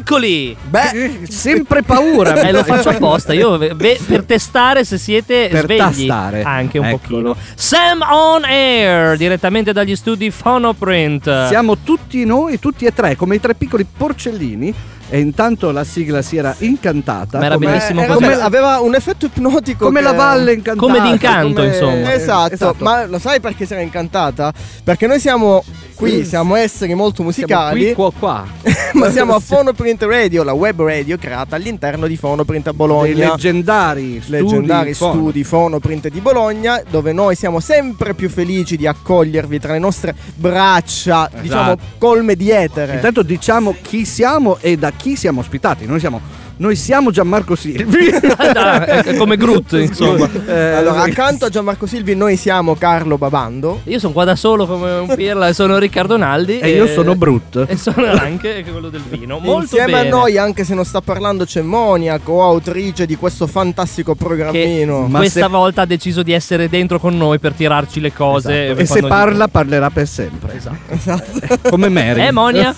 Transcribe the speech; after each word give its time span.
Eccoli! 0.00 0.56
Beh, 0.68 1.20
sempre 1.28 1.82
paura. 1.82 2.32
Eh, 2.40 2.52
lo 2.52 2.64
faccio 2.64 2.88
apposta, 2.88 3.34
io 3.34 3.58
ve- 3.58 3.98
per 4.06 4.24
testare 4.24 4.82
se 4.84 4.96
siete 4.96 5.48
Per 5.50 5.64
svegli. 5.64 5.78
tastare. 5.78 6.42
Anche 6.42 6.78
un 6.78 6.86
Eccolo. 6.86 7.34
pochino. 7.34 7.36
Sam 7.54 8.00
on 8.10 8.44
air, 8.44 9.16
direttamente 9.18 9.72
dagli 9.72 9.94
studi 9.94 10.30
Phonoprint. 10.30 11.48
Siamo 11.48 11.76
tutti 11.78 12.24
noi, 12.24 12.58
tutti 12.58 12.86
e 12.86 12.94
tre, 12.94 13.14
come 13.14 13.34
i 13.36 13.40
tre 13.40 13.54
piccoli 13.54 13.84
porcellini. 13.84 14.74
E 15.12 15.18
intanto 15.18 15.70
la 15.72 15.82
sigla 15.84 16.22
si 16.22 16.36
era 16.36 16.54
incantata. 16.58 17.38
Ma 17.38 17.46
era 17.46 17.54
come, 17.54 17.66
bellissimo 17.66 18.00
Eh, 18.00 18.04
era 18.04 18.14
così. 18.14 18.26
bello, 18.26 18.42
aveva 18.42 18.80
un 18.80 18.94
effetto 18.94 19.26
ipnotico 19.26 19.84
come 19.86 19.98
che- 19.98 20.04
la 20.06 20.12
valle 20.12 20.52
incantata. 20.52 20.86
Come 20.86 21.00
d'incanto, 21.00 21.54
come- 21.54 21.66
insomma. 21.66 22.14
Esatto, 22.14 22.54
Esatto. 22.54 22.84
ma 22.84 23.06
lo 23.06 23.18
sai 23.18 23.40
perché 23.40 23.66
si 23.66 23.72
era 23.72 23.82
incantata? 23.82 24.52
Perché 24.84 25.06
noi 25.08 25.18
siamo 25.18 25.62
qui, 25.96 26.24
siamo 26.24 26.54
esseri 26.54 26.94
molto 26.94 27.16
Siamo 27.16 27.28
musicali, 27.28 27.84
qui, 27.86 27.92
qua, 27.94 28.12
qua. 28.18 28.44
ma 28.94 29.10
siamo 29.10 29.34
a 29.34 29.40
Phonoprint 29.46 30.02
Radio, 30.04 30.42
la 30.44 30.52
web 30.52 30.80
radio 30.82 31.18
creata 31.18 31.56
all'interno 31.56 32.06
di 32.06 32.16
Phonoprint 32.16 32.68
a 32.68 32.70
Dei 32.70 32.78
Bologna. 32.78 33.30
leggendari 33.30 34.20
studi. 34.22 34.30
leggendari 34.38 34.94
Fono. 34.94 35.12
studi 35.12 35.44
Phonoprint 35.44 36.08
di 36.08 36.20
Bologna, 36.20 36.80
dove 36.88 37.12
noi 37.12 37.34
siamo 37.34 37.60
sempre 37.60 38.14
più 38.14 38.30
felici 38.30 38.76
di 38.76 38.86
accogliervi 38.86 39.58
tra 39.58 39.72
le 39.72 39.78
nostre 39.80 40.14
braccia, 40.36 41.28
diciamo 41.40 41.76
colme 41.98 42.34
di 42.36 42.50
etere. 42.50 42.94
Intanto 42.94 43.22
diciamo 43.22 43.74
chi 43.82 44.04
siamo 44.06 44.56
e 44.60 44.76
da 44.78 44.90
chi 45.00 45.16
siamo 45.16 45.40
ospitati. 45.40 45.86
Noi 45.86 45.98
siamo, 45.98 46.20
noi 46.60 46.76
siamo 46.76 47.10
Gianmarco 47.10 47.54
Silvi. 47.54 48.08
Ah, 48.60 48.84
è 48.84 49.16
come 49.16 49.36
Groot, 49.36 49.72
insomma. 49.72 50.28
Eh, 50.46 50.72
allora, 50.72 51.02
accanto 51.02 51.44
a 51.46 51.48
Gianmarco 51.48 51.86
Silvi 51.86 52.14
noi 52.14 52.36
siamo 52.36 52.74
Carlo 52.74 53.16
Babando. 53.16 53.80
Io 53.84 53.98
sono 53.98 54.12
qua 54.12 54.24
da 54.24 54.34
solo 54.36 54.66
come 54.66 54.92
un 54.92 55.14
pirla 55.14 55.48
e 55.48 55.54
sono 55.54 55.78
Riccardo 55.78 56.16
Naldi. 56.16 56.58
e 56.58 56.70
io 56.70 56.86
sono 56.86 57.14
Brut. 57.14 57.64
E 57.68 57.76
sono 57.76 58.06
anche 58.06 58.64
quello 58.70 58.88
del 58.88 59.02
vino. 59.08 59.38
Molto 59.38 59.62
Insieme 59.76 59.92
bene. 59.92 60.08
a 60.08 60.10
noi, 60.10 60.36
anche 60.36 60.64
se 60.64 60.74
non 60.74 60.84
sta 60.84 61.00
parlando, 61.00 61.44
c'è 61.44 61.62
Monia, 61.62 62.18
coautrice 62.18 63.06
di 63.06 63.16
questo 63.16 63.46
fantastico 63.46 64.14
programmino. 64.14 65.06
Ma 65.06 65.18
Questa 65.18 65.40
se- 65.42 65.48
volta 65.48 65.82
ha 65.82 65.86
deciso 65.86 66.22
di 66.22 66.32
essere 66.32 66.68
dentro 66.68 66.98
con 66.98 67.16
noi 67.16 67.38
per 67.38 67.52
tirarci 67.54 68.00
le 68.00 68.12
cose. 68.12 68.74
E 68.76 68.86
se 68.86 69.00
parla, 69.02 69.48
parlerà 69.48 69.90
per 69.90 70.08
sempre. 70.08 70.56
Esatto. 70.56 71.70
Come 71.70 71.88
Mary. 71.88 72.26
Eh, 72.26 72.32
Monia? 72.32 72.74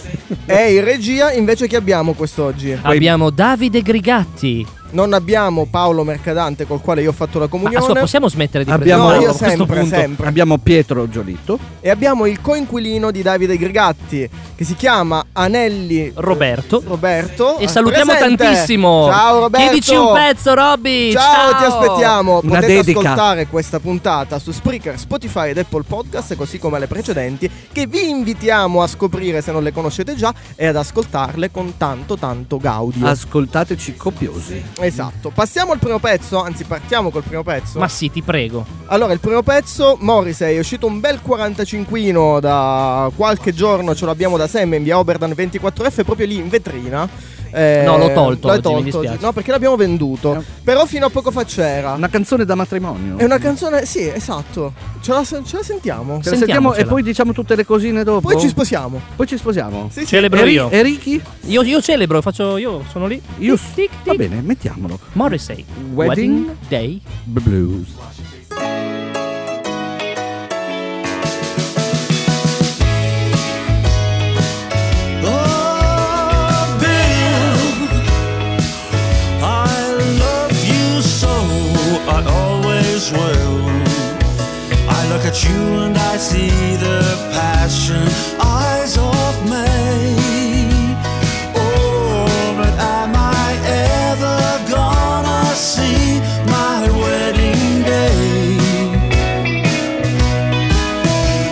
E 0.46 0.74
in 0.74 0.84
regia 0.84 1.32
invece 1.32 1.66
chi 1.66 1.76
abbiamo 1.76 2.12
quest'oggi? 2.12 2.76
Abbiamo 2.82 3.30
Davide 3.30 3.71
Grigatti. 3.80 4.81
Non 4.92 5.14
abbiamo 5.14 5.66
Paolo 5.70 6.04
Mercadante 6.04 6.66
col 6.66 6.80
quale 6.82 7.00
io 7.02 7.10
ho 7.10 7.14
fatto 7.14 7.38
la 7.38 7.44
Ma 7.46 7.50
comunione. 7.50 7.78
ascolta, 7.78 8.00
possiamo 8.00 8.28
smettere 8.28 8.64
di 8.64 8.70
Abbiamo- 8.70 9.08
No, 9.10 9.20
io 9.20 9.32
sempre, 9.32 9.80
punto? 9.80 9.94
sempre. 9.96 10.26
Abbiamo 10.26 10.58
Pietro 10.58 11.08
Giolito. 11.08 11.58
E 11.80 11.88
abbiamo 11.90 12.26
il 12.26 12.40
coinquilino 12.40 13.10
di 13.10 13.22
Davide 13.22 13.56
Grigatti 13.56 14.28
che 14.54 14.64
si 14.64 14.74
chiama 14.76 15.24
Anelli 15.32 16.12
Roberto. 16.14 16.82
Roberto. 16.86 17.56
E 17.58 17.68
salutiamo 17.68 18.12
Presente. 18.12 18.44
tantissimo. 18.44 19.06
Ciao 19.10 19.38
Roberto. 19.40 19.66
Chiedici 19.66 19.94
un 19.94 20.12
pezzo, 20.12 20.54
Robby. 20.54 21.12
Ciao, 21.12 21.56
ti 21.56 21.64
aspettiamo. 21.64 22.40
Una 22.42 22.54
Potete 22.60 22.74
dedica. 22.74 22.98
ascoltare 23.00 23.46
questa 23.46 23.80
puntata 23.80 24.38
su 24.38 24.52
Spreaker, 24.52 24.98
Spotify 24.98 25.48
ed 25.50 25.58
Apple 25.58 25.84
Podcast, 25.86 26.36
così 26.36 26.58
come 26.58 26.78
le 26.78 26.86
precedenti, 26.86 27.50
che 27.72 27.86
vi 27.86 28.10
invitiamo 28.10 28.82
a 28.82 28.86
scoprire 28.86 29.40
se 29.40 29.52
non 29.52 29.62
le 29.62 29.72
conoscete 29.72 30.14
già 30.14 30.32
e 30.54 30.66
ad 30.66 30.76
ascoltarle 30.76 31.50
con 31.50 31.78
tanto 31.78 32.16
tanto 32.18 32.58
gaudio. 32.58 33.06
Ascoltateci 33.06 33.96
copiosi. 33.96 34.62
Esatto. 34.86 35.30
Passiamo 35.30 35.72
al 35.72 35.78
primo 35.78 35.98
pezzo, 35.98 36.42
anzi 36.42 36.64
partiamo 36.64 37.10
col 37.10 37.22
primo 37.22 37.42
pezzo. 37.42 37.78
Ma 37.78 37.88
sì, 37.88 38.10
ti 38.10 38.22
prego. 38.22 38.64
Allora, 38.86 39.12
il 39.12 39.20
primo 39.20 39.42
pezzo, 39.42 39.96
Morrissey, 40.00 40.56
è 40.56 40.58
uscito 40.58 40.86
un 40.86 41.00
bel 41.00 41.20
45 41.22 42.40
da 42.40 43.10
qualche 43.14 43.52
giorno, 43.52 43.94
ce 43.94 44.06
l'abbiamo 44.06 44.36
da 44.36 44.46
Sam 44.46 44.74
in 44.74 44.82
via 44.82 44.98
Oberdan 44.98 45.30
24F, 45.30 46.04
proprio 46.04 46.26
lì 46.26 46.36
in 46.36 46.48
vetrina. 46.48 47.08
Eh, 47.52 47.82
No, 47.84 47.96
l'ho 47.98 48.12
tolto 48.12 48.46
l'hai 48.48 48.56
oggi, 48.58 48.68
mi 48.68 48.72
tolto 48.90 48.98
dispiace. 49.00 49.18
No, 49.24 49.32
perché 49.32 49.50
l'abbiamo 49.50 49.76
venduto. 49.76 50.34
No. 50.34 50.44
Però 50.64 50.84
fino 50.86 51.06
a 51.06 51.10
poco 51.10 51.30
fa 51.30 51.44
c'era. 51.44 51.92
Una 51.92 52.08
canzone 52.08 52.44
da 52.44 52.54
matrimonio. 52.54 53.18
È 53.18 53.24
una 53.24 53.38
canzone, 53.38 53.84
sì, 53.86 54.08
esatto. 54.08 54.72
Ce 55.00 55.12
la, 55.12 55.22
ce 55.24 55.40
la 55.56 55.62
sentiamo. 55.62 56.20
Ce 56.22 56.30
la 56.30 56.36
sentiamo 56.36 56.74
e 56.74 56.84
poi 56.86 57.02
diciamo 57.02 57.32
tutte 57.32 57.54
le 57.54 57.64
cosine 57.66 58.04
dopo. 58.04 58.28
Poi 58.28 58.40
ci 58.40 58.48
sposiamo. 58.48 59.00
Poi 59.16 59.26
ci 59.26 59.36
sposiamo. 59.36 59.88
Sì, 59.92 60.00
sì. 60.00 60.06
Celebro 60.06 60.40
Eri- 60.40 60.52
io. 60.52 60.70
E 60.70 60.82
Ricky? 60.82 61.20
Io, 61.46 61.62
io 61.62 61.80
celebro, 61.82 62.20
faccio 62.22 62.56
io, 62.56 62.84
sono 62.90 63.06
lì. 63.06 63.20
Io 63.38 63.56
Tic, 63.56 63.74
tic, 63.74 63.90
Va 64.04 64.12
tic. 64.12 64.16
bene, 64.28 64.40
mettiamolo. 64.42 64.98
Morrissey. 65.12 65.64
Wedding 65.92 66.54
Day. 66.68 67.00
Blues. 67.24 67.88
I 84.88 85.08
look 85.08 85.24
at 85.24 85.44
you 85.44 85.60
and 85.84 85.96
I 85.96 86.16
see 86.16 86.76
the 86.76 87.00
passion 87.32 88.06
eyes 88.40 88.96
of 88.96 89.50
May. 89.50 90.16
Oh, 91.54 92.54
but 92.56 92.74
am 92.78 93.12
I 93.14 93.50
ever 94.08 94.70
gonna 94.70 95.54
see 95.54 96.20
my 96.46 96.88
wedding 97.02 97.82
day? 97.82 98.58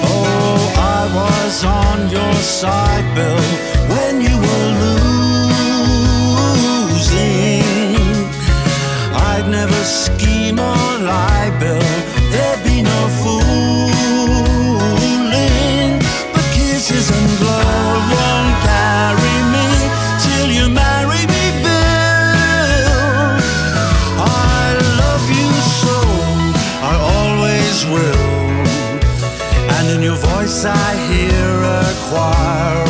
Oh, 0.05 0.75
I 0.97 1.01
was 1.15 1.65
on 1.65 2.11
your 2.11 2.35
side, 2.35 3.00
in 30.51 30.57
your 30.57 30.65
voice 30.65 30.65
I 30.65 30.97
hear 31.13 31.63
a 31.63 31.95
choir 32.09 32.90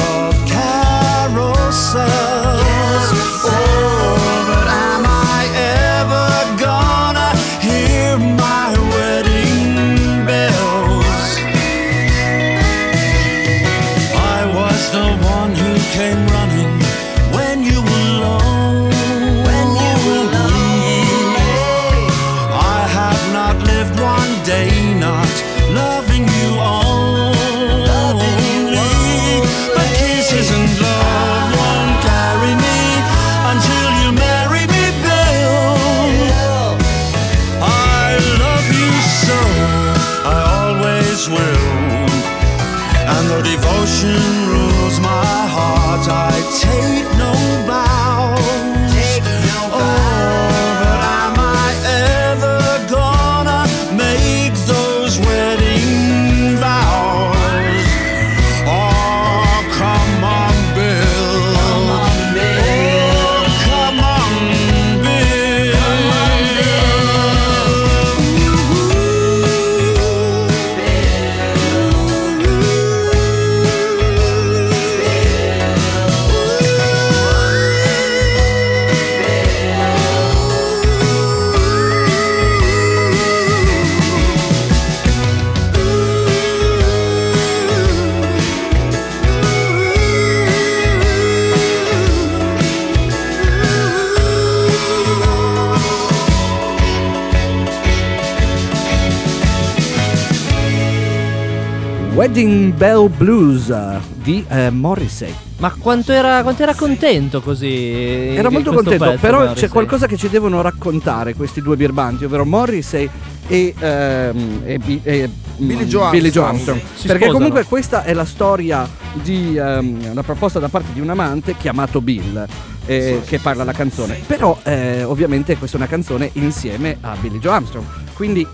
Bell 102.80 103.10
Blues 103.14 103.68
eh, 103.68 103.98
di 104.22 104.42
eh, 104.48 104.70
Morrissey. 104.70 105.34
Ma 105.58 105.70
quanto 105.78 106.12
era, 106.12 106.40
quanto 106.42 106.62
era 106.62 106.74
contento 106.74 107.42
così? 107.42 108.32
Era 108.34 108.48
in 108.48 108.54
molto 108.54 108.72
contento, 108.72 109.04
pezzo, 109.04 109.18
però 109.20 109.40
Morrissey. 109.40 109.60
c'è 109.66 109.68
qualcosa 109.68 110.06
che 110.06 110.16
ci 110.16 110.30
devono 110.30 110.62
raccontare 110.62 111.34
questi 111.34 111.60
due 111.60 111.76
birbanti, 111.76 112.24
ovvero 112.24 112.46
Morrissey 112.46 113.06
e, 113.46 113.74
ehm, 113.78 114.62
e 114.64 114.80
e, 115.02 115.28
mm, 115.28 115.66
Billy 115.66 115.84
Joe 115.84 116.10
Billy 116.10 116.30
Joe 116.30 116.46
Armstrong. 116.46 116.78
Armstrong. 116.78 116.80
Perché 117.02 117.24
sposano. 117.24 117.32
comunque 117.32 117.64
questa 117.64 118.02
è 118.02 118.14
la 118.14 118.24
storia 118.24 118.88
di 119.12 119.58
ehm, 119.58 120.06
una 120.12 120.22
proposta 120.22 120.58
da 120.58 120.68
parte 120.68 120.94
di 120.94 121.00
un 121.00 121.10
amante 121.10 121.56
chiamato 121.58 122.00
Bill. 122.00 122.46
eh, 122.86 123.20
Che 123.26 123.38
parla 123.40 123.62
la 123.62 123.72
canzone, 123.74 124.18
però 124.26 124.58
eh, 124.62 125.02
ovviamente 125.04 125.58
questa 125.58 125.76
è 125.76 125.80
una 125.80 125.88
canzone 125.88 126.30
insieme 126.32 126.96
a 127.02 127.14
Billy 127.20 127.38
Joe 127.40 127.52
Armstrong. 127.52 127.84
Quindi 128.20 128.46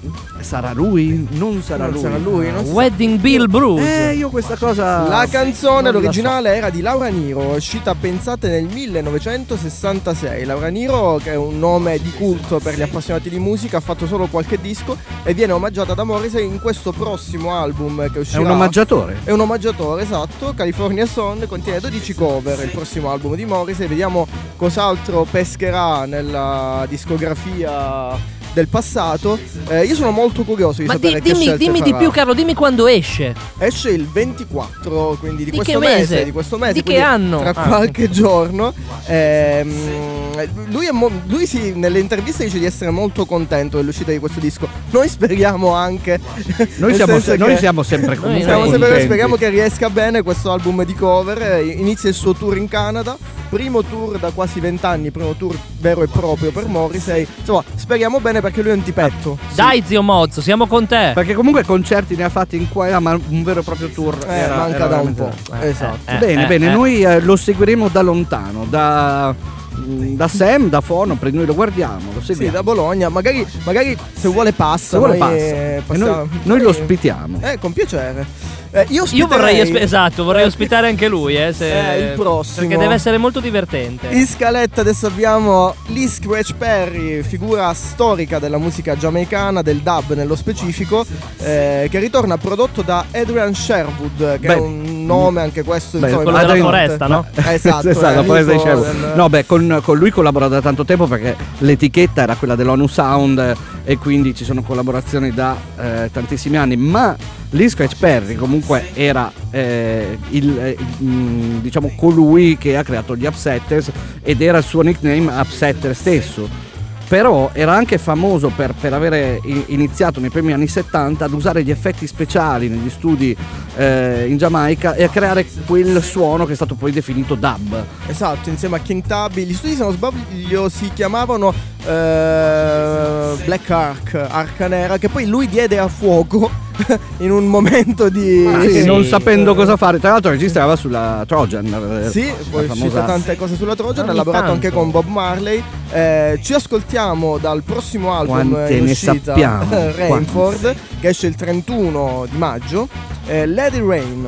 sarà 0.42 0.72
lui? 0.72 1.26
Non 1.32 1.60
sarà 1.60 1.86
Non 1.86 1.94
lui. 1.94 2.00
sarà 2.00 2.18
lui, 2.18 2.52
non. 2.52 2.64
Wedding 2.66 3.18
Bill 3.18 3.48
Bruce. 3.48 4.10
Eh, 4.10 4.14
io 4.14 4.30
questa 4.30 4.56
cosa. 4.56 5.08
La 5.08 5.26
canzone, 5.28 5.90
la 5.90 5.90
l'originale, 5.90 6.54
era 6.54 6.70
di 6.70 6.80
Laura 6.80 7.08
Niro, 7.08 7.40
uscita 7.56 7.92
pensate 7.96 8.48
nel 8.48 8.66
1966. 8.72 10.44
Laura 10.44 10.68
Niro, 10.68 11.18
che 11.20 11.32
è 11.32 11.34
un 11.34 11.58
nome 11.58 11.98
di 11.98 12.12
culto 12.12 12.60
per 12.60 12.76
gli 12.76 12.82
appassionati 12.82 13.28
di 13.28 13.40
musica, 13.40 13.78
ha 13.78 13.80
fatto 13.80 14.06
solo 14.06 14.28
qualche 14.28 14.60
disco 14.60 14.96
e 15.24 15.34
viene 15.34 15.52
omaggiata 15.52 15.94
da 15.94 16.04
Morrissey 16.04 16.46
in 16.46 16.60
questo 16.60 16.92
prossimo 16.92 17.52
album 17.52 18.02
che 18.04 18.08
so. 18.10 18.14
È 18.14 18.20
uscirà. 18.20 18.42
un 18.42 18.50
omaggiatore. 18.50 19.16
È 19.24 19.32
un 19.32 19.40
omaggiatore, 19.40 20.02
esatto. 20.02 20.54
California 20.54 21.06
Son 21.06 21.44
contiene 21.48 21.80
12 21.80 22.14
cover, 22.14 22.62
il 22.62 22.70
prossimo 22.70 23.10
album 23.10 23.34
di 23.34 23.44
Morrissey. 23.44 23.88
Vediamo 23.88 24.28
cos'altro 24.54 25.26
pescherà 25.28 26.04
nella 26.04 26.86
discografia 26.88 28.34
del 28.56 28.68
passato. 28.68 29.38
Eh, 29.68 29.84
io 29.84 29.94
sono 29.94 30.10
molto 30.12 30.42
curioso 30.42 30.80
di 30.80 30.86
Ma 30.86 30.94
sapere 30.94 31.20
di- 31.20 31.30
che 31.30 31.38
dimmi, 31.38 31.56
dimmi 31.58 31.80
di 31.82 31.94
più, 31.94 32.10
Carlo, 32.10 32.32
dimmi 32.32 32.54
quando 32.54 32.86
esce. 32.86 33.34
Esce 33.58 33.90
il 33.90 34.06
24, 34.08 35.16
quindi 35.20 35.44
di, 35.44 35.50
Di 35.50 35.56
questo 35.58 35.78
che 35.78 35.86
mese? 35.86 36.24
di 36.24 36.32
questo 36.32 36.56
mese, 36.56 36.72
Di 36.72 36.82
che 36.82 36.98
anno? 36.98 37.40
Tra 37.40 37.50
Ah. 37.54 37.66
qualche 37.68 38.08
giorno. 38.08 38.72
Ehm, 39.06 40.46
lui, 40.70 40.86
è 40.86 40.90
mo- 40.90 41.10
lui 41.26 41.46
sì, 41.46 41.72
nelle 41.74 41.98
interviste 41.98 42.44
dice 42.44 42.58
di 42.58 42.64
essere 42.64 42.90
molto 42.90 43.26
contento 43.26 43.76
dell'uscita 43.76 44.10
di 44.10 44.18
questo 44.18 44.40
disco. 44.40 44.66
Noi 44.90 45.08
speriamo 45.08 45.72
anche. 45.74 46.18
Noi 46.76 46.94
siamo, 46.94 47.20
se- 47.20 47.36
noi 47.36 47.50
che- 47.54 47.58
siamo 47.58 47.82
sempre 47.82 48.16
comunque 48.20 48.44
Siamo 48.44 48.70
sempre- 48.70 49.02
speriamo 49.02 49.36
che 49.36 49.50
riesca 49.50 49.90
bene 49.90 50.22
questo 50.22 50.50
album 50.50 50.82
di 50.84 50.94
cover. 50.94 51.42
eh, 51.42 51.64
Inizia 51.66 52.08
il 52.08 52.14
suo 52.14 52.32
tour 52.32 52.56
in 52.56 52.68
Canada. 52.68 53.16
Primo 53.48 53.82
tour 53.84 54.18
da 54.18 54.30
quasi 54.32 54.58
vent'anni, 54.58 55.12
primo 55.12 55.34
tour 55.36 55.56
vero 55.78 56.02
e 56.02 56.08
proprio 56.08 56.50
per 56.50 56.66
Morrissey. 56.66 57.24
Insomma, 57.38 57.62
speriamo 57.76 58.18
bene 58.18 58.40
perché 58.46 58.62
lui 58.62 58.70
è 58.70 58.74
un 58.74 58.82
tipetto. 58.84 59.36
Dai, 59.56 59.82
zio 59.84 60.02
Mozzo, 60.02 60.40
siamo 60.40 60.66
con 60.68 60.86
te. 60.86 61.10
Perché 61.14 61.34
comunque 61.34 61.64
concerti 61.64 62.14
ne 62.14 62.22
ha 62.24 62.28
fatti 62.28 62.56
in 62.56 62.68
qua 62.68 62.86
e 62.86 62.90
là, 62.90 63.00
ma 63.00 63.18
un 63.28 63.42
vero 63.42 63.60
e 63.60 63.62
proprio 63.64 63.88
tour 63.88 64.16
Eh, 64.28 64.32
era- 64.32 64.56
manca 64.56 64.76
era 64.76 64.86
da 64.86 65.00
un 65.00 65.14
po'. 65.14 65.32
Eh, 65.60 65.68
esatto. 65.68 65.98
eh, 66.10 66.16
bene, 66.18 66.44
eh, 66.44 66.46
bene, 66.46 66.66
eh. 66.68 66.72
noi 66.72 67.02
eh, 67.02 67.20
lo 67.20 67.34
seguiremo 67.34 67.88
da 67.88 68.02
lontano, 68.02 68.64
da, 68.68 69.34
mm, 69.76 70.14
da 70.14 70.28
Sam, 70.28 70.68
da 70.68 70.80
Fono, 70.80 71.16
per 71.16 71.32
noi 71.32 71.44
lo 71.44 71.54
guardiamo, 71.54 72.12
lo 72.14 72.20
Sì, 72.20 72.26
seguiamo. 72.26 72.52
da 72.52 72.62
Bologna. 72.62 73.08
Magari, 73.08 73.44
magari 73.64 73.96
se 74.14 74.28
vuole 74.28 74.52
passa. 74.52 74.90
Se 74.90 74.98
vuole 74.98 75.18
noi, 75.18 75.82
passa. 75.84 76.04
noi, 76.04 76.28
noi 76.44 76.60
lo 76.60 76.68
ospitiamo. 76.68 77.40
Eh, 77.42 77.58
con 77.58 77.72
piacere. 77.72 78.24
Eh, 78.70 78.86
io, 78.88 79.04
Io 79.12 79.26
vorrei, 79.26 79.60
osp- 79.60 79.76
esatto, 79.76 80.24
vorrei 80.24 80.44
ospitare 80.44 80.88
anche 80.88 81.08
lui, 81.08 81.36
eh, 81.36 81.52
se- 81.52 81.94
Eh, 81.94 81.98
il 82.10 82.12
prossimo. 82.18 82.66
Perché 82.66 82.76
deve 82.82 82.94
essere 82.94 83.16
molto 83.18 83.40
divertente. 83.40 84.08
In 84.08 84.26
scaletta 84.26 84.80
adesso 84.82 85.06
abbiamo 85.06 85.74
Lee 85.86 86.08
Scratch 86.08 86.54
Perry, 86.56 87.22
figura 87.22 87.72
storica 87.74 88.38
della 88.38 88.58
musica 88.58 88.96
giamaicana, 88.96 89.62
del 89.62 89.78
dub 89.78 90.12
nello 90.14 90.36
specifico, 90.36 91.04
eh, 91.38 91.88
che 91.90 91.98
ritorna 91.98 92.36
prodotto 92.36 92.82
da 92.82 93.04
Adrian 93.12 93.54
Sherwood, 93.54 94.40
che 94.40 94.46
Beh, 94.46 94.54
è 94.54 94.58
un 94.58 95.06
nome 95.06 95.40
anche 95.40 95.62
questo, 95.62 95.98
beh, 95.98 96.06
insomma, 96.08 96.22
quello 96.24 96.38
della 96.38 96.56
foresta, 96.56 97.06
no? 97.06 97.26
Eh, 97.34 97.54
Esatto, 97.54 97.88
Esatto, 97.88 98.14
la 98.16 98.24
foresta 98.24 98.52
di 98.52 98.58
Sherwood. 98.58 98.86
del- 98.92 99.12
No, 99.14 99.28
beh, 99.28 99.46
con, 99.46 99.80
con 99.82 99.96
lui 99.96 100.10
collabora 100.10 100.48
da 100.48 100.60
tanto 100.60 100.84
tempo 100.84 101.06
perché 101.06 101.34
l'etichetta 101.58 102.22
era 102.22 102.34
quella 102.34 102.54
dell'ONU 102.56 102.86
Sound 102.86 103.38
eh, 103.38 103.54
e 103.84 103.96
quindi 103.98 104.34
ci 104.34 104.44
sono 104.44 104.62
collaborazioni 104.62 105.30
da 105.32 105.56
eh, 105.80 106.10
tantissimi 106.12 106.56
anni. 106.56 106.76
Ma 106.76 107.16
Lee 107.50 107.68
Scratch 107.68 107.96
Perry 107.98 108.34
comunque 108.34 108.90
era 108.94 109.32
eh, 109.50 110.18
il, 110.30 110.58
eh, 110.58 110.76
mm, 111.02 111.58
diciamo 111.58 111.92
colui 111.96 112.56
che 112.58 112.76
ha 112.76 112.82
creato 112.82 113.16
gli 113.16 113.24
Upsetters 113.24 113.90
ed 114.22 114.40
era 114.40 114.58
il 114.58 114.64
suo 114.64 114.82
nickname 114.82 115.32
Upsetter 115.40 115.94
stesso. 115.94 116.65
Però 117.08 117.50
era 117.52 117.72
anche 117.74 117.98
famoso 117.98 118.50
per, 118.54 118.74
per 118.78 118.92
avere 118.92 119.40
iniziato 119.66 120.18
nei 120.18 120.30
primi 120.30 120.52
anni 120.52 120.66
70 120.66 121.24
ad 121.24 121.32
usare 121.32 121.62
gli 121.62 121.70
effetti 121.70 122.06
speciali 122.06 122.68
negli 122.68 122.90
studi 122.90 123.36
eh, 123.76 124.26
in 124.28 124.36
Giamaica 124.38 124.94
e 124.94 125.04
a 125.04 125.08
creare 125.08 125.46
quel 125.66 126.02
suono 126.02 126.44
che 126.46 126.52
è 126.52 126.56
stato 126.56 126.74
poi 126.74 126.90
definito 126.90 127.36
dub. 127.36 127.84
Esatto, 128.08 128.48
insieme 128.48 128.76
a 128.76 128.80
King 128.80 129.02
Tubby. 129.06 129.44
Gli 129.44 129.54
studi, 129.54 129.74
se 129.76 129.82
non 129.84 129.92
sbaglio, 129.92 130.68
si 130.68 130.90
chiamavano 130.92 131.54
eh, 131.86 133.34
Black 133.44 133.70
Ark, 133.70 134.14
Arca 134.28 134.66
Nera, 134.66 134.98
che 134.98 135.08
poi 135.08 135.26
lui 135.26 135.46
diede 135.48 135.78
a 135.78 135.86
fuoco 135.86 136.50
in 137.18 137.30
un 137.30 137.46
momento 137.46 138.08
di... 138.08 138.44
Ah, 138.52 138.60
sì, 138.68 138.84
non 138.84 139.04
sapendo 139.04 139.54
cosa 139.54 139.76
fare. 139.76 140.00
Tra 140.00 140.10
l'altro 140.10 140.32
registrava 140.32 140.74
sulla 140.74 141.22
Trojan. 141.26 142.02
eh, 142.04 142.10
Sì, 142.10 142.32
poi 142.50 142.66
famosa- 142.66 143.02
tante 143.02 143.36
cose 143.36 143.54
sulla 143.54 143.76
Trojan, 143.76 144.08
ha 144.08 144.12
lavorato 144.12 144.50
anche 144.50 144.72
con 144.72 144.90
Bob 144.90 145.06
Marley. 145.06 145.62
Eh, 145.92 146.40
ci 146.42 146.52
ascoltiamo 146.52 146.94
dal 146.96 147.62
prossimo 147.62 148.14
album 148.16 148.52
Quante 148.52 148.74
in 148.74 148.84
ne 148.86 148.90
uscita, 148.92 149.12
sappiamo, 149.34 149.66
Rainford, 149.96 150.74
che 150.98 151.08
esce 151.08 151.26
il 151.26 151.34
31 151.34 152.26
di 152.30 152.38
maggio. 152.38 152.88
Eh, 153.26 153.44
Lady 153.46 153.86
Rain. 153.86 154.26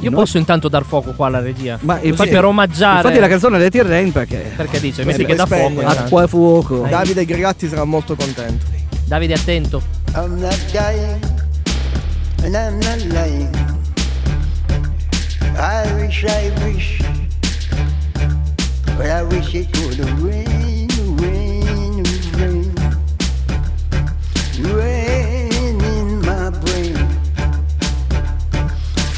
Io 0.00 0.10
No. 0.10 0.16
posso 0.16 0.36
intanto 0.36 0.68
dar 0.68 0.84
fuoco 0.84 1.12
qua 1.14 1.28
alla 1.28 1.40
regia. 1.40 1.78
Ma 1.80 1.94
Così 1.94 2.08
infatti- 2.08 2.28
per 2.28 2.44
omaggiare. 2.44 2.96
Infatti 2.98 3.18
la 3.18 3.28
canzone 3.28 3.58
Let 3.58 3.74
It 3.74 3.82
Rain 3.86 4.12
perché 4.12 4.52
Perché 4.54 4.78
dice, 4.80 5.00
Eh, 5.02 5.04
metti 5.06 5.24
che 5.24 5.34
dà 5.34 5.46
fuoco. 5.46 5.68
intanto. 5.80 6.00
acqua 6.02 6.22
e 6.24 6.28
fuoco. 6.28 6.78
Dai. 6.80 6.90
Davide 6.90 7.24
Gregatti 7.24 7.66
sarà 7.68 7.84
molto 7.84 8.14
contento. 8.14 8.66
Davide, 9.06 9.32
attento. 9.34 9.80
I'm 10.14 10.38
not 10.38 10.58
dying, 10.70 11.18
and 12.44 12.54
I'm 12.54 12.76
not 12.78 13.00
lying. 13.10 13.48
I 15.56 15.90
wish, 15.98 16.24
I 16.24 16.50
wish, 16.64 17.00
but 18.96 19.06
I 19.06 19.22
wish 19.22 19.54
it 19.54 19.68
would 19.78 19.98
rain, 20.20 20.51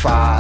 Five. 0.05 0.34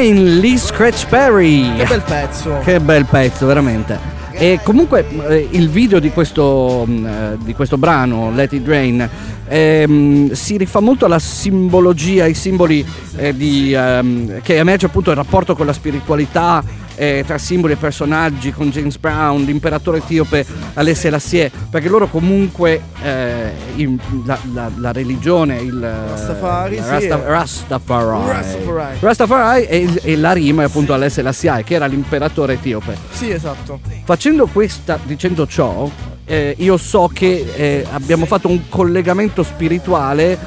Rain, 0.00 0.38
Lee 0.38 0.56
Scratch 0.56 1.06
Perry. 1.08 1.76
Che 1.76 1.84
bel 1.84 2.00
pezzo. 2.00 2.58
Che 2.64 2.80
bel 2.80 3.04
pezzo, 3.04 3.44
veramente. 3.44 3.98
E 4.30 4.58
comunque 4.62 5.06
eh, 5.28 5.46
il 5.50 5.68
video 5.68 5.98
di 5.98 6.10
questo, 6.10 6.86
mh, 6.86 7.06
eh, 7.06 7.36
di 7.40 7.52
questo 7.52 7.76
brano, 7.76 8.32
Let 8.34 8.54
It 8.54 8.66
Rain, 8.66 9.06
ehm, 9.46 10.32
si 10.32 10.56
rifà 10.56 10.80
molto 10.80 11.04
alla 11.04 11.18
simbologia, 11.18 12.24
ai 12.24 12.32
simboli 12.32 12.82
eh, 13.16 13.36
di, 13.36 13.74
ehm, 13.74 14.40
che 14.40 14.56
emerge 14.56 14.86
appunto 14.86 15.10
il 15.10 15.16
rapporto 15.16 15.54
con 15.54 15.66
la 15.66 15.74
spiritualità 15.74 16.64
eh, 17.00 17.24
tra 17.26 17.38
simboli 17.38 17.72
e 17.72 17.76
personaggi, 17.76 18.52
con 18.52 18.68
James 18.68 18.98
Brown, 18.98 19.42
l'imperatore 19.44 19.98
etiope 19.98 20.44
Alessia 20.74 21.08
Lassier, 21.10 21.50
perché 21.70 21.88
loro 21.88 22.08
comunque 22.08 22.82
eh, 23.02 23.50
in- 23.76 23.98
la, 24.26 24.38
la- 24.52 24.70
la 24.76 24.92
religione, 24.92 25.56
il 25.60 25.80
Rastafari, 25.80 26.76
sì, 26.76 26.82
Rasta- 26.90 27.24
eh. 27.24 27.28
Rastafari. 27.28 28.28
Rastafari. 28.28 28.96
Rastafari 29.00 29.64
e, 29.64 30.00
e 30.02 30.16
la 30.16 30.32
rima 30.32 30.62
è 30.62 30.66
appunto 30.66 30.92
Alessia 30.92 31.22
Lassier, 31.22 31.64
che 31.64 31.74
era 31.74 31.86
l'imperatore 31.86 32.52
etiope. 32.54 32.94
Sì, 33.12 33.30
esatto. 33.30 33.80
Facendo 34.04 34.46
questa, 34.46 34.98
dicendo 35.02 35.46
ciò, 35.46 35.88
eh, 36.26 36.54
io 36.58 36.76
so 36.76 37.10
che 37.12 37.50
eh, 37.56 37.86
abbiamo 37.92 38.26
fatto 38.26 38.48
un 38.48 38.68
collegamento 38.68 39.42
spirituale 39.42 40.38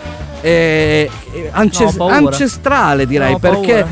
eh, 0.42 1.10
eh, 1.34 1.50
ances- 1.52 1.96
No, 1.96 2.08
ancestrale, 2.08 3.08
direi, 3.08 3.32
No, 3.32 3.40
perché 3.40 3.74
paura. 3.80 3.88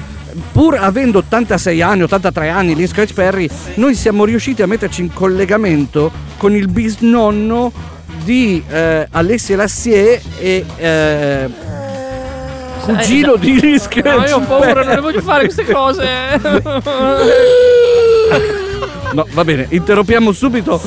Pur 0.52 0.76
avendo 0.76 1.20
86 1.20 1.82
anni, 1.82 2.04
83 2.04 2.50
anni, 2.50 2.76
Lynn 2.76 2.86
Scratch 2.86 3.14
Perry, 3.14 3.48
noi 3.76 3.96
siamo 3.96 4.26
riusciti 4.26 4.62
a 4.62 4.68
metterci 4.68 5.02
in 5.02 5.14
collegamento 5.14 6.12
con 6.38 6.56
il 6.56 6.68
bisnonno 6.68 7.72
di 8.24 8.64
eh, 8.68 9.08
Alessia 9.12 9.56
Lassier 9.56 10.22
e 10.40 10.66
eh, 10.78 11.50
cugino 12.82 13.36
di 13.36 13.60
Lynn 13.60 13.78
Scratch 13.78 14.18
No, 14.18 14.26
io 14.26 14.36
ho 14.38 14.40
paura, 14.42 14.74
Perry. 14.74 14.86
non 14.86 14.96
le 14.96 15.02
voglio 15.02 15.22
fare 15.22 15.44
queste 15.46 15.66
cose. 15.66 16.08
No, 19.14 19.28
va 19.32 19.44
bene, 19.44 19.68
interrompiamo 19.70 20.32
subito 20.32 20.82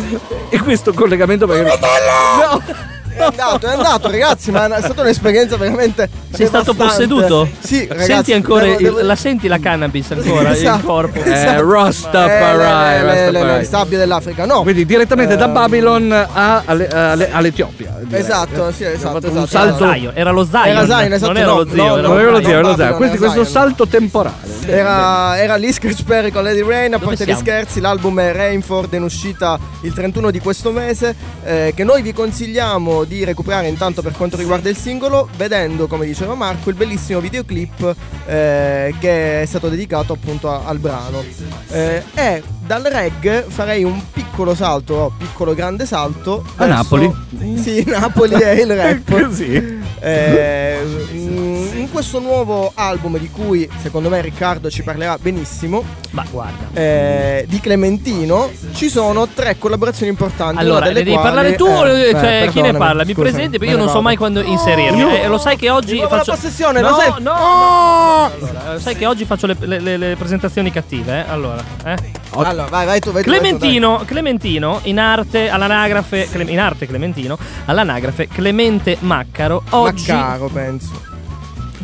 e 0.49 0.59
questo 0.61 0.95
collegamento 0.95 1.47
perché... 1.47 1.79
No! 1.79 2.93
È 3.17 3.23
andato, 3.23 3.67
è 3.67 3.71
andato, 3.73 4.11
ragazzi, 4.11 4.51
ma 4.51 4.67
è 4.77 4.81
stata 4.83 5.03
un'esperienza 5.03 5.57
veramente. 5.57 6.09
Sei 6.33 6.47
stato 6.47 6.75
posseduto? 6.75 7.49
Sì, 7.61 7.87
ragazzi. 7.89 8.07
Senti 8.13 8.33
ancora, 8.33 8.65
devo- 8.65 8.79
il- 8.79 8.85
devo- 8.85 9.01
la 9.03 9.15
senti 9.17 9.47
la 9.47 9.59
cannabis 9.59 10.11
ancora 10.11 10.51
Esatto. 10.51 10.77
in 10.79 10.85
corpo? 10.85 11.19
Eh, 11.23 11.33
Esatto. 11.33 11.71
Rastafari, 11.71 12.99
Eh, 12.99 13.05
le- 13.05 13.31
le- 13.31 13.45
le- 13.45 13.57
le 13.59 13.65
sabbie 13.65 13.99
dell'Africa, 13.99 14.45
no. 14.47 14.63
Quindi 14.63 14.85
direttamente 14.85 15.37
da 15.37 15.45
Ehm, 15.47 15.53
Babylon 15.53 16.13
a- 16.13 16.63
alle- 16.65 16.89
alle- 16.89 17.31
all'Etiopia. 17.33 17.95
direi. 18.03 18.21
Esatto, 18.21 18.73
sì, 18.73 18.85
esatto, 18.85 19.19
esatto, 19.19 19.39
Un 19.39 19.47
salto. 19.49 19.93
Zion, 19.93 20.13
era 20.15 20.31
lo 20.33 20.45
Zion. 20.45 20.67
Era 20.67 20.85
Zion, 20.85 21.13
esatto, 21.13 21.33
non 21.33 21.37
era 21.43 21.47
no, 21.51 21.57
lo 21.59 21.67
zio. 21.69 21.77
no, 21.77 21.83
era 21.85 22.03
Non 22.09 22.15
lo 22.15 22.19
era 22.21 22.31
lo 22.31 22.37
Zion. 22.39 22.43
zio, 22.45 22.51
era 22.53 22.61
lo 22.61 22.69
Babylon, 22.69 22.87
zio. 22.89 22.97
Quindi 22.97 23.17
era 23.17 23.25
questo 23.33 23.45
Zion. 23.51 23.63
salto 23.65 23.87
temporale. 23.87 24.53
Era, 24.67 25.39
era 25.39 25.57
Lee 25.57 25.73
Scratch 25.73 26.05
Perry 26.05 26.31
con 26.31 26.43
Lady 26.43 26.63
Rain, 26.67 26.95
a 26.95 26.99
parte 26.99 27.25
gli 27.27 27.35
scherzi, 27.35 27.81
l'album 27.81 28.19
è 28.21 28.33
Rainford 28.33 28.93
in 28.95 29.03
uscita 29.03 29.59
il 29.83 29.93
31 29.93 30.31
di 30.31 30.41
questo 30.41 30.73
mese, 30.73 31.15
eh, 31.45 31.73
che 31.77 31.85
noi 31.85 32.03
vi 32.03 32.13
consigliamo 32.13 33.04
di 33.05 33.25
recuperare 33.25 33.69
intanto 33.69 34.03
per 34.03 34.13
quanto 34.13 34.37
riguarda 34.37 34.69
il 34.69 34.77
singolo, 34.77 35.29
vedendo, 35.37 35.87
come 35.87 36.07
diceva 36.07 36.35
Marco, 36.35 36.71
il 36.71 36.77
bellissimo 36.77 37.21
videoclip 37.21 37.95
eh, 38.27 38.95
che 38.99 39.43
è 39.43 39.47
stato 39.47 39.69
dedicato 39.69 40.13
appunto 40.13 40.51
a- 40.51 40.63
al 40.65 40.79
brano. 40.79 41.23
Eh, 41.71 42.03
e 42.15 42.43
dal 42.67 42.83
reg 42.83 43.47
farei 43.49 43.85
un 43.85 44.01
piccolo 44.13 44.55
salto, 44.55 44.95
oh, 44.95 45.13
piccolo 45.19 45.55
grande 45.55 45.87
salto. 45.87 46.45
A 46.57 46.67
verso- 46.67 46.97
Napoli? 46.97 47.15
Sì, 47.61 47.85
Napoli 47.87 48.35
è 48.35 48.51
il 48.61 48.75
rap. 48.75 49.11
Così. 49.23 49.84
Eh, 50.05 50.79
in 51.13 51.53
in 51.77 51.91
questo 51.91 52.19
nuovo 52.19 52.73
album 52.75 53.19
di 53.19 53.29
cui 53.31 53.69
secondo 53.83 54.09
me 54.09 54.21
Riccardo 54.21 54.71
ci 54.71 54.83
parlerà 54.83 55.19
benissimo, 55.21 55.83
Ma 56.11 56.25
guarda. 56.31 56.69
eh, 56.73 57.45
di 57.49 57.59
Clementino, 57.61 58.51
ci 58.75 58.89
sono 58.89 59.29
tre 59.29 59.59
collaborazioni 59.59 60.11
importanti. 60.11 60.61
Allora, 60.61 60.87
ne 60.87 60.93
devi 60.95 61.13
quali- 61.13 61.23
parlare 61.27 61.55
tu 61.57 61.67
eh, 61.67 61.71
o 61.71 61.83
beh, 61.83 62.11
cioè, 62.13 62.49
chi 62.51 62.61
ne 62.61 62.73
parla? 62.73 63.05
Mi 63.05 63.13
presenti 63.15 63.59
perché 63.59 63.75
io 63.75 63.79
non 63.79 63.89
so 63.89 64.01
mai 64.01 64.17
quando 64.17 64.41
inserirmi. 64.41 64.99
Io- 64.99 65.11
eh, 65.11 65.27
lo 65.27 65.39
sai 65.39 65.57
che 65.57 65.69
oggi 65.71 65.99
faccio 66.01 66.31
la 66.31 66.37
possessione, 66.37 66.81
no, 66.81 66.89
lo 66.91 66.95
sai? 66.97 67.13
No, 67.23 67.33
Oh! 67.33 68.25
Allora, 68.33 68.79
sai 68.81 68.97
che 68.97 69.07
oggi 69.07 69.25
faccio 69.25 69.47
le, 69.47 69.57
le- 69.61 69.81
le- 69.81 69.97
le 69.97 70.17
presentazioni 70.17 70.71
cattive, 70.71 71.25
eh? 71.27 71.31
Allora, 71.31 71.63
eh? 71.85 71.97
Allora, 72.37 72.67
vai, 72.69 72.87
vai 72.87 73.01
tu, 73.01 73.13
vai 73.13 73.23
tu, 73.23 73.31
vai 73.31 73.39
tu, 73.39 73.45
Clementino, 73.45 74.03
Clementino 74.05 74.81
in 74.85 74.99
arte 74.99 75.49
all'anagrafe 75.49 76.29
in 76.33 76.59
arte 76.59 76.87
Clementino 76.87 77.39
all'anagrafe 77.67 78.27
Clemente 78.27 78.97
Maccaro 79.01 79.63
oggi 79.71 79.94
Maccaro, 79.95 80.49
penso. 80.49 80.91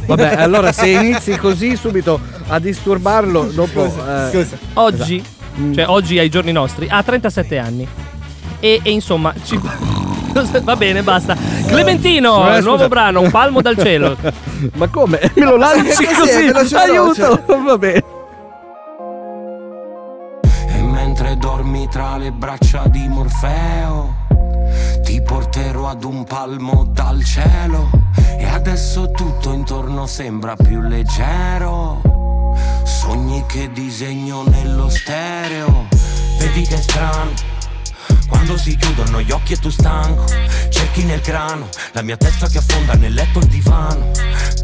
Vabbè, 0.06 0.34
allora 0.42 0.72
se 0.72 0.88
inizi 0.88 1.36
così 1.36 1.76
subito 1.76 2.18
a 2.48 2.58
disturbarlo, 2.58 3.44
dopo... 3.44 3.88
Scusa, 3.88 4.28
eh, 4.28 4.30
scusa. 4.32 4.56
oggi 4.74 5.22
Mm. 5.58 5.72
cioè 5.74 5.88
oggi 5.88 6.16
ai 6.16 6.28
giorni 6.30 6.52
nostri 6.52 6.86
ha 6.88 7.02
37 7.02 7.58
anni 7.58 7.86
e, 8.60 8.80
e 8.84 8.90
insomma 8.92 9.34
ci 9.44 9.58
Va 10.62 10.76
bene, 10.76 11.02
basta. 11.02 11.36
Clementino, 11.66 12.46
Eh, 12.48 12.54
scusa. 12.58 12.60
nuovo 12.68 12.86
brano, 12.88 13.20
un 13.20 13.30
palmo 13.32 13.60
dal 13.60 13.76
cielo. 13.76 14.16
Ma 14.76 14.86
come? 14.86 15.18
Me 15.34 15.44
lo 15.44 15.56
lanci 15.56 16.04
Così, 16.04 16.14
così? 16.14 16.30
è 16.30 16.52
veloce, 16.52 16.76
Aiuto! 16.76 17.42
Va 17.64 17.76
bene. 17.78 18.04
E 20.68 20.82
mentre 20.82 21.36
dormi 21.36 21.88
tra 21.90 22.16
le 22.16 22.30
braccia 22.30 22.84
di 22.86 23.08
Morfeo, 23.08 24.14
ti 25.02 25.20
porterò 25.22 25.88
ad 25.88 26.04
un 26.04 26.24
palmo 26.24 26.86
dal 26.90 27.24
cielo. 27.24 27.90
E 28.38 28.44
adesso 28.46 29.10
tutto 29.10 29.52
intorno 29.52 30.06
sembra 30.06 30.56
più 30.56 30.80
leggero. 30.80 32.00
Sogni 32.84 33.44
che 33.46 33.70
disegno 33.72 34.42
nello 34.42 34.88
stereo. 34.88 35.88
Vedi 36.38 36.62
che 36.62 36.74
è 36.74 36.80
strano. 36.80 37.32
Quando 38.28 38.56
si 38.56 38.76
chiudono 38.76 39.20
gli 39.20 39.30
occhi 39.32 39.52
e 39.52 39.56
tu 39.56 39.70
stanco 39.70 40.24
Cerchi 40.68 41.04
nel 41.04 41.20
grano 41.20 41.68
La 41.92 42.02
mia 42.02 42.16
testa 42.16 42.48
che 42.48 42.58
affonda 42.58 42.94
nel 42.94 43.12
letto 43.12 43.40
il 43.40 43.46
divano 43.46 44.10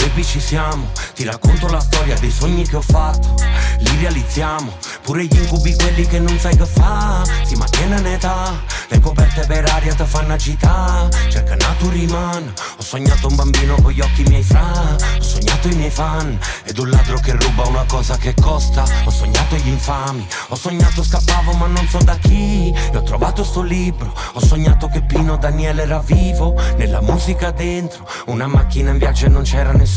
Baby 0.06 0.22
ci 0.22 0.38
siamo. 0.38 0.92
Ti 1.14 1.24
racconto 1.24 1.66
la 1.66 1.80
storia 1.80 2.16
dei 2.18 2.30
sogni 2.30 2.64
che 2.64 2.76
ho 2.76 2.80
fatto. 2.80 3.34
Li 3.78 3.98
realizziamo. 3.98 4.72
Pure 5.02 5.24
gli 5.24 5.36
incubi 5.36 5.74
quelli 5.74 6.06
che 6.06 6.20
non 6.20 6.38
sai 6.38 6.56
che 6.56 6.64
fa. 6.64 7.24
Si 7.44 7.56
mantiene 7.56 7.98
in 7.98 8.06
età. 8.06 8.52
Le 8.88 9.00
coperte 9.00 9.44
per 9.46 9.64
aria 9.64 9.94
ti 9.94 10.04
fanno 10.04 10.34
agitare. 10.34 11.08
Cerca 11.28 11.56
Naturiman. 11.56 12.52
Ho 12.78 12.82
sognato 12.82 13.26
un 13.26 13.34
bambino 13.34 13.74
con 13.82 13.90
gli 13.90 14.00
occhi 14.00 14.22
miei 14.28 14.44
fra. 14.44 14.96
Ho 15.18 15.22
sognato 15.22 15.68
i 15.68 15.74
miei 15.74 15.90
fan. 15.90 16.38
Ed 16.62 16.78
un 16.78 16.88
ladro 16.88 17.18
che 17.18 17.32
ruba 17.32 17.66
una 17.66 17.84
cosa 17.88 18.16
che 18.16 18.32
costa. 18.40 18.84
Ho 19.04 19.10
sognato 19.10 19.56
gli 19.56 19.68
infami. 19.68 20.24
Ho 20.48 20.54
sognato 20.54 21.02
scappavo 21.02 21.52
ma 21.54 21.66
non 21.66 21.86
so 21.88 21.98
da 21.98 22.16
chi. 22.16 22.72
E 22.92 22.96
ho 22.96 23.02
trovato 23.02 23.42
sto 23.42 23.62
libro. 23.62 24.14
Ho 24.34 24.40
sognato 24.40 24.86
che 24.86 25.02
Pino 25.02 25.36
Daniele 25.36 25.82
era 25.82 25.98
vivo. 25.98 26.54
Nella 26.76 27.00
musica 27.00 27.50
dentro. 27.50 28.08
Una 28.26 28.46
macchina 28.46 28.92
in 28.92 28.98
viaggio 28.98 29.26
e 29.26 29.30
non 29.30 29.42
c'era 29.42 29.72
nessuno 29.72 29.95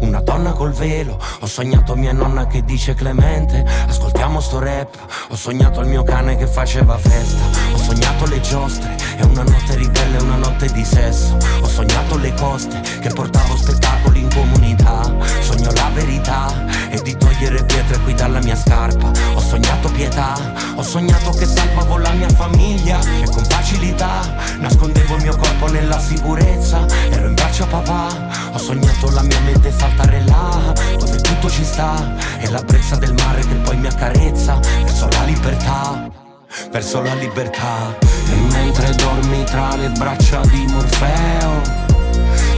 Una 0.00 0.20
donna 0.20 0.52
col 0.52 0.72
velo. 0.72 1.18
Ho 1.40 1.46
sognato 1.46 1.94
mia 1.96 2.12
nonna 2.12 2.46
che 2.46 2.64
dice 2.64 2.94
Clemente 2.94 3.64
Ascoltiamo 3.86 4.40
sto 4.40 4.58
rap. 4.58 4.96
Ho 5.28 5.36
sognato 5.36 5.80
il 5.80 5.88
mio 5.88 6.02
cane 6.02 6.36
che 6.36 6.46
faceva 6.46 6.96
festa. 6.96 7.42
Ho 7.72 7.76
sognato 7.76 8.26
le 8.26 8.40
giostre 8.40 8.96
E 9.16 9.24
una 9.24 9.42
notte 9.42 9.74
ribelle, 9.76 10.18
una 10.18 10.36
notte 10.36 10.70
di 10.72 10.84
sesso. 10.84 11.36
Ho 11.60 11.68
sognato 11.68 12.16
le 12.16 12.32
coste 12.34 12.80
Che 13.00 13.08
portavo 13.10 13.56
spettacoli 13.56 14.20
in 14.20 14.30
comunità. 14.32 15.02
Sogno 15.40 15.70
la 15.72 15.90
verità 15.92 16.77
e 16.90 17.00
di 17.02 17.16
togliere 17.16 17.64
pietre 17.64 17.98
qui 18.00 18.14
dalla 18.14 18.40
mia 18.40 18.56
scarpa. 18.56 19.10
Ho 19.34 19.40
sognato 19.40 19.88
pietà, 19.90 20.34
ho 20.74 20.82
sognato 20.82 21.30
che 21.30 21.46
salvavo 21.46 21.98
la 21.98 22.12
mia 22.12 22.28
famiglia 22.28 22.98
e 23.22 23.28
con 23.30 23.44
facilità 23.44 24.20
nascondevo 24.58 25.16
il 25.16 25.22
mio 25.22 25.36
corpo 25.36 25.70
nella 25.70 25.98
sicurezza. 25.98 26.86
Ero 27.10 27.28
in 27.28 27.34
braccio 27.34 27.64
a 27.64 27.66
papà, 27.66 28.06
ho 28.52 28.58
sognato 28.58 29.10
la 29.10 29.22
mia 29.22 29.40
mente 29.40 29.72
saltare 29.72 30.22
là 30.24 30.72
dove 30.98 31.20
tutto 31.20 31.50
ci 31.50 31.64
sta 31.64 32.14
e 32.38 32.48
la 32.50 32.62
brezza 32.62 32.96
del 32.96 33.12
mare 33.14 33.40
che 33.40 33.54
poi 33.54 33.76
mi 33.76 33.86
accarezza 33.86 34.58
verso 34.84 35.08
la 35.08 35.24
libertà 35.24 36.26
verso 36.70 37.02
la 37.02 37.14
libertà. 37.14 37.96
E 38.00 38.34
mentre 38.52 38.94
dormi 38.94 39.44
tra 39.44 39.76
le 39.76 39.90
braccia 39.90 40.40
di 40.46 40.66
Morfeo, 40.68 41.60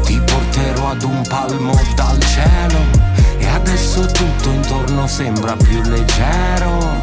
ti 0.05 0.21
porterò 0.21 0.91
ad 0.91 1.03
un 1.03 1.23
palmo 1.29 1.79
dal 1.95 2.19
cielo 2.21 3.10
adesso 3.71 4.05
tutto 4.07 4.51
intorno 4.51 5.07
sembra 5.07 5.55
più 5.55 5.81
leggero. 5.83 7.01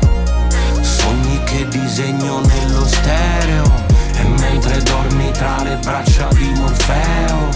Sogni 0.82 1.42
che 1.46 1.66
disegno 1.70 2.42
nello 2.42 2.86
stereo. 2.86 3.86
E 4.16 4.24
mentre 4.24 4.82
dormi 4.84 5.32
tra 5.32 5.64
le 5.64 5.78
braccia 5.78 6.28
di 6.34 6.52
Morfeo 6.56 7.50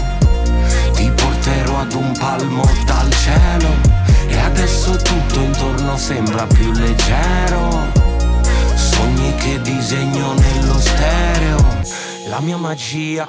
ti 0.94 1.10
porterò 1.10 1.80
ad 1.80 1.92
un 1.92 2.12
palmo 2.18 2.66
dal 2.86 3.12
cielo. 3.12 3.68
E 4.28 4.38
adesso 4.38 4.96
tutto 4.96 5.40
intorno 5.40 5.98
sembra 5.98 6.46
più 6.46 6.72
leggero. 6.72 7.92
Sogni 8.74 9.34
che 9.34 9.60
disegno 9.60 10.32
nello 10.32 10.80
stereo. 10.80 11.62
La 12.28 12.40
mia 12.40 12.56
magia. 12.56 13.28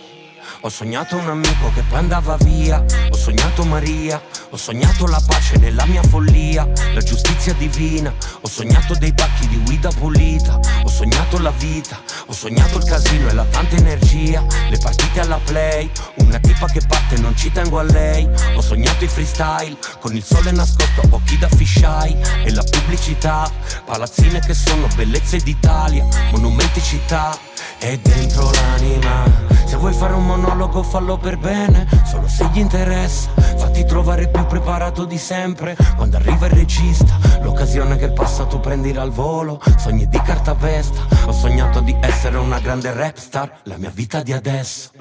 Ho 0.65 0.69
sognato 0.69 1.17
un 1.17 1.27
amico 1.27 1.73
che 1.75 1.83
poi 1.89 1.97
andava 1.97 2.37
via, 2.37 2.81
ho 3.09 3.17
sognato 3.17 3.65
Maria, 3.65 4.21
ho 4.53 4.57
sognato 4.57 5.07
la 5.07 5.19
pace 5.25 5.57
nella 5.57 5.83
mia 5.88 6.03
follia, 6.03 6.69
la 6.93 7.01
giustizia 7.01 7.53
divina, 7.53 8.13
ho 8.41 8.48
sognato 8.48 8.93
dei 8.93 9.12
pacchi 9.12 9.48
di 9.48 9.57
guida 9.57 9.89
pulita, 9.89 10.60
ho 10.83 10.88
sognato 10.88 11.39
la 11.39 11.50
vita, 11.50 12.00
ho 12.27 12.33
sognato 12.33 12.77
il 12.77 12.83
casino 12.83 13.29
e 13.29 13.33
la 13.33 13.45
tanta 13.45 13.77
energia, 13.77 14.45
le 14.69 14.77
partite 14.77 15.22
alla 15.22 15.39
play, 15.43 15.89
una 16.17 16.38
tipa 16.38 16.67
che 16.67 16.81
parte 16.88 17.17
non 17.17 17.36
ci 17.36 17.51
tengo 17.51 17.79
a 17.79 17.83
lei, 17.83 18.29
ho 18.55 18.62
sognato 18.62 19.03
i 19.03 19.07
freestyle, 19.07 19.75
con 20.00 20.16
il 20.16 20.24
sole 20.24 20.51
nascosto, 20.51 21.01
occhi 21.09 21.35
da 21.39 21.50
fisheye. 21.50 22.44
E 22.46 22.53
la 22.53 22.63
pubblicità, 22.63 23.51
palazzine 23.83 24.39
che 24.39 24.53
sono 24.53 24.87
bellezze 24.96 25.37
d'Italia, 25.37 26.05
monumenti 26.31 26.79
città 26.79 27.35
e 27.83 28.00
dentro 28.01 28.50
l'anima. 28.50 29.25
Se 29.65 29.75
vuoi 29.75 29.93
fare 29.93 30.13
un 30.13 30.25
monologo 30.25 30.83
fallo 30.83 31.17
per 31.17 31.37
bene, 31.37 31.85
solo 32.05 32.27
se 32.27 32.48
gli 32.53 32.59
interessa. 32.59 33.29
Fatti 33.35 33.85
trovare 33.85 34.29
più 34.29 34.46
preparato 34.46 35.03
di 35.03 35.17
sempre. 35.17 35.75
Quando 35.98 36.15
arriva 36.15 36.46
il 36.46 36.53
regista, 36.53 37.17
l'occasione 37.41 37.98
che 37.98 38.09
passa 38.11 38.46
tu 38.46 38.61
prendi 38.61 38.91
al 38.91 39.11
volo. 39.11 39.59
Sogni 39.77 40.07
di 40.07 40.22
cartapesta. 40.22 41.01
Ho 41.25 41.33
sognato 41.33 41.81
di 41.81 41.96
essere 42.00 42.37
una 42.37 42.59
grande 42.59 42.93
rap 42.93 43.17
star, 43.17 43.51
la 43.63 43.77
mia 43.77 43.91
vita 43.93 44.22
di 44.24 44.31
adesso. 44.31 44.91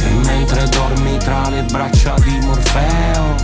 E 0.00 0.10
mentre 0.24 0.68
dormi 0.68 1.16
tra 1.18 1.48
le 1.48 1.62
braccia 1.62 2.14
di 2.18 2.38
Morfeo, 2.40 3.34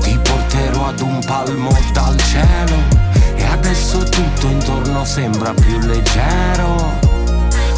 ti 0.00 0.18
porterò 0.18 0.86
ad 0.86 1.00
un 1.00 1.22
palmo 1.26 1.76
dal 1.92 2.16
cielo. 2.16 3.11
Adesso 3.72 4.02
tutto 4.04 4.48
intorno 4.48 5.02
sembra 5.02 5.54
più 5.54 5.78
leggero. 5.78 6.92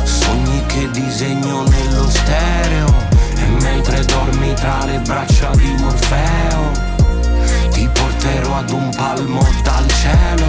Sogni 0.02 0.66
che 0.66 0.90
disegno 0.90 1.62
nello 1.62 2.10
stereo. 2.10 2.92
E 3.36 3.46
mentre 3.62 4.04
dormi 4.04 4.52
tra 4.54 4.84
le 4.86 4.98
braccia 4.98 5.50
di 5.50 5.72
Morfeo, 5.78 6.72
ti 7.70 7.88
porterò 7.92 8.56
ad 8.56 8.70
un 8.70 8.90
palmo 8.96 9.46
dal 9.62 9.86
cielo. 9.86 10.46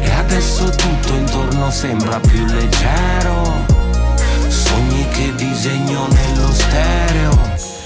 E 0.00 0.10
adesso 0.10 0.68
tutto 0.70 1.14
intorno 1.14 1.70
sembra 1.70 2.18
più 2.18 2.44
leggero. 2.46 3.64
Sogni 4.48 5.06
che 5.10 5.32
disegno 5.36 6.08
nello 6.08 6.52
stereo. 6.52 7.79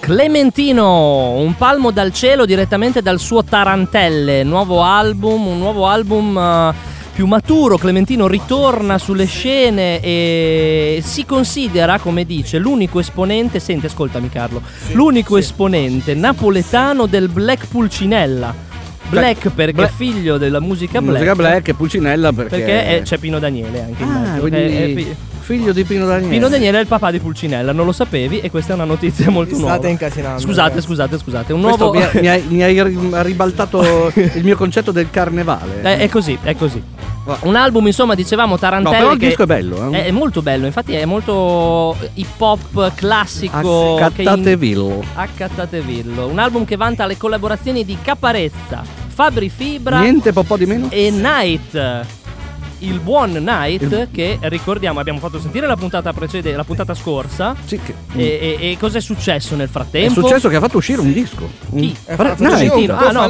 Clementino, 0.00 1.32
un 1.34 1.54
palmo 1.56 1.90
dal 1.90 2.12
cielo 2.12 2.46
direttamente 2.46 3.02
dal 3.02 3.20
suo 3.20 3.44
Tarantelle, 3.44 4.42
nuovo 4.42 4.82
album, 4.82 5.46
un 5.46 5.58
nuovo 5.58 5.86
album 5.86 6.36
eh, 6.36 6.74
più 7.12 7.26
maturo. 7.26 7.76
Clementino 7.76 8.26
ritorna 8.26 8.96
sulle 8.98 9.26
scene 9.26 10.00
e 10.00 11.00
si 11.04 11.24
considera, 11.26 11.98
come 11.98 12.24
dice, 12.24 12.58
l'unico 12.58 12.98
esponente, 12.98 13.60
senti, 13.60 13.86
ascoltami 13.86 14.30
Carlo, 14.30 14.62
l'unico 14.92 15.36
esponente 15.36 16.14
napoletano 16.14 17.06
del 17.06 17.28
Black 17.28 17.66
Pulcinella. 17.68 18.52
Black 19.10 19.50
perché 19.50 19.72
Black- 19.72 19.92
è 19.92 19.94
figlio 19.94 20.38
della 20.38 20.60
musica 20.60 21.00
black. 21.00 21.12
Musica 21.18 21.34
black 21.34 21.68
e 21.68 21.74
Pulcinella 21.74 22.32
perché... 22.32 22.56
Perché 22.56 22.86
è- 22.98 23.02
c'è 23.02 23.18
Pino 23.18 23.38
Daniele 23.38 23.80
anche 23.82 24.02
in 24.02 24.08
Ah, 24.08 24.18
mezzo. 24.18 24.40
quindi 24.40 24.58
È- 24.58 24.90
è 24.90 24.94
fi- 24.94 25.14
figlio 25.50 25.72
di 25.72 25.82
Pino 25.84 26.06
Daniele. 26.06 26.28
Pino 26.32 26.48
Daniele 26.48 26.78
è 26.78 26.80
il 26.82 26.86
papà 26.86 27.10
di 27.10 27.18
Pulcinella, 27.18 27.72
non 27.72 27.84
lo 27.84 27.90
sapevi 27.92 28.38
e 28.38 28.50
questa 28.50 28.72
è 28.72 28.74
una 28.76 28.84
notizia 28.84 29.28
molto 29.30 29.54
Vi 29.54 29.60
nuova. 29.60 29.74
state 29.74 29.88
incasinando, 29.88 30.40
Scusate, 30.40 30.68
ragazzi. 30.68 30.86
scusate, 30.86 31.18
scusate. 31.18 31.52
Un 31.52 31.60
nuovo 31.60 31.90
mi, 31.92 32.02
hai- 32.02 32.20
mi 32.20 32.28
hai, 32.28 32.44
mi 32.48 32.62
hai 32.62 32.82
ri- 32.82 32.98
ribaltato 33.22 34.12
il 34.14 34.44
mio 34.44 34.56
concetto 34.56 34.92
del 34.92 35.10
carnevale. 35.10 35.80
Eh, 35.82 35.96
è 35.98 36.08
così, 36.08 36.38
è 36.40 36.54
così. 36.54 36.80
Un 37.40 37.54
album, 37.56 37.86
insomma, 37.86 38.14
dicevamo 38.14 38.58
Tarantelle. 38.58 38.94
No, 38.96 39.00
però 39.02 39.12
il 39.12 39.18
disco 39.18 39.42
è 39.42 39.46
bello, 39.46 39.90
eh. 39.92 40.06
È, 40.06 40.10
molto 40.10 40.40
bello, 40.42 40.66
infatti 40.66 40.94
è 40.94 41.04
molto 41.04 41.96
hip 42.14 42.40
hop 42.40 42.92
classico. 42.94 43.96
che 44.14 44.22
in- 44.22 44.28
Accattatevillo. 44.28 45.02
Accattatevillo. 45.14 46.26
Un 46.26 46.38
album 46.38 46.64
che 46.64 46.76
vanta 46.76 47.06
le 47.06 47.16
collaborazioni 47.16 47.84
di 47.84 47.96
Caparezza, 48.00 48.82
Fabri 49.08 49.50
Fibra 49.50 50.00
Niente 50.00 50.32
po' 50.32 50.56
di 50.56 50.66
meno? 50.66 50.86
e 50.90 51.10
Night. 51.10 52.18
Il 52.82 52.98
buon 53.00 53.32
Night, 53.32 53.82
Il- 53.82 54.08
che 54.12 54.38
ricordiamo, 54.42 55.00
abbiamo 55.00 55.18
fatto 55.18 55.38
sentire 55.38 55.66
la 55.66 55.76
puntata 55.76 56.12
precedente, 56.12 56.56
la 56.56 56.64
puntata 56.64 56.94
scorsa. 56.94 57.54
Sì, 57.64 57.78
che- 57.80 57.94
E, 58.14 58.56
e- 58.60 58.70
e 58.72 58.76
cos'è 58.78 59.00
successo 59.00 59.54
nel 59.56 59.68
È 59.68 59.70
frattempo? 59.70 60.20
successo 60.20 60.48
che 60.48 60.56
ha 60.56 60.60
fatto 60.60 60.78
uscire 60.78 61.00
un 61.00 61.12
disco. 61.12 61.48
Un- 61.70 61.80
Chi? 61.80 61.96
Eh, 62.06 62.14
Fra- 62.14 62.36
fa- 62.36 62.36
fatto 62.36 62.52
uscire 62.52 62.74
Night. 62.76 62.90
un 62.90 62.96
Ah, 62.96 63.10
no, 63.12 63.28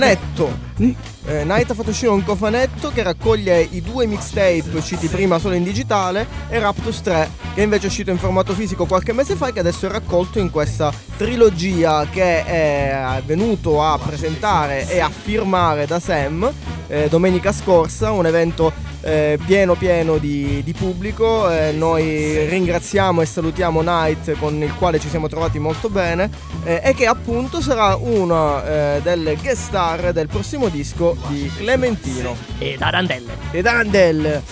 Mm. 0.81 0.93
Eh, 1.27 1.45
Night 1.45 1.71
ha 1.71 1.75
fatto 1.75 1.91
uscire 1.91 2.11
un 2.11 2.25
cofanetto 2.25 2.91
che 2.91 3.03
raccoglie 3.03 3.61
i 3.61 3.83
due 3.83 4.07
mixtape 4.07 4.65
usciti 4.73 5.09
prima 5.09 5.39
solo 5.39 5.55
in 5.55 5.63
digitale 5.63 6.27
e 6.49 6.59
Raptus 6.59 7.03
3 7.03 7.31
che 7.55 7.63
invece 7.63 7.85
è 7.85 7.87
uscito 7.89 8.11
in 8.11 8.17
formato 8.17 8.55
fisico 8.55 8.87
qualche 8.87 9.13
mese 9.13 9.37
fa 9.37 9.49
e 9.49 9.53
che 9.53 9.61
adesso 9.61 9.87
è 9.87 9.91
raccolto 9.91 10.39
in 10.39 10.51
questa 10.51 10.91
trilogia 11.17 12.07
che 12.09 12.45
è 12.45 13.23
venuto 13.27 13.83
a 13.83 13.99
presentare 13.99 14.89
e 14.89 15.01
a 15.01 15.11
firmare 15.11 15.87
da 15.87 16.01
Sam 16.01 16.51
eh, 16.91 17.09
domenica 17.09 17.53
scorsa, 17.53 18.11
un 18.11 18.27
evento 18.27 18.73
eh, 19.03 19.39
pieno 19.47 19.75
pieno 19.75 20.19
di, 20.19 20.63
di 20.63 20.73
pubblico. 20.73 21.51
Eh, 21.51 21.73
noi 21.73 22.47
ringraziamo 22.49 23.23
e 23.23 23.27
salutiamo 23.27 23.81
Night 23.81 24.37
con 24.39 24.61
il 24.63 24.75
quale 24.75 24.99
ci 24.99 25.09
siamo 25.09 25.29
trovati 25.29 25.59
molto 25.59 25.89
bene 25.89 26.31
eh, 26.65 26.81
e 26.83 26.95
che 26.95 27.07
appunto 27.07 27.61
sarà 27.61 27.97
una 27.97 28.97
eh, 28.97 29.01
delle 29.03 29.37
guest 29.37 29.63
star 29.63 30.13
del 30.13 30.27
prossimo 30.27 30.69
disco 30.71 31.17
di 31.29 31.51
Clementino 31.57 32.37
E 32.59 32.77
Tarantelle. 32.79 33.33
e 33.51 33.63
Dandel. 33.63 34.43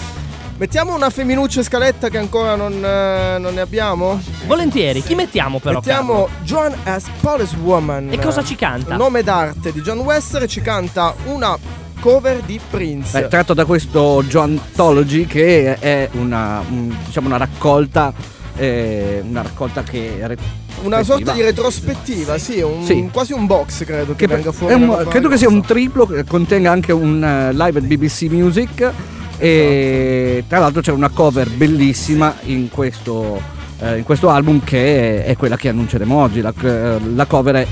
Mettiamo 0.59 0.93
una 0.95 1.09
femminuccia 1.09 1.61
in 1.61 1.65
scaletta 1.65 2.09
che 2.09 2.19
ancora 2.19 2.57
non, 2.57 2.73
eh, 2.85 3.39
non 3.39 3.55
ne 3.55 3.61
abbiamo? 3.61 4.21
Volentieri, 4.47 5.03
chi 5.05 5.15
mettiamo 5.15 5.61
però? 5.61 5.75
Mettiamo 5.77 6.25
Carlo? 6.27 6.45
Joan 6.45 6.75
as 6.85 7.05
Policewoman. 7.21 8.09
E 8.13 8.19
cosa 8.19 8.43
ci 8.43 8.57
canta? 8.57 8.97
Nome 8.97 9.23
d'arte 9.23 9.71
di 9.73 9.81
John 9.83 9.99
Wester 10.01 10.49
ci 10.49 10.61
canta 10.61 11.15
una 11.27 11.57
cover 12.01 12.41
di 12.41 12.59
Prince. 12.71 13.21
Beh, 13.21 13.29
tratto 13.29 13.55
da 13.55 13.65
questo 13.65 14.23
Joantology 14.27 15.27
che 15.27 15.79
è 15.79 16.09
una, 16.15 16.61
un- 16.69 16.97
diciamo 17.05 17.29
una 17.29 17.37
raccolta 17.37 18.13
eh, 18.59 19.23
una 19.29 19.43
raccolta 19.43 19.83
che 19.83 20.17
re- 20.23 20.37
Una 20.83 21.03
sorta 21.03 21.33
di 21.33 21.43
retrospettiva. 21.43 22.37
sì, 22.39 22.61
un- 22.61 22.85
Sì. 22.85 23.09
quasi 23.13 23.33
un 23.33 23.47
box 23.47 23.85
credo 23.85 24.15
che, 24.15 24.27
Che 24.27 24.35
venga 24.35 24.53
fuori. 24.53 24.75
un- 24.75 25.07
credo 25.09 25.29
che 25.29 25.37
sia 25.39 25.49
un 25.49 25.63
triplo 25.63 26.07
che 26.07 26.25
contenga 26.25 26.71
anche 26.71 26.93
un 26.93 27.23
eh, 27.23 27.53
live 27.53 27.79
at 27.79 27.85
BBC 27.85 28.23
Music 28.31 28.93
e 29.39 30.45
tra 30.49 30.59
l'altro 30.59 30.81
c'è 30.83 30.91
una 30.93 31.09
cover 31.11 31.49
bellissima 31.49 32.35
in 32.45 32.69
questo, 32.71 33.41
eh, 33.81 33.99
in 33.99 34.05
questo 34.05 34.29
album 34.31 34.63
che 34.65 35.25
è, 35.25 35.31
è 35.31 35.37
quella 35.37 35.57
che 35.57 35.69
annunceremo 35.69 36.17
oggi 36.21 36.41
la, 36.41 36.53
eh, 36.63 36.99
la 37.15 37.25
cover 37.27 37.55
è 37.57 37.67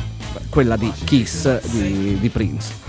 quella 0.49 0.77
di 0.77 0.91
Kiss 1.05 1.61
di, 1.71 2.19
di 2.21 2.29
Prince 2.29 2.85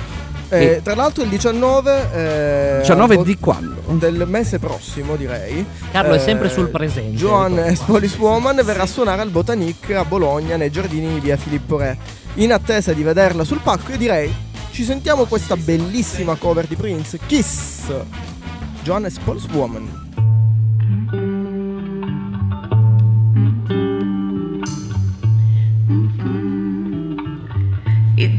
Eh, 0.50 0.80
tra 0.82 0.96
l'altro 0.96 1.24
il 1.24 1.30
19 1.30 2.78
eh, 2.78 2.78
19 2.80 3.16
al- 3.16 3.24
di 3.24 3.38
quando? 3.38 3.82
del 3.88 4.24
mese 4.28 4.60
prossimo 4.60 5.16
direi 5.16 5.66
Carlo 5.92 6.14
è 6.14 6.18
eh, 6.18 6.20
sempre 6.20 6.50
sul 6.50 6.70
presente. 6.70 7.18
Joan 7.18 7.76
S. 7.76 7.82
Policewoman 7.82 8.62
verrà 8.64 8.84
a 8.84 8.88
suonare 8.88 9.22
al 9.22 9.30
Botanic 9.30 9.92
a 9.92 10.06
Bologna 10.06 10.56
nei 10.56 10.72
giardini 10.72 11.16
di 11.16 11.20
via 11.20 11.36
Filippo 11.36 11.78
Re 11.78 11.98
in 12.36 12.54
attesa 12.54 12.94
di 12.94 13.04
vederla 13.04 13.44
sul 13.44 13.60
palco 13.60 13.92
io 13.92 13.98
direi 13.98 14.34
ci 14.72 14.84
sentiamo 14.84 15.26
questa 15.26 15.58
bellissima 15.58 16.36
cover 16.36 16.66
di 16.66 16.76
Prince 16.76 17.20
Kiss 17.26 17.92
Joan 18.84 19.10
S. 19.10 19.18
Policewoman 19.18 20.07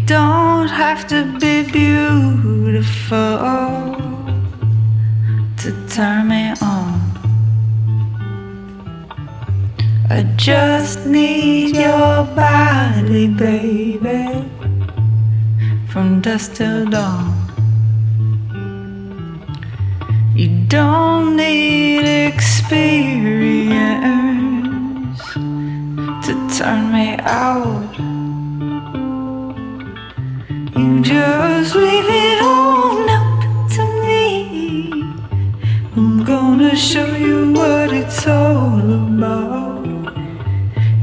don't 0.09 0.69
have 0.69 1.07
to 1.07 1.23
be 1.39 1.71
beautiful 1.71 3.37
to 5.59 5.71
turn 5.87 6.29
me 6.29 6.55
on. 6.63 6.99
I 10.09 10.23
just 10.39 11.05
need 11.05 11.77
your 11.77 12.25
body, 12.35 13.29
baby, 13.29 14.49
from 15.91 16.23
dusk 16.23 16.55
till 16.55 16.87
dawn. 16.87 17.35
You 20.35 20.49
don't 20.69 21.37
need 21.37 22.07
experience 22.29 22.89
to 26.25 26.33
turn 26.57 26.93
me 26.93 27.19
out. 27.21 28.08
Just 31.09 31.75
leave 31.75 32.05
it 32.07 32.43
all 32.43 33.09
up 33.09 33.71
to 33.71 33.83
me. 34.05 34.93
I'm 35.97 36.23
gonna 36.23 36.77
show 36.77 37.17
you 37.17 37.51
what 37.55 37.95
it's 37.95 38.27
all 38.27 38.79
about. 38.79 39.87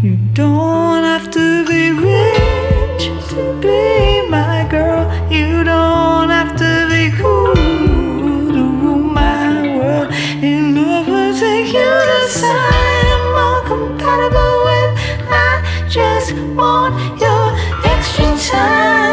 You 0.04 0.18
don't 0.34 1.04
have 1.04 1.32
to 1.32 1.66
be 1.66 1.90
rich 1.90 3.04
to 3.30 3.60
be 3.60 4.30
my 4.30 4.68
girl. 4.70 5.10
You 5.32 5.64
don't 5.64 6.30
have 6.30 6.56
to 6.56 6.88
be 6.88 7.10
cool 7.20 7.56
to 7.56 8.64
rule 8.82 9.10
my 9.24 9.76
world. 9.76 10.14
In 10.44 10.78
order 10.78 11.34
to 11.40 11.52
you 11.76 11.90
decide 12.12 13.08
I'm 13.16 13.26
more 13.40 13.62
compatible 13.74 14.56
with, 14.70 14.92
I 15.32 15.88
just 15.90 16.34
want 16.54 16.94
your 17.20 17.46
extra 17.90 18.54
time. 18.54 19.05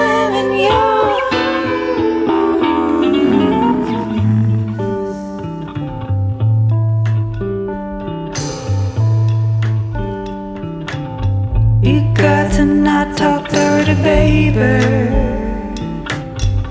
baby. 13.94 14.78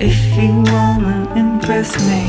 If 0.00 0.36
you 0.36 0.62
wanna 0.72 1.32
impress 1.36 1.90
me, 2.08 2.22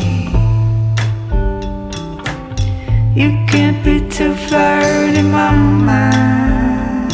you 3.15 3.29
can't 3.47 3.83
be 3.83 3.99
too 4.09 4.35
flirty, 4.35 5.21
mind. 5.21 7.11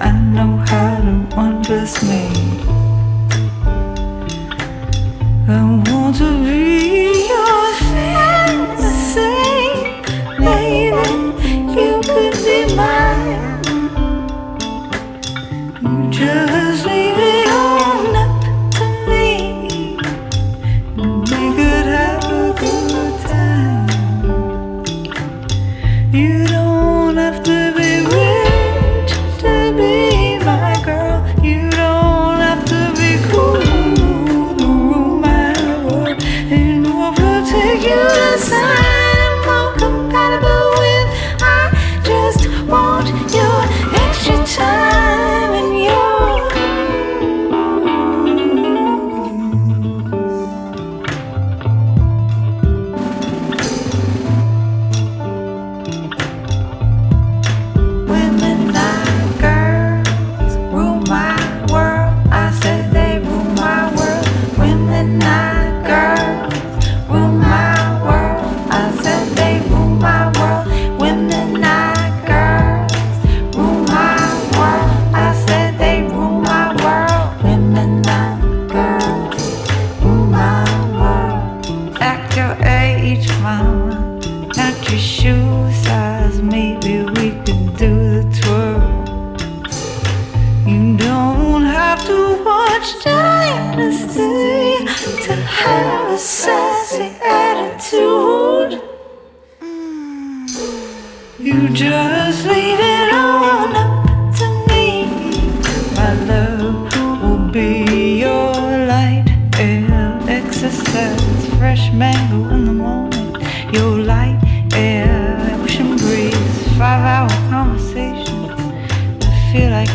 I 0.00 0.12
know 0.34 0.56
how 0.68 0.96
to 1.06 1.40
undress 1.40 2.02
me. 2.02 2.22
I 5.48 5.62
want 5.86 6.16
to 6.16 6.44
be. 6.44 6.59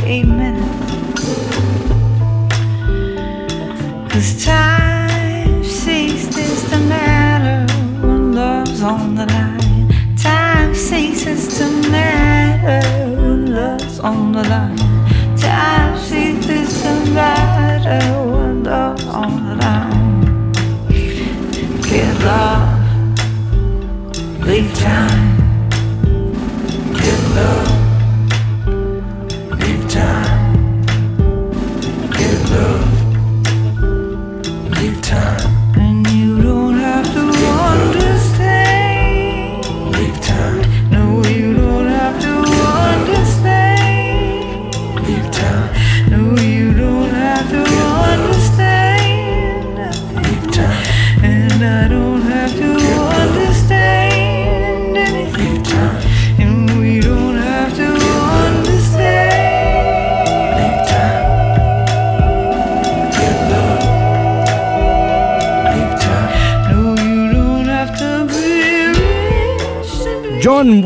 Amen. 0.05 0.44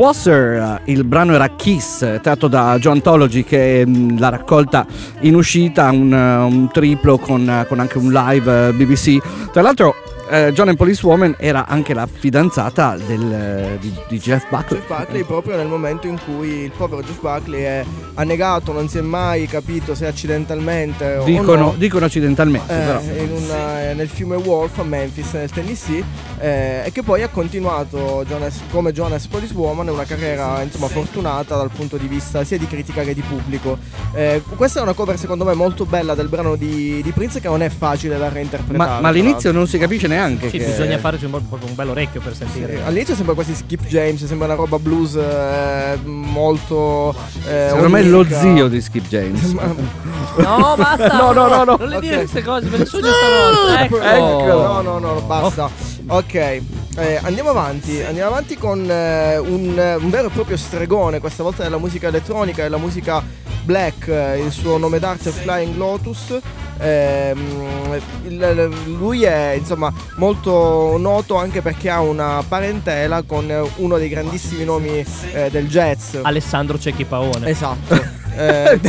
Wasser, 0.10 0.82
il 0.86 1.04
brano 1.04 1.36
era 1.36 1.50
Kiss, 1.50 2.20
tratto 2.22 2.48
da 2.48 2.80
Joantology 2.80 3.44
che 3.44 3.84
mm, 3.86 4.18
l'ha 4.18 4.30
raccolta 4.30 4.84
in 5.20 5.36
uscita, 5.36 5.92
un, 5.92 6.12
un 6.12 6.68
triplo 6.72 7.20
con, 7.20 7.66
con, 7.68 7.80
anche 7.80 8.00
un 8.00 8.12
live 8.12 8.70
eh, 8.70 8.74
BBC. 8.74 9.52
Tra 9.52 9.62
l'altro 9.62 9.94
eh, 10.32 10.52
John 10.52 10.70
and 10.70 10.78
Police 10.78 11.06
Woman 11.06 11.36
era 11.38 11.68
anche 11.68 11.94
la 11.94 12.08
fidanzata 12.08 12.98
del, 12.98 13.32
eh, 13.32 13.78
di, 13.80 13.94
di, 14.08 14.18
Jeff 14.18 14.50
Buckley. 14.50 14.80
Jeff 14.80 14.98
Buckley 14.98 15.24
proprio 15.24 15.58
nel 15.58 15.68
momento 15.68 16.08
in 16.08 16.20
cui 16.24 16.64
il 16.64 16.72
povero 16.76 17.04
Jeff 17.04 17.20
Buckley 17.20 17.62
è 17.62 17.86
ha 18.16 18.24
negato, 18.24 18.72
non 18.74 18.90
si 18.90 18.98
è 18.98 19.02
mai 19.02 19.46
capito 19.48 19.96
se 19.96 20.06
accidentalmente 20.08 21.16
o 21.18 21.24
Dicono, 21.24 21.62
no, 21.62 21.74
dicono 21.78 22.06
accidentalmente, 22.06 22.74
eh, 22.74 22.86
però. 22.86 23.00
in 23.24 23.32
una- 23.32 23.94
nel 23.94 24.08
fiume 24.10 24.36
Wolf 24.36 24.78
a 24.80 24.84
Memphis 24.84 25.32
nel 25.34 25.50
Tennessee 25.52 26.04
eh, 26.40 26.82
e 26.86 26.92
che 26.92 27.02
poi 27.04 27.24
ha 27.24 27.28
continuato 27.30 28.24
Jonas- 28.28 28.62
come 28.72 28.92
Jonas 28.92 29.28
Police 29.28 29.54
Woman 29.54 29.88
una 29.90 30.04
carriera 30.04 30.62
insomma 30.62 30.88
fortunata 30.88 31.56
dal 31.56 31.70
punto 31.70 31.98
di 31.98 32.08
vista 32.08 32.44
sia 32.44 32.58
di 32.58 32.68
critica 32.68 33.04
che 33.04 33.14
di 33.14 33.22
pubblico 33.22 33.78
Eh, 34.14 34.42
questa 34.56 34.80
è 34.80 34.84
una 34.84 34.94
cover 34.94 35.18
secondo 35.20 35.46
me 35.46 35.54
molto 35.54 35.86
bella 35.86 36.16
del 36.16 36.28
brano 36.30 36.56
di, 36.56 37.02
di 37.04 37.12
Prince 37.12 37.40
che 37.40 37.48
non 37.48 37.62
è 37.62 37.70
facile 37.70 38.18
da 38.18 38.28
reinterpretare 38.30 38.78
Ma, 38.90 39.00
ma 39.00 39.08
all'inizio 39.10 39.52
non 39.52 39.68
si 39.68 39.78
capisce 39.78 40.08
neanche. 40.08 40.50
Sì, 40.50 40.58
che- 40.58 40.66
bisogna 40.66 40.98
farci 40.98 41.26
un, 41.26 41.34
un 41.34 41.76
bello 41.76 41.92
orecchio 41.92 42.20
per 42.22 42.36
sentire. 42.36 42.76
Sì, 42.78 42.82
all'inizio 42.84 43.14
sembra 43.16 43.34
quasi 43.36 43.54
Skip 43.54 43.86
James, 43.86 44.26
sembra 44.26 44.48
una 44.48 44.56
roba 44.56 44.80
blues 44.80 45.16
eh, 45.16 45.98
molto. 46.04 47.14
eh, 47.48 47.66
Secondo 47.68 47.90
me 47.90 48.02
lo 48.10 48.20
onirica. 48.20 48.40
zio 48.40 48.68
di 48.68 48.82
Skip 48.82 49.08
James. 49.08 49.56
No, 50.38 50.76
basta! 50.78 51.18
No, 51.18 51.32
no, 51.34 51.48
no, 51.48 51.64
no. 51.66 51.76
Non 51.78 51.90
le 51.90 52.00
dire 52.00 52.18
queste 52.18 52.42
cose, 52.44 52.70
me 52.70 52.78
le 52.78 52.86
sogno 52.86 53.08
stanotte. 53.12 53.84
Ecco. 53.84 54.00
Ecco, 54.00 54.62
no, 54.62 54.82
no, 54.82 55.00
no, 55.00 55.22
basta. 55.22 55.70
Ok, 56.08 56.62
eh, 57.00 57.20
andiamo 57.24 57.50
avanti. 57.50 58.02
Andiamo 58.02 58.30
avanti 58.32 58.58
con 58.58 58.90
eh, 58.90 59.38
un, 59.38 59.98
un 60.00 60.10
vero 60.10 60.28
e 60.28 60.32
proprio 60.32 60.58
stregone, 60.58 61.20
questa 61.20 61.44
volta 61.44 61.64
della 61.64 61.78
musica 61.78 62.08
elettronica 62.08 62.64
e 62.64 62.70
la 62.70 62.78
musica 62.78 63.24
black. 63.64 64.08
eh, 64.08 64.40
il 64.44 64.52
suo 64.52 64.78
nome 64.78 65.00
d'arte 65.00 65.30
è 65.30 65.32
Flying 65.32 65.76
Lotus. 65.76 66.38
Ehm, 66.82 68.00
il- 68.24 68.70
lui 68.98 69.24
è 69.24 69.52
insomma 69.58 69.92
molto 70.16 70.96
noto 70.98 71.36
anche 71.36 71.62
perché 71.62 71.90
ha 71.90 72.00
una 72.00 72.42
parentela 72.48 73.22
con 73.24 73.52
uno 73.76 73.98
dei 73.98 74.08
grandissimi 74.08 74.64
nomi 74.64 75.06
eh, 75.34 75.50
del 75.52 75.68
jazz. 75.68 76.16
Alessandro 76.22 76.80
Cecchi 76.80 77.04
Paone. 77.06 77.50
Esatto. 77.50 78.19
Eh, 78.40 78.80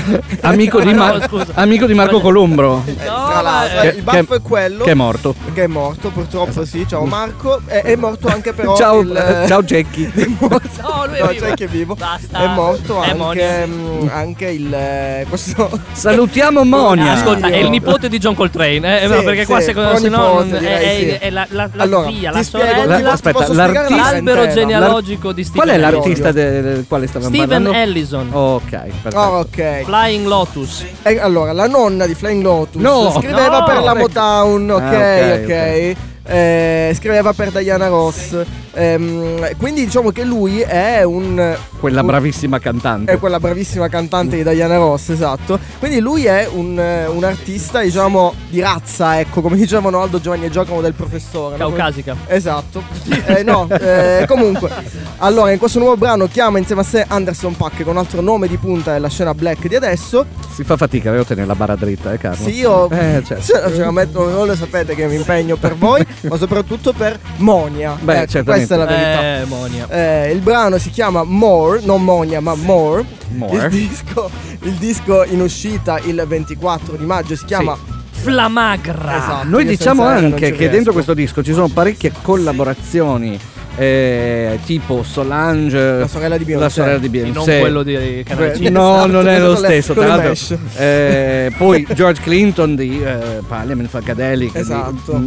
Amico, 0.43 0.81
di 0.81 0.93
No, 0.93 0.99
Mar- 0.99 1.27
scusa. 1.29 1.47
amico 1.55 1.87
di 1.87 1.95
Marco 1.95 2.21
Colombro. 2.21 2.83
eh, 2.87 2.93
No, 3.05 3.27
tra 3.29 3.41
l'altro, 3.41 3.77
ma- 3.79 3.91
il 3.91 4.03
baffo 4.03 4.25
che- 4.27 4.35
è 4.37 4.41
quello 4.43 4.85
Che 4.85 4.91
è 4.91 4.95
morto. 4.95 5.35
che 5.53 5.65
è 5.65 5.67
morto, 5.67 6.11
purtroppo 6.11 6.65
sì. 6.65 6.87
Ciao 6.89 7.05
Marco. 7.05 7.61
È, 7.67 7.83
è 7.83 7.97
morto 7.97 8.29
anche 8.29 8.53
però 8.53 8.77
ciao, 8.77 9.01
il, 9.01 9.17
eh, 9.17 9.47
ciao 9.49 9.63
Jackie. 9.63 10.11
è 10.15 10.27
morto- 10.39 10.69
No, 10.83 11.05
lui 11.07 11.17
è 11.17 11.23
no, 11.23 11.29
vivo. 11.29 11.55
che 11.55 11.65
è 11.65 11.67
vivo. 11.67 11.95
Basta. 11.97 12.39
È 12.39 12.47
morto 12.55 13.03
È 13.03 13.07
anche, 13.09 13.17
Monia. 13.19 13.67
mm, 13.67 14.09
anche 14.13 14.47
il 14.47 14.73
eh, 14.73 15.27
questo 15.29 15.69
Salutiamo 15.93 16.65
Monia. 16.65 17.13
Ascolta, 17.13 17.49
è 17.49 17.57
il 17.57 17.71
nipote 17.71 18.09
di 18.09 18.19
John 18.19 18.35
Coltrane. 18.37 19.03
Eh, 19.03 19.09
Sì, 19.09 19.15
no, 19.15 19.23
perché 19.23 19.47
qua 19.47 19.59
sì, 19.59 19.65
secondo 19.67 19.97
se 19.97 20.09
no 20.09 20.43
è, 20.45 21.19
è- 21.19 21.31
la, 21.31 21.45
la, 21.51 21.69
la 21.73 21.83
Allora, 21.83 22.09
zia, 22.11 22.31
la 22.31 22.43
sorella, 22.45 23.11
aspetta, 23.13 23.53
l'albero 23.53 24.47
genealogico 24.47 25.33
di 25.33 25.43
Stephen 25.45 25.63
Qual 25.67 25.75
è 25.77 25.79
l'artista 25.81 26.31
del 26.33 26.85
quale 26.87 27.07
stavamo 27.09 27.31
Steven 27.35 27.49
parlando? 27.49 27.79
Ellison. 27.79 28.29
Ok, 28.33 28.71
perfetto. 28.71 29.19
Ok. 29.41 29.85
Flying 29.85 30.27
Lotus. 30.27 30.85
E 31.03 31.19
allora, 31.19 31.53
la 31.53 31.67
nonna 31.67 32.07
di 32.07 32.15
Flying 32.15 32.43
Lotus 32.43 32.81
No, 32.81 33.11
scriveva 33.17 33.61
no, 33.61 33.65
per 33.65 33.83
la. 33.83 33.95
Motown, 33.95 34.71
ok, 34.71 34.81
Ah, 34.83 35.35
ok, 35.35 35.43
ok. 35.45 35.97
Eh, 36.23 36.93
scriveva 36.97 37.33
per 37.33 37.51
Diana 37.51 37.89
Ross. 37.89 38.37
Ehm, 38.73 39.57
quindi 39.57 39.85
diciamo 39.85 40.11
che 40.11 40.23
lui 40.23 40.61
è 40.61 41.03
un 41.03 41.57
Quella 41.81 42.01
un- 42.01 42.07
bravissima 42.07 42.59
cantante. 42.59 43.13
È 43.13 43.19
quella 43.19 43.41
bravissima 43.41 43.89
cantante 43.89 44.37
di 44.37 44.43
Diana 44.49 44.77
Ross, 44.77 45.09
esatto. 45.09 45.59
Quindi 45.79 45.99
lui 45.99 46.27
è 46.27 46.49
un, 46.53 46.79
un 47.09 47.25
artista, 47.25 47.81
diciamo, 47.81 48.33
di 48.49 48.61
razza, 48.61 49.19
ecco, 49.19 49.41
come 49.41 49.57
dicevano 49.57 50.01
Aldo 50.03 50.21
Giovanni 50.21 50.45
e 50.47 50.51
Giacomo 50.51 50.81
del 50.81 50.93
professore. 50.95 51.57
no? 51.57 51.67
Caucasica. 51.69 52.15
Esatto. 52.27 52.83
Eh, 53.27 53.43
no, 53.43 53.67
eh, 53.71 54.25
comunque. 54.29 54.71
Allora, 55.19 55.51
in 55.51 55.59
questo 55.59 55.79
nuovo 55.79 55.97
brano 55.97 56.27
chiama 56.29 56.59
insieme 56.59 56.83
a 56.83 56.85
sé 56.85 57.05
Anderson 57.09 57.57
Pack, 57.57 57.83
con 57.83 57.93
un 57.95 57.99
altro 57.99 58.21
nome 58.21 58.47
di 58.47 58.57
punta 58.57 58.93
della 58.93 59.09
scena 59.09 59.35
black 59.35 59.67
di 59.67 59.75
adesso. 59.75 60.25
Si 60.55 60.65
fa 60.65 60.77
fatica, 60.77 61.11
devo 61.11 61.25
tenere 61.25 61.47
la 61.47 61.55
barra 61.55 61.75
dritta, 61.77 62.13
eh, 62.13 62.19
Carlo? 62.19 62.45
Sì, 62.45 62.55
io 62.59 62.89
Eh, 62.91 63.23
certo. 63.25 63.43
ce, 63.43 63.63
ce 63.75 63.79
la 63.81 63.91
metto, 63.91 64.29
non 64.31 64.47
lo 64.47 64.55
sapete 64.55 64.95
che 64.95 65.07
mi 65.07 65.17
impegno 65.17 65.57
per 65.57 65.75
voi, 65.77 66.05
ma 66.23 66.37
soprattutto 66.37 66.93
per 66.93 67.19
Monia. 67.37 67.97
Beh, 68.01 68.23
Ecco, 68.23 68.31
certamente. 68.33 68.67
questa 68.67 68.75
è 68.75 68.79
la 68.79 68.85
verità. 68.85 69.41
Eh, 69.41 69.45
Monia. 69.47 69.87
Eh, 69.89 70.33
il 70.33 70.41
brano 70.41 70.79
si 70.79 70.91
chiama 70.91 71.23
More, 71.25 71.81
non 71.85 72.03
Monia, 72.05 72.41
ma 72.41 72.55
More. 72.55 73.05
More. 73.29 73.65
Il 73.65 73.69
disco, 73.71 74.31
il 74.63 74.73
disco 74.73 75.25
in 75.25 75.41
uscita 75.41 75.99
il 76.01 76.23
24 76.27 76.97
di 76.97 77.05
maggio 77.05 77.37
si 77.37 77.45
chiama 77.45 77.77
Flamagra. 78.11 79.17
Esatto. 79.17 79.49
Noi 79.49 79.65
diciamo 79.65 80.05
anche 80.05 80.51
che 80.51 80.57
riesco. 80.57 80.73
dentro 80.73 80.93
questo 80.93 81.15
disco 81.15 81.43
ci 81.43 81.53
sono 81.53 81.69
parecchie 81.69 82.13
collaborazioni. 82.23 83.39
Eh, 83.81 84.59
tipo 84.67 85.03
Solange, 85.03 85.79
La 85.99 86.07
sorella 86.07 86.37
di 86.37 86.45
Beyoncé. 86.45 86.65
la 86.65 86.71
sorella 86.71 86.99
di 86.99 87.09
Beyoncé. 87.09 87.51
non 87.53 87.61
quello 87.61 87.83
di 87.83 88.23
Canale 88.27 88.47
Que- 88.49 88.57
5. 88.57 88.71
no, 88.71 89.07
non 89.07 89.27
è 89.27 89.41
lo 89.41 89.57
stesso. 89.57 89.95
Tra 89.95 90.07
l'altro, 90.07 90.59
eh, 90.77 91.51
poi 91.57 91.87
George 91.95 92.21
Clinton 92.21 92.77
di 92.77 93.03
eh, 93.03 93.41
Parliament 93.49 93.89
Funkadelic, 93.89 94.53
di- 94.53 94.59
Esatto. 94.59 95.23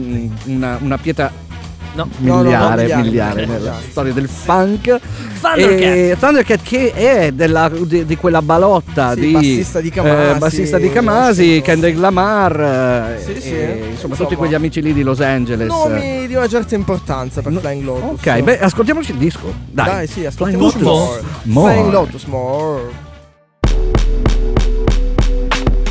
una, 0.45 0.77
una 0.81 0.97
pietra 0.99 1.31
No. 1.95 2.07
No, 2.17 2.33
no, 2.33 2.35
no, 2.37 2.41
miliare, 2.43 2.83
miliare, 2.83 3.01
miliare 3.03 3.41
miliare. 3.41 3.45
nella 3.45 3.75
storia 3.89 4.13
del 4.13 4.27
funk. 4.27 4.99
Thundercat. 5.41 5.81
E 5.81 6.15
Thundercat 6.19 6.59
che 6.63 6.91
è 6.93 7.31
della- 7.31 7.69
di, 7.69 8.05
di 8.05 8.15
quella 8.17 8.41
balotta 8.41 9.13
Sì, 9.13 9.19
di 9.19 9.31
bassista 9.31 9.79
di 9.79 9.89
Kamasi, 9.91 10.31
eh, 10.35 10.37
bassista 10.39 10.77
di 10.79 10.89
Kamasi, 10.89 11.41
uscito. 11.43 11.65
Kendrick 11.65 11.99
Lamar, 11.99 12.61
eh, 12.61 13.21
Sì, 13.23 13.41
sì. 13.41 13.49
e, 13.53 13.61
insomma, 13.61 13.87
Insomma, 13.89 14.15
tutti 14.15 14.35
quegli 14.35 14.53
amici 14.55 14.81
lì 14.81 14.91
di 14.93 15.03
Los 15.03 15.19
Angeles. 15.21 15.67
Nomi 15.67 16.25
di 16.27 16.33
una 16.33 16.47
certa 16.47 16.73
importanza 16.75 17.41
per 17.41 17.51
No- 17.51 17.59
Flying 17.59 17.83
Lotus. 17.83 18.25
Ok, 18.25 18.39
beh, 18.41 18.59
ascoltiamoci 18.59 19.11
il 19.11 19.17
disco. 19.17 19.53
Dai, 19.69 19.85
Dai, 19.85 20.07
sì, 20.07 20.13
Flying 20.13 20.27
ascoltiamoci 20.31 20.79
Lotus. 20.79 20.97
More. 20.99 21.21
More. 21.43 21.71
Flying 21.73 21.91
Lotus 21.91 22.23
More. 22.25 22.81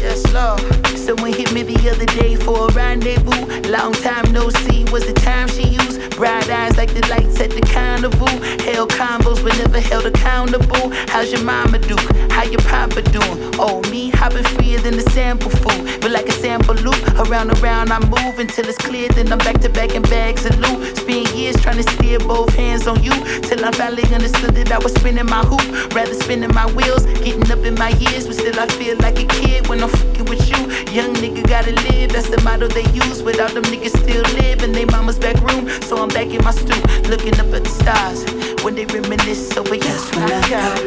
Yes, 0.01 0.23
Lord. 0.33 0.61
Someone 0.97 1.33
hit 1.33 1.53
me 1.53 1.63
the 1.63 1.91
other 1.91 2.07
day 2.07 2.37
for 2.37 2.69
a 2.69 2.73
rendezvous. 2.73 3.47
Long 3.69 3.93
time 3.93 4.31
no 4.33 4.49
see 4.51 4.85
was 4.91 5.05
the 5.05 5.13
time 5.13 5.49
she 5.49 5.69
used. 5.69 5.92
Bright 6.17 6.49
eyes 6.51 6.77
like 6.77 6.93
the 6.95 7.07
lights 7.09 7.41
at 7.41 7.51
the 7.51 7.61
carnival. 7.73 8.29
Held 8.65 8.91
combos 8.91 9.43
but 9.43 9.57
never 9.59 9.81
held 9.81 10.07
accountable. 10.07 10.91
How's 11.09 11.33
your 11.33 11.43
mama 11.43 11.79
do? 11.79 11.97
How 12.31 12.45
your 12.45 12.61
papa 12.61 13.03
doing? 13.03 13.55
Oh, 13.59 13.83
me, 13.91 14.13
I've 14.15 14.33
been 14.33 14.45
freer 14.45 14.79
than 14.79 14.97
the 14.97 15.03
sample 15.11 15.51
food. 15.51 16.01
But 16.01 16.11
like 16.11 16.27
a 16.27 16.33
sample 16.33 16.75
loop, 16.77 17.01
around 17.27 17.51
and 17.51 17.59
around 17.63 17.93
I 17.93 17.99
move 18.01 18.39
until 18.39 18.69
it's 18.69 18.79
clear. 18.79 19.09
Then 19.09 19.33
I'm 19.33 19.39
back 19.39 19.61
to 19.63 19.69
back 19.69 19.95
in 19.95 20.03
bags 20.03 20.45
of 20.45 20.59
loot. 20.59 20.97
Spend 20.97 21.29
years 21.31 21.57
trying 21.61 21.79
to 21.79 21.91
steer 21.95 22.19
both 22.19 22.55
hands 22.55 22.87
on 22.87 23.03
you. 23.03 23.13
Till 23.43 23.65
I 23.65 23.71
finally 23.73 24.05
understood 24.15 24.55
that 24.55 24.71
I 24.71 24.79
was 24.79 24.95
spinning 24.95 25.27
my 25.27 25.43
hoop. 25.45 25.95
Rather 25.95 26.15
spinning 26.15 26.55
my 26.55 26.67
wheels, 26.73 27.05
getting 27.25 27.51
up 27.51 27.65
in 27.65 27.75
my 27.75 27.91
years. 27.99 28.27
But 28.27 28.37
still 28.37 28.59
I 28.59 28.67
feel 28.67 28.97
like 28.99 29.19
a 29.19 29.27
kid 29.27 29.69
when 29.69 29.83
I'm 29.83 29.89
fucking 29.89 30.27
with 30.27 30.49
you. 30.49 30.61
Young 30.93 31.15
nigga 31.15 31.47
gotta 31.49 31.73
live, 31.89 32.13
that's 32.13 32.29
the 32.29 32.41
motto 32.43 32.69
they 32.69 32.85
use. 32.93 33.23
Without 33.23 33.53
them 33.55 33.65
niggas 33.65 33.97
still 34.03 34.23
live 34.41 34.63
in 34.63 34.73
their 34.73 34.87
mama's 34.87 35.19
back 35.19 35.41
room. 35.41 35.69
So 35.83 36.02
I'm 36.03 36.09
back 36.09 36.35
in 36.35 36.43
my 36.43 36.51
stoop, 36.51 36.85
looking 37.09 37.39
up 37.39 37.47
at 37.55 37.63
the 37.63 37.69
stars. 37.69 38.25
When 38.65 38.75
they 38.75 38.87
reminisce 38.87 39.57
over 39.57 39.77
you. 39.77 39.81
When 39.83 40.33
I 40.33 40.49
got 40.51 40.81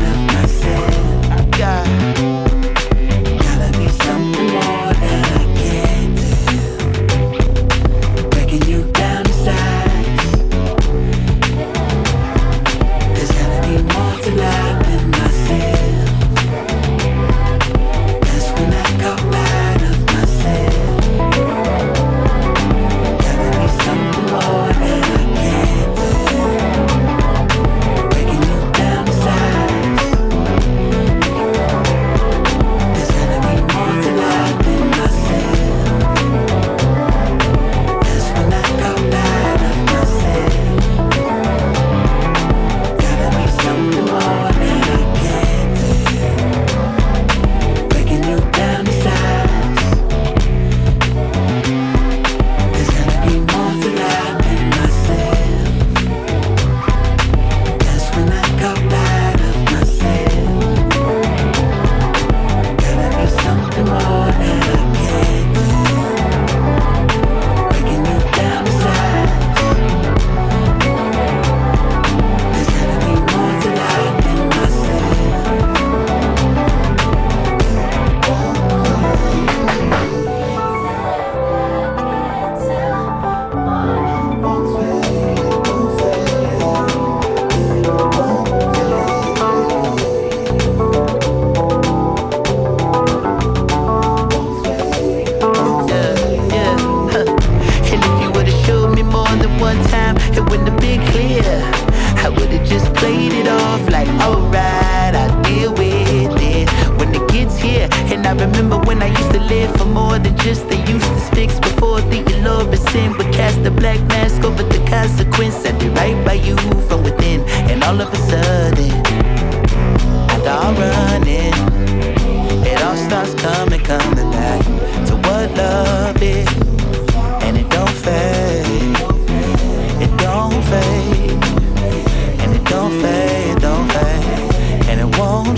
of 0.00 0.18
myself, 0.32 1.50
God. 1.50 1.54
Gotta 1.58 2.03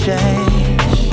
change. 0.07 1.11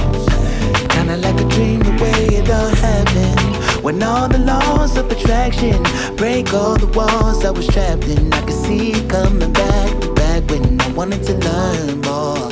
Kinda 0.93 1.17
like 1.17 1.39
a 1.41 1.47
dream, 1.55 1.79
the 1.79 1.93
way 2.03 2.21
it 2.39 2.47
all 2.57 2.73
happened. 2.87 3.83
When 3.83 4.03
all 4.03 4.27
the 4.27 4.37
laws 4.37 4.97
of 4.97 5.11
attraction 5.11 5.81
break 6.15 6.53
all 6.53 6.75
the 6.77 6.91
walls 6.97 7.43
I 7.43 7.49
was 7.49 7.65
trapped 7.65 8.07
in, 8.15 8.31
I 8.31 8.41
could 8.41 8.59
see 8.65 8.91
it 8.91 9.09
coming 9.09 9.51
back 9.51 9.89
back 10.21 10.41
when 10.51 10.79
I 10.79 10.87
wanted 10.99 11.23
to 11.29 11.33
learn 11.47 12.01
more. 12.01 12.45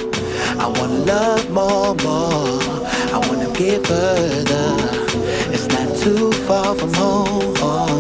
I 0.63 0.65
wanna 0.77 1.01
love 1.13 1.43
more, 1.51 1.93
more. 2.08 2.60
I 3.15 3.17
wanna 3.27 3.51
get 3.62 3.86
further. 3.86 4.67
It's 5.54 5.67
not 5.75 5.89
too 6.04 6.32
far 6.47 6.73
from 6.73 6.91
home. 6.95 7.56
home. 7.58 7.90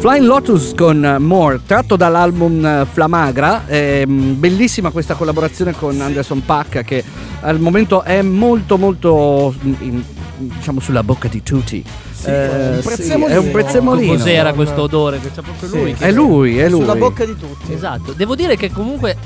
Flying 0.00 0.26
Lotus 0.26 0.74
con 0.76 1.16
More, 1.18 1.60
tratto 1.66 1.96
dall'album 1.96 2.64
eh, 2.64 2.86
Flamagra, 2.90 3.66
ehm, 3.66 4.38
bellissima 4.38 4.90
questa 4.90 5.14
collaborazione 5.14 5.72
con 5.72 6.00
Anderson 6.00 6.44
Pack 6.44 6.84
che 6.84 7.02
al 7.40 7.58
momento 7.58 8.02
è 8.02 8.22
molto 8.22 8.78
molto 8.78 9.52
mm, 9.60 9.74
in- 9.80 10.02
diciamo 10.36 10.78
sulla 10.78 11.02
bocca 11.02 11.26
di 11.26 11.42
tutti. 11.42 11.84
Eh, 12.24 12.68
un 12.70 12.78
sì, 12.80 12.86
prezzemolino. 12.88 13.28
è 13.28 13.38
un 13.44 13.50
prezzemolino. 13.50 14.12
Cos'era 14.14 14.48
Con- 14.52 14.54
questo 14.64 14.82
odore? 14.82 15.20
Che 15.20 15.30
c'ha 15.34 15.42
proprio 15.42 15.68
lui. 15.70 15.94
che- 15.94 16.04
È 16.06 16.10
lui, 16.10 16.58
è 16.58 16.68
lui. 16.68 16.80
Sulla 16.80 16.96
bocca 16.96 17.24
di 17.24 17.36
tutti. 17.36 17.72
Esatto, 17.72 18.12
devo 18.12 18.34
dire 18.34 18.56
che 18.56 18.70
comunque 18.72 19.16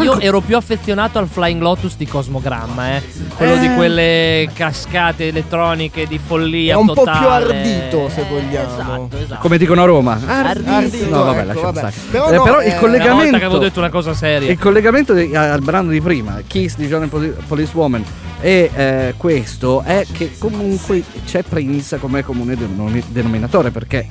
io 0.00 0.20
ero 0.20 0.40
più 0.40 0.56
affezionato 0.56 1.18
al 1.18 1.28
Flying 1.28 1.60
Lotus 1.62 1.96
di 1.96 2.06
Cosmogramma, 2.06 2.96
eh. 2.96 3.02
Quello 3.36 3.54
Eh. 3.54 3.58
di 3.58 3.74
quelle 3.74 4.48
cascate 4.52 5.28
elettroniche 5.28 6.06
di 6.06 6.18
follia 6.24 6.74
È 6.74 6.76
un 6.76 6.86
po' 6.86 6.94
totale. 6.94 7.18
più 7.18 7.28
ardito, 7.28 8.08
se 8.10 8.20
Eh, 8.20 8.24
vogliamo. 8.28 8.68
Esatto, 8.74 9.16
esatto. 9.24 9.40
Come 9.40 9.58
dicono 9.58 9.82
a 9.82 9.84
Roma. 9.86 10.20
Ardito, 10.26 11.08
No, 11.08 11.24
vabbè, 11.24 11.38
ecco, 11.38 11.46
lasciamo 11.46 11.72
vabbè. 11.72 11.78
stare. 11.78 11.94
Però 12.10 12.28
Eh, 12.30 12.36
no, 12.36 12.42
però 12.42 12.60
eh, 12.60 12.66
il 12.66 12.72
Una 12.72 12.80
volta 12.80 12.98
che 12.98 13.04
avevo 13.04 13.16
collegamento 13.18 13.58
detto 13.58 13.78
una 13.78 13.90
cosa 13.90 14.14
seria. 14.14 14.50
Il 14.50 14.58
collegamento 14.58 15.12
di- 15.14 15.34
al 15.34 15.60
brano 15.62 15.90
di 15.90 16.00
prima, 16.00 16.40
Kiss 16.46 16.76
di 16.76 16.86
John 16.86 17.08
Police 17.46 17.70
Woman, 17.74 18.04
e 18.42 18.70
eh, 18.74 19.14
questo 19.16 19.80
è 19.82 20.04
che 20.12 20.32
comunque 20.36 21.02
c'è 21.24 21.42
Prince 21.42 21.98
come 21.98 22.22
comune 22.24 22.56
denomi- 22.56 23.02
denominatore 23.08 23.70
perché 23.70 24.06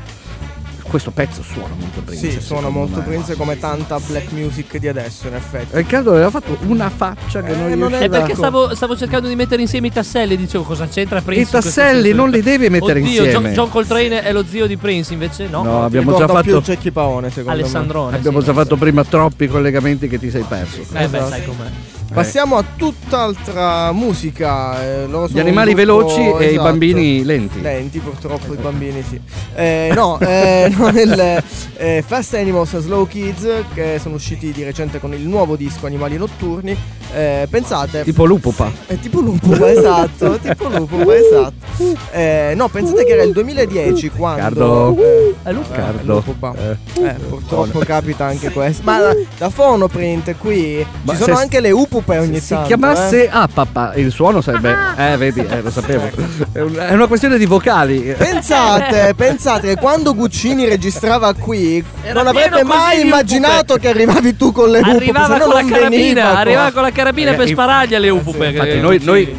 questo 0.83 1.11
pezzo 1.11 1.41
suona 1.41 1.73
molto 1.79 2.01
Prince. 2.01 2.31
Sì, 2.31 2.41
suona 2.41 2.67
molto 2.67 2.97
me. 2.99 3.03
Prince 3.05 3.35
come 3.37 3.57
tanta 3.57 3.97
black 4.05 4.31
music 4.33 4.75
di 4.77 4.89
adesso, 4.89 5.27
in 5.27 5.35
effetti. 5.35 5.67
Riccardo 5.77 6.11
aveva 6.11 6.29
fatto 6.29 6.57
una 6.67 6.89
faccia 6.89 7.41
che 7.41 7.51
Eh, 7.51 7.55
non 7.55 7.69
non 7.69 7.93
è- 7.93 7.99
riusciva 7.99 7.99
È 7.99 8.09
perché 8.09 8.31
Ecco. 8.33 8.41
stavo, 8.41 8.75
stavo 8.75 8.97
cercando 8.97 9.29
di 9.29 9.35
mettere 9.35 9.61
insieme 9.61 9.87
i 9.87 9.91
tasselli 9.93 10.35
dicevo 10.35 10.65
cosa 10.65 10.87
c'entra 10.89 11.21
Prince. 11.21 11.43
I 11.43 11.61
tasselli 11.61 12.11
non 12.13 12.29
li 12.29 12.41
devi 12.41 12.67
mettere 12.69 12.99
Oddio, 12.99 13.23
insieme. 13.23 13.31
John, 13.31 13.53
John 13.53 13.69
Coltrane 13.69 14.21
è 14.21 14.33
lo 14.33 14.43
zio 14.45 14.67
di 14.67 14.75
Prince, 14.75 15.13
invece 15.13 15.47
no. 15.47 15.63
No, 15.63 15.85
abbiamo 15.85 16.11
già 16.11 16.19
Ricorda 16.25 16.41
più 16.41 16.51
fatto 16.55 16.63
Jackie 16.71 16.91
Paone, 16.91 17.29
secondo 17.29 17.51
Alessandrone. 17.51 18.15
abbiamo 18.17 18.39
sì. 18.41 18.45
già 18.47 18.53
fatto 18.53 18.75
prima 18.75 19.03
troppi 19.05 19.47
collegamenti 19.47 20.09
che 20.09 20.19
ti 20.19 20.29
sei 20.29 20.43
perso. 20.43 20.81
Eh 20.81 20.85
beh, 20.91 21.03
Esatto. 21.05 21.27
sai 21.29 21.45
com'è. 21.45 21.69
Me. 22.11 22.15
Passiamo 22.15 22.57
a 22.57 22.63
tutt'altra 22.75 23.91
musica. 23.91 25.03
eh, 25.03 25.07
Gli 25.29 25.39
animali 25.39 25.73
veloci 25.73 26.19
e 26.21 26.45
i 26.45 26.47
esatto. 26.49 26.63
bambini 26.63 27.23
lenti. 27.23 27.61
Lenti, 27.61 27.99
purtroppo 27.99 28.53
i 28.53 28.57
bambini 28.57 29.03
sì. 29.07 29.19
Eh, 29.55 29.91
no, 29.93 30.19
eh, 30.19 30.71
no, 30.77 30.89
nel 30.89 31.43
eh, 31.77 32.03
Fast 32.05 32.33
Animals 32.35 32.77
Slow 32.79 33.07
Kids, 33.07 33.47
che 33.73 33.99
sono 34.01 34.15
usciti 34.15 34.51
di 34.51 34.63
recente 34.63 34.99
con 34.99 35.13
il 35.13 35.21
nuovo 35.27 35.55
disco 35.55 35.85
Animali 35.85 36.17
Notturni. 36.17 36.75
eh, 37.13 37.47
pensate, 37.49 38.03
Tipo 38.03 38.25
Lupupa. 38.25 38.71
è 38.87 38.97
tipo 38.99 39.19
Lupupa, 39.21 39.69
esatto. 39.71 40.37
tipo 40.39 40.67
Lupupa, 40.69 41.15
esatto. 41.15 41.70
Eh, 42.11 42.53
no, 42.55 42.67
pensate 42.69 43.03
che 43.05 43.11
era 43.13 43.23
il 43.23 43.31
2010 43.31 44.09
quando. 44.09 44.95
Eh, 44.99 45.33
È 45.43 45.51
Luca. 45.51 45.73
Cardo. 45.75 46.23
eh. 46.57 46.77
Eh. 47.01 47.05
Eh, 47.07 47.13
purtroppo 47.27 47.79
capita 47.79 48.25
anche 48.25 48.49
questo. 48.51 48.81
Ma 48.85 48.99
da, 48.99 49.13
da 49.37 49.49
Phonoprint 49.49 50.35
qui 50.37 50.85
Ma 51.03 51.13
ci 51.15 51.23
sono 51.23 51.37
anche 51.37 51.59
le 51.59 51.71
upupe 51.71 52.17
ogni 52.17 52.35
Se 52.35 52.41
si 52.41 52.47
tanto. 52.49 52.67
chiamasse 52.67 53.25
eh. 53.25 53.29
Ah 53.31 53.47
papà, 53.51 53.93
il 53.95 54.11
suono 54.11 54.41
sarebbe 54.41 54.75
Eh 54.97 55.17
vedi, 55.17 55.39
eh, 55.47 55.61
lo 55.61 55.71
sapevo 55.71 56.09
È 56.51 56.59
un- 56.59 56.75
È 56.75 56.93
una 56.93 57.07
questione 57.07 57.37
di 57.37 57.45
vocali 57.45 58.13
Pensate, 58.17 59.13
pensate 59.17 59.67
che 59.69 59.75
quando 59.81 60.13
Guccini 60.13 60.67
registrava 60.67 61.33
qui 61.33 61.83
Era 62.03 62.13
non 62.21 62.27
avrebbe 62.27 62.63
mai 62.63 63.01
immaginato 63.01 63.75
che 63.75 63.87
arrivavi 63.89 64.35
tu 64.35 64.51
con 64.51 64.69
le 64.69 64.79
upupe. 64.79 64.95
Arrivava 64.95 65.39
con 65.39 65.53
la 65.53 65.63
carabina, 65.65 66.37
arrivava 66.37 66.71
con 66.71 66.81
la 66.83 66.91
carabina 66.91 67.31
Eh, 67.31 67.35
per 67.35 67.47
sparargli 67.47 67.95
alle 67.95 68.09
upupe. 68.09 68.47
Infatti 68.47 68.69
che- 68.69 68.79
noi, 68.79 68.99
noi, 69.03 69.35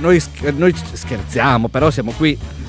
noi 0.56 0.74
scherziamo 0.92 1.68
Però 1.68 1.90
siamo 1.90 2.12
qui 2.16 2.31
Street. 2.36 2.61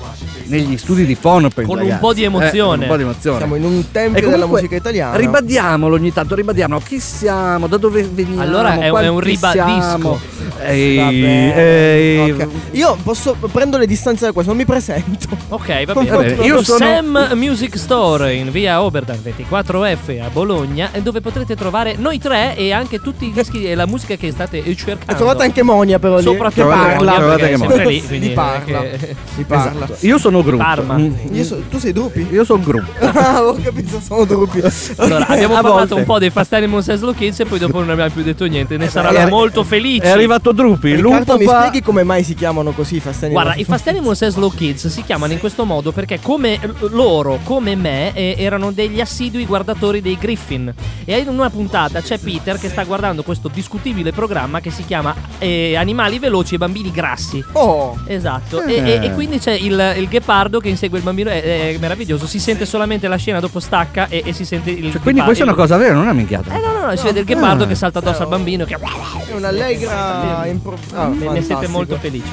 Negli 0.46 0.76
studi 0.76 1.04
di 1.06 1.14
Fonoprint 1.14 1.68
Con 1.68 1.78
un 1.78 1.84
ragazzi. 1.84 2.00
po' 2.00 2.12
di 2.14 2.22
emozione. 2.24 2.80
Eh, 2.80 2.84
un 2.84 2.90
po' 2.90 2.96
di 2.96 3.02
emozione 3.02 3.38
Siamo 3.38 3.54
in 3.56 3.64
un 3.64 3.90
tempio 3.90 4.00
comunque, 4.00 4.30
della 4.30 4.46
musica 4.46 4.76
italiana. 4.76 5.16
Ribadiamolo 5.16 5.94
ogni 5.94 6.12
tanto, 6.12 6.34
ribadiamo 6.34 6.78
chi 6.80 7.00
siamo, 7.00 7.66
da 7.66 7.76
dove 7.76 8.02
veniamo. 8.10 8.42
Allora 8.42 8.78
è 8.78 8.88
un- 8.90 8.98
è 9.00 9.08
un 9.08 9.20
ribadisco. 9.20 10.20
Ehi, 10.62 10.98
ehi. 10.98 12.30
ok. 12.30 12.46
Io 12.72 12.96
posso 13.02 13.36
prendo 13.52 13.76
le 13.78 13.86
distanze 13.86 14.24
da 14.26 14.32
questo, 14.32 14.50
non 14.52 14.60
mi 14.60 14.66
presento. 14.66 15.26
Ok, 15.48 15.84
va 15.84 15.92
Va 15.94 16.02
bene. 16.02 16.16
bene, 16.34 16.44
io 16.46 16.62
sono- 16.62 16.78
Sam 16.78 17.30
Music 17.34 17.76
Store 17.78 18.32
in 18.34 18.50
via 18.50 18.82
Oberdan 18.82 19.18
24F 19.22 20.20
a 20.22 20.28
Bologna, 20.30 20.90
dove 21.02 21.20
potrete 21.20 21.56
trovare 21.56 21.96
noi 21.98 22.18
tre 22.18 22.56
e 22.56 22.72
anche 22.72 23.00
tutti 23.00 23.26
i 23.26 23.32
dischi 23.32 23.64
e 23.66 23.74
la 23.74 23.86
musica 23.86 24.14
che 24.16 24.30
state 24.30 24.62
cercando. 24.76 25.12
E 25.12 25.14
trovate 25.14 25.42
anche 25.44 25.62
Monia 25.62 25.98
però 25.98 26.16
lì 26.16 26.22
Soprattutto 26.22 26.68
che 26.68 26.74
parla. 26.74 27.20
Monia, 27.20 27.38
sempre 27.38 27.56
Monia. 27.68 27.84
lì, 27.88 28.02
quindi 28.06 28.28
Di 28.28 28.34
parla. 28.34 28.80
che- 28.82 29.16
parla. 29.46 29.84
Esatto. 29.84 30.06
Io 30.06 30.18
sono 30.18 30.33
gruppo. 30.42 30.62
Parma. 30.62 30.96
Mm. 30.96 31.12
Io 31.32 31.44
so- 31.44 31.62
tu 31.70 31.78
sei 31.78 31.92
Drupi? 31.92 32.26
Io 32.30 32.44
sono 32.44 32.62
gruppo. 32.62 32.92
Ah, 33.24 33.42
ho 33.46 33.54
capito, 33.62 34.00
sono 34.00 34.24
Drupi. 34.24 34.60
Allora, 34.96 35.26
abbiamo 35.28 35.56
a 35.56 35.60
parlato 35.62 35.76
volte. 35.76 35.94
un 35.94 36.04
po' 36.04 36.18
dei 36.18 36.30
Fast 36.30 36.52
Animals 36.52 36.88
e 36.88 36.96
Slow 36.96 37.14
Kids 37.14 37.40
e 37.40 37.44
poi 37.46 37.58
dopo 37.58 37.78
non 37.80 37.90
abbiamo 37.90 38.10
più 38.10 38.22
detto 38.22 38.44
niente. 38.46 38.76
Ne 38.76 38.88
saranno 38.88 39.18
eh, 39.18 39.26
molto 39.26 39.62
felici. 39.64 40.00
È 40.06 40.10
arrivato 40.10 40.52
Drupi. 40.52 40.94
Riccardo, 40.94 41.38
mi 41.38 41.46
spieghi 41.46 41.80
come 41.82 42.02
mai 42.02 42.22
si 42.22 42.34
chiamano 42.34 42.72
così 42.72 42.96
i 42.96 43.00
Fast 43.00 43.22
Animals? 43.24 43.42
Guarda, 43.44 43.60
i 43.60 43.64
Fast 43.64 43.88
Animals 43.88 44.22
e 44.22 44.30
Slow 44.30 44.50
Kids 44.54 44.88
si 44.88 45.02
chiamano 45.02 45.32
in 45.32 45.38
questo 45.38 45.64
modo 45.64 45.92
perché 45.92 46.18
come 46.20 46.58
loro, 46.90 47.38
come 47.44 47.74
me, 47.76 48.12
eh, 48.14 48.34
erano 48.38 48.72
degli 48.72 49.00
assidui 49.00 49.46
guardatori 49.46 50.00
dei 50.02 50.16
Griffin. 50.18 50.72
E 51.04 51.18
in 51.18 51.28
una 51.28 51.48
puntata 51.50 52.00
c'è 52.00 52.18
Peter 52.18 52.58
che 52.58 52.68
sta 52.68 52.82
guardando 52.84 53.22
questo 53.22 53.48
discutibile 53.52 54.12
programma 54.12 54.60
che 54.60 54.70
si 54.70 54.84
chiama 54.84 55.14
eh, 55.38 55.76
Animali 55.76 56.18
veloci 56.18 56.56
e 56.56 56.58
bambini 56.58 56.90
grassi. 56.90 57.42
Oh, 57.52 57.96
Esatto, 58.06 58.62
Eh. 58.62 58.74
e, 58.74 58.90
e- 58.90 59.04
e 59.06 59.12
quindi 59.14 59.38
c'è 59.38 59.52
il, 59.52 59.94
il 59.98 60.08
ghepardo 60.24 60.58
che 60.58 60.68
insegue 60.70 60.96
il 60.98 61.04
bambino, 61.04 61.28
è, 61.28 61.74
è 61.74 61.76
meraviglioso, 61.78 62.26
si 62.26 62.38
sente 62.38 62.64
solamente 62.64 63.06
la 63.08 63.16
scena, 63.16 63.40
dopo 63.40 63.60
stacca 63.60 64.08
e, 64.08 64.22
e 64.24 64.32
si 64.32 64.44
sente 64.46 64.70
il 64.70 64.76
Cioè, 64.90 65.00
quindi 65.00 65.20
ghepardo- 65.20 65.24
questa 65.26 65.44
è 65.44 65.46
una 65.46 65.56
cosa 65.56 65.76
vera, 65.76 65.92
non 65.92 66.02
è 66.02 66.04
una 66.06 66.12
minchiata. 66.14 66.54
Eh 66.54 66.60
no, 66.60 66.72
no, 66.72 66.86
no, 66.86 66.96
si 66.96 67.04
vede 67.04 67.20
il 67.20 67.26
ghepardo 67.26 67.64
Ah. 67.64 67.66
che 67.66 67.74
salta 67.74 67.98
addosso 67.98 68.22
al 68.22 68.28
bambino 68.28 68.64
che 68.64 68.74
è 68.74 69.32
un'allegra 69.34 70.46
impro- 70.46 70.78
ah, 70.94 71.08
ne, 71.08 71.28
ne 71.28 71.42
siete 71.42 71.66
molto 71.68 71.96
felici. 71.98 72.30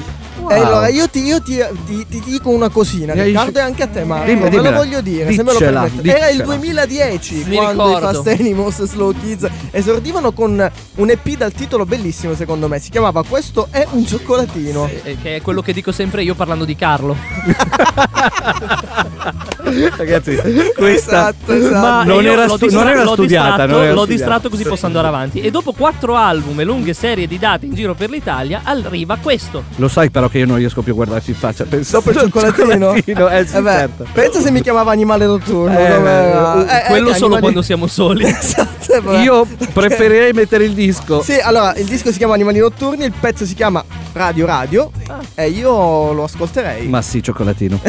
E 0.48 0.54
allora 0.54 0.88
io, 0.88 1.08
ti, 1.08 1.22
io 1.24 1.40
ti, 1.40 1.58
ti- 1.86 2.06
ti 2.08 2.20
dico 2.24 2.50
una 2.50 2.68
cosina, 2.68 3.14
Riccardo, 3.14 3.58
e 3.58 3.62
anche 3.62 3.82
a 3.84 3.86
te, 3.86 4.04
Marco. 4.04 4.26
Dimmi, 4.26 4.40
me 4.40 4.50
lo 4.50 4.56
dimmela. 4.56 4.76
voglio 4.76 5.00
dire, 5.00 5.32
se 5.32 5.42
me 5.42 5.52
lo 5.52 5.58
Diccela, 5.58 5.82
permetti. 5.82 6.08
Era 6.08 6.28
il 6.28 6.36
diccela. 6.36 6.54
2010 6.54 7.44
Mi 7.46 7.56
quando 7.56 7.86
ricordo. 7.86 8.10
i 8.10 8.14
Fast 8.14 8.26
Animals 8.40 8.84
Slow 8.84 9.14
Kids 9.20 9.48
esordivano 9.70 10.32
con 10.32 10.70
un 10.96 11.10
EP 11.10 11.28
dal 11.36 11.52
titolo 11.52 11.86
bellissimo, 11.86 12.34
secondo 12.34 12.68
me. 12.68 12.78
Si 12.80 12.90
chiamava 12.90 13.22
Questo 13.24 13.68
è 13.70 13.86
un 13.92 14.04
cioccolatino. 14.06 14.88
Eh, 15.04 15.16
Che 15.22 15.36
è 15.36 15.40
quello 15.42 15.62
che 15.62 15.72
dico 15.72 15.92
sempre 15.92 16.22
io 16.22 16.34
parlando 16.34 16.64
di 16.64 16.76
Carlo. 16.76 17.16
Ragazzi, 19.96 20.36
questa 20.76 21.10
Esatto, 21.30 21.52
esatto. 21.52 21.74
Ma 21.86 22.02
non 22.04 22.24
era 22.26 22.48
stu- 22.48 22.58
distra- 22.66 22.82
non 22.82 22.90
era 22.92 23.02
l'ho 23.04 23.12
studiata, 23.12 23.48
distratto, 23.48 23.72
non 23.72 23.82
era 23.82 23.92
l'ho 23.92 23.98
studiata. 24.00 24.12
distratto 24.24 24.48
così 24.50 24.64
posso 24.64 24.86
andare 24.86 25.06
avanti. 25.06 25.40
E 25.40 25.50
dopo 25.50 25.72
quattro 25.72 26.14
album 26.16 26.60
e 26.60 26.64
lunghe 26.64 26.92
serie 26.94 27.26
di 27.26 27.38
date 27.38 27.66
in 27.66 27.74
giro 27.74 27.94
per 27.94 28.10
l'Italia, 28.10 28.60
arriva 28.64 29.16
questo. 29.20 29.64
Lo 29.76 29.88
sai 29.88 30.10
però 30.10 30.28
che 30.28 30.38
io 30.38 30.46
non 30.46 30.56
riesco 30.56 30.82
più 30.82 30.92
a 30.92 30.96
guardarti 30.96 31.30
in 31.30 31.36
faccia. 31.36 31.64
Penso 31.64 31.96
Dopo 31.98 32.10
il 32.12 32.16
cioccolatino? 32.18 32.92
Eh 32.94 33.02
sì, 33.46 33.56
Eh 33.56 33.62
beh, 33.62 33.70
certo. 33.70 34.06
Pensa 34.12 34.40
se 34.40 34.50
mi 34.50 34.60
chiamava 34.60 34.90
animale 34.92 35.26
notturno. 35.26 35.78
Eh, 35.78 35.94
come- 35.94 36.66
eh, 36.68 36.76
eh, 36.76 36.84
quello 36.88 37.10
eh, 37.10 37.14
solo 37.14 37.34
animali- 37.34 37.40
quando 37.40 37.62
siamo 37.62 37.86
soli. 37.86 38.24
Esatto, 38.42 39.10
eh. 39.12 39.22
Io 39.22 39.46
preferirei 39.72 40.32
mettere 40.32 40.64
il 40.64 40.72
disco. 40.72 41.22
Sì, 41.22 41.38
allora 41.38 41.74
il 41.76 41.84
disco 41.86 42.10
si 42.10 42.18
chiama 42.18 42.34
Animali 42.34 42.58
Notturni, 42.58 43.04
il 43.04 43.12
pezzo 43.18 43.46
si 43.46 43.54
chiama 43.54 43.82
Radio 44.12 44.44
Radio 44.46 44.90
e 45.34 45.48
io 45.48 46.12
lo 46.12 46.24
ascolterei. 46.24 46.88
Ma 46.88 47.00
sì, 47.00 47.22
cioccolatino. 47.22 47.80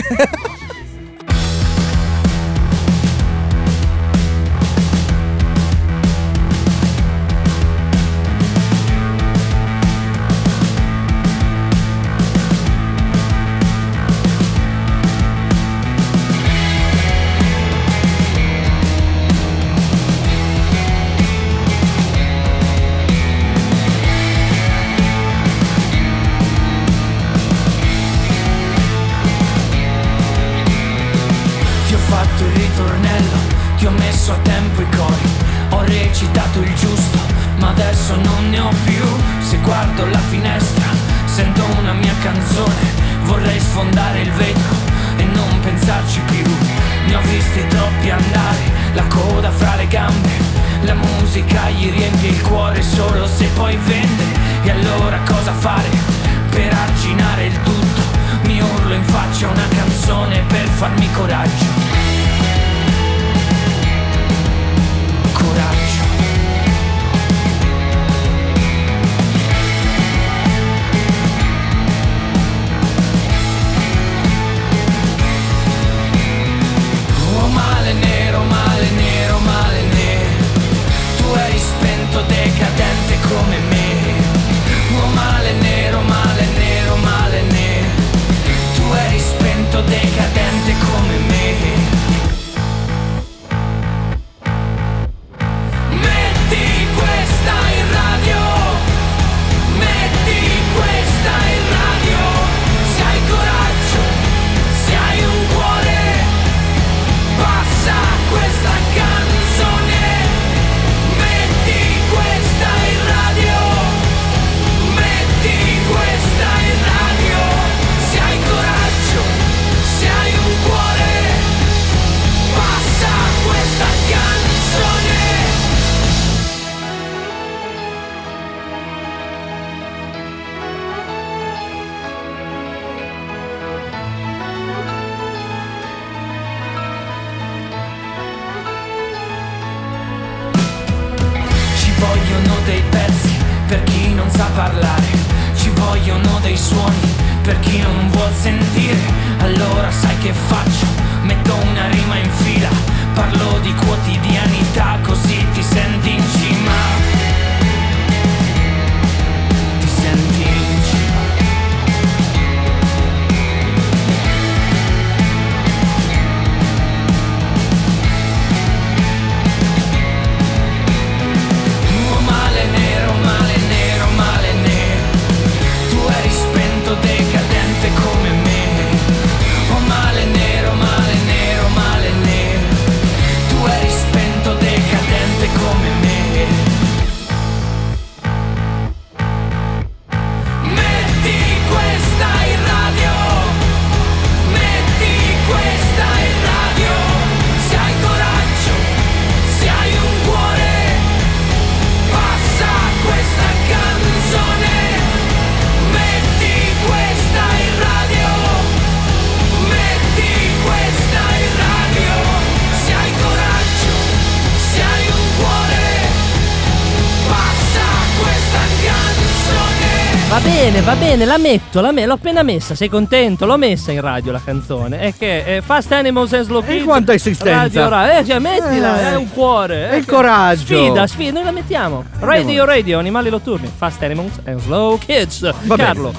Va 220.84 220.96
bene, 220.96 221.24
la 221.24 221.38
metto, 221.38 221.80
la 221.80 221.94
me- 221.94 222.06
l'ho 222.06 222.16
appena 222.16 222.44
messa, 222.44 222.76
sei 222.76 222.90
contento? 222.90 223.46
L'ho 223.46 223.56
messa 223.58 223.94
in 223.94 224.02
radio 224.02 224.34
la 224.34 224.42
canzone. 224.44 225.00
È 225.00 225.14
che 225.18 225.46
è 225.46 225.62
Fast 225.62 225.94
Animals 225.94 226.34
and 226.34 226.44
Slow 226.44 226.62
E 226.62 226.66
Kids. 226.66 226.84
quanto 226.84 227.14
esistenza? 227.14 227.62
Radio 227.62 227.88
Ra- 227.88 228.18
eh, 228.20 228.26
cioè, 228.26 228.40
mettila, 228.40 229.00
Eh. 229.00 229.12
è 229.12 229.16
un 229.16 229.30
cuore. 229.32 229.92
E 229.92 229.94
eh, 229.94 229.98
il 230.00 230.06
coraggio. 230.06 230.66
Sfida, 230.76 231.08
sfida, 231.08 231.32
noi 231.32 231.44
la 231.46 231.52
mettiamo. 231.52 232.04
Radio, 232.20 232.66
radio, 232.66 233.00
animali 233.00 233.30
notturni. 233.30 233.72
Fast 233.74 234.04
Animals 234.04 234.34
and 234.44 234.60
Slow 234.60 234.98
Kids. 234.98 235.50
Va. 235.64 235.76
Carlo. 235.78 236.14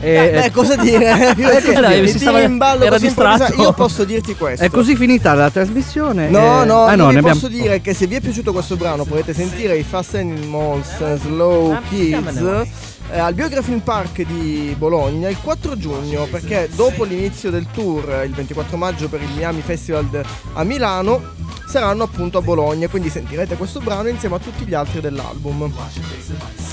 Eh, 0.00 0.50
cosa 0.50 0.76
dire? 0.76 1.34
cosa 1.36 1.60
dire? 1.60 2.00
Mi 2.00 2.06
Si 2.06 2.12
tiri 2.14 2.18
stava- 2.20 2.40
in 2.40 2.56
ballo 2.56 2.84
era 2.84 2.96
distratto. 2.96 3.60
Io 3.60 3.72
posso 3.74 4.04
dirti 4.04 4.34
questo. 4.34 4.64
È 4.64 4.70
così 4.70 4.96
finita 4.96 5.34
la 5.34 5.50
trasmissione? 5.50 6.30
No, 6.30 6.62
Eh, 6.62 6.64
no, 6.64 6.84
ah, 6.86 6.94
io 6.94 7.06
vi 7.08 7.20
posso 7.20 7.46
abbiamo- 7.46 7.62
dire 7.64 7.80
che 7.82 7.92
se 7.92 8.06
vi 8.06 8.14
è 8.14 8.20
piaciuto 8.22 8.52
questo 8.52 8.76
brano 8.76 9.04
potete 9.04 9.34
sentire 9.34 9.76
i 9.76 9.82
Fast 9.82 10.14
Animals 10.14 10.88
and 11.02 11.20
Slow 11.20 11.72
Ah, 11.72 11.82
Kids. 11.86 12.89
Eh, 13.12 13.18
al 13.18 13.34
Biography 13.34 13.78
Park 13.78 14.22
di 14.22 14.74
Bologna 14.78 15.28
il 15.28 15.38
4 15.40 15.76
giugno 15.76 16.26
perché 16.30 16.68
dopo 16.74 17.04
l'inizio 17.04 17.50
del 17.50 17.66
tour 17.72 18.10
eh, 18.12 18.24
il 18.24 18.32
24 18.32 18.76
maggio 18.76 19.08
per 19.08 19.20
il 19.22 19.28
Miami 19.34 19.60
Festival 19.60 20.24
a 20.54 20.64
Milano 20.64 21.38
saranno 21.66 22.02
appunto 22.02 22.38
a 22.38 22.42
Bologna 22.42 22.88
quindi 22.88 23.10
sentirete 23.10 23.56
questo 23.56 23.80
brano 23.80 24.08
insieme 24.08 24.34
a 24.36 24.38
tutti 24.38 24.64
gli 24.64 24.74
altri 24.74 25.00
dell'album 25.00 25.72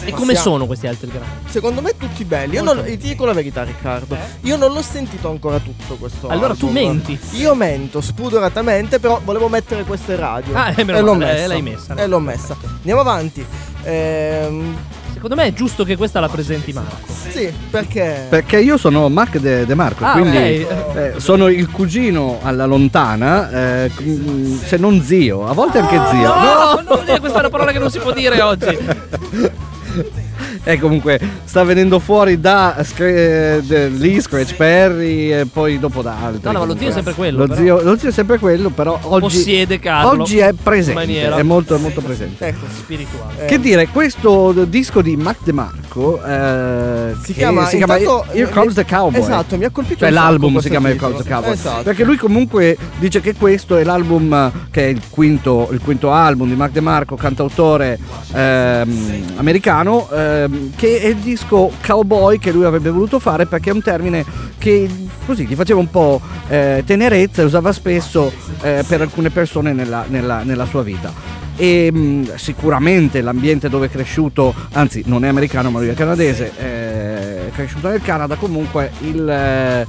E 0.04 0.12
come 0.12 0.36
sono 0.36 0.66
questi 0.66 0.88
altri 0.88 1.08
brani? 1.08 1.26
Secondo 1.48 1.82
me 1.82 1.96
tutti 1.98 2.24
belli 2.24 2.56
Io 2.56 2.64
non, 2.64 2.84
ti 2.84 2.98
dico 2.98 3.26
la 3.26 3.34
verità 3.34 3.64
Riccardo 3.64 4.18
Io 4.42 4.56
non 4.58 4.72
l'ho 4.74 4.82
sentito 4.82 5.30
ancora 5.30 5.60
tutto 5.60 5.96
questo 5.96 6.30
Eh? 6.30 6.34
Allora 6.34 6.56
tu 6.56 6.68
album. 6.68 6.84
menti. 6.84 7.20
Io 7.34 7.54
mento 7.54 8.02
spudoratamente 8.02 9.00
Però 9.00 9.22
volevo 9.24 9.50
mettere 9.50 9.84
questa 9.84 10.14
in 10.14 10.20
radio 10.20 10.56
Ah, 10.56 10.70
eh, 10.76 10.82
E 10.82 11.02
l'ho 11.02 11.14
eh, 11.14 11.18
messa 11.18 11.48
l'hai 11.48 11.62
messa. 11.62 11.96
E 11.96 12.08
l'ho 12.08 12.20
messa 12.20 12.58
Andiamo 12.62 13.02
avanti 13.02 13.46
Ehm, 13.84 14.76
Secondo 15.18 15.36
me 15.36 15.46
è 15.48 15.54
giusto 15.54 15.84
che 15.84 15.98
questa 15.98 16.20
la 16.20 16.30
presenti 16.30 16.72
Marco. 16.72 17.12
Sì 17.30 17.52
perché 17.72 18.28
Perché 18.30 18.60
io 18.60 18.78
sono 18.78 19.10
Mac 19.10 19.38
De, 19.40 19.66
De 19.66 19.74
Marco, 19.74 20.06
Ah, 20.06 20.12
quindi 20.12 20.38
eh, 20.38 21.14
sono 21.18 21.48
il 21.48 21.72
cugino 21.72 22.38
alla 22.44 22.66
lontana, 22.66 23.50
eh, 23.50 23.92
mm, 24.00 24.58
se 24.60 24.78
non 24.78 25.02
zio, 25.02 25.48
a 25.48 25.54
volte 25.54 25.80
anche 25.80 26.00
zio. 26.12 26.28
No, 26.28 26.84
non 26.88 27.04
dire, 27.04 27.20
questa 27.20 27.38
è 27.38 27.40
una 27.40 27.50
parola 27.50 27.72
che 27.72 27.80
non 27.80 27.90
si 27.90 27.98
può 27.98 28.12
dire 28.12 28.40
oggi. 28.42 28.78
E 30.70 30.78
comunque 30.80 31.18
sta 31.46 31.64
venendo 31.64 31.98
fuori 32.00 32.42
da 32.42 32.76
Scre- 32.84 33.62
de- 33.66 33.88
lì 33.88 34.20
Scratch 34.20 34.56
Perry 34.56 35.32
e 35.32 35.46
poi 35.46 35.80
dopo 35.80 36.02
da 36.02 36.16
altri. 36.22 36.42
No, 36.44 36.52
no, 36.52 36.60
ma 36.60 36.66
lo 36.66 36.76
zio 36.78 36.90
è 36.90 36.92
sempre 36.92 37.14
quello, 37.14 37.38
Lo 37.38 37.48
però. 37.48 37.62
zio, 37.62 37.82
lo 37.84 37.98
zio 37.98 38.10
è 38.10 38.12
sempre 38.12 38.38
quello, 38.38 38.70
però 38.70 39.00
oggi, 39.04 39.22
Possiede 39.38 39.80
Carlo. 39.80 40.22
oggi 40.24 40.40
è 40.40 40.50
in 40.50 40.58
presente, 40.62 41.00
maniera 41.00 41.38
è 41.38 41.44
molto 41.44 41.78
molto 41.80 42.02
presente. 42.02 42.48
Ecco 42.48 42.66
spirituale. 42.76 43.44
eh, 43.44 43.46
Che 43.46 43.60
dire, 43.62 43.88
questo 43.88 44.52
disco 44.68 45.02
di 45.02 45.16
Mac 45.16 45.38
DeMarco 45.44 46.22
eh, 46.24 47.16
Si 47.24 47.34
chiama, 47.34 47.66
si 47.66 47.78
chiama 47.78 47.98
intanto, 47.98 48.26
Here 48.34 48.50
Comes 48.50 48.74
the 48.74 48.86
Cowboy. 48.86 49.22
Esatto 49.22 49.56
mi 49.58 49.64
ha 49.64 49.70
colpito 49.70 50.00
Cioè 50.00 50.10
l'album 50.10 50.60
si 50.60 50.70
chiama 50.70 50.90
Here. 50.90 50.98
Comes 50.98 51.22
the 51.24 51.30
Cowboy. 51.30 51.54
Esatto 51.54 51.84
Perché 51.84 52.04
lui 52.04 52.18
comunque 52.18 52.76
dice 53.00 53.22
che 53.22 53.36
questo 53.36 53.78
è 53.78 53.86
l'album 53.86 54.34
eh, 54.34 54.52
che 54.70 54.84
è 54.84 54.88
il 54.90 55.02
quinto, 55.10 55.70
il 55.72 55.80
quinto 55.82 56.12
album 56.12 56.50
di 56.50 56.56
Mark 56.56 56.74
DeMarco, 56.74 57.16
cantautore 57.16 57.98
ehm, 58.34 59.24
americano, 59.38 60.10
ehm, 60.12 60.57
che 60.76 61.00
è 61.02 61.08
il 61.08 61.18
disco 61.18 61.72
cowboy 61.86 62.38
che 62.40 62.52
lui 62.52 62.66
avrebbe 62.66 62.90
voluto 62.90 63.20
fare 63.20 63.46
perché 63.46 63.70
è 63.70 63.74
un 63.74 63.82
termine 63.82 64.26
che 64.58 64.90
così 65.26 65.46
gli 65.46 65.56
faceva 65.56 65.80
un 65.80 65.90
po' 65.90 66.22
eh, 66.48 66.84
tenerezza 66.86 67.42
e 67.42 67.46
usava 67.46 67.72
spesso 67.72 68.32
eh, 68.62 68.84
per 68.88 69.02
alcune 69.02 69.30
persone 69.30 69.74
nella, 69.74 70.06
nella- 70.08 70.44
nella 70.44 70.66
sua 70.66 70.84
vita. 70.84 71.12
e 71.60 71.92
mh, 71.92 72.36
sicuramente 72.36 73.22
l'ambiente 73.22 73.68
dove 73.68 73.88
è 73.88 73.90
cresciuto, 73.90 74.54
anzi 74.74 75.02
non 75.08 75.26
è 75.26 75.28
americano 75.28 75.72
ma 75.72 75.80
lui 75.80 75.88
è 75.90 75.94
canadese, 75.96 76.52
è 76.56 77.50
cresciuto 77.52 77.90
nel 77.90 78.02
Canada, 78.02 78.36
comunque 78.36 78.92
il, 79.02 79.28
eh, 79.28 79.88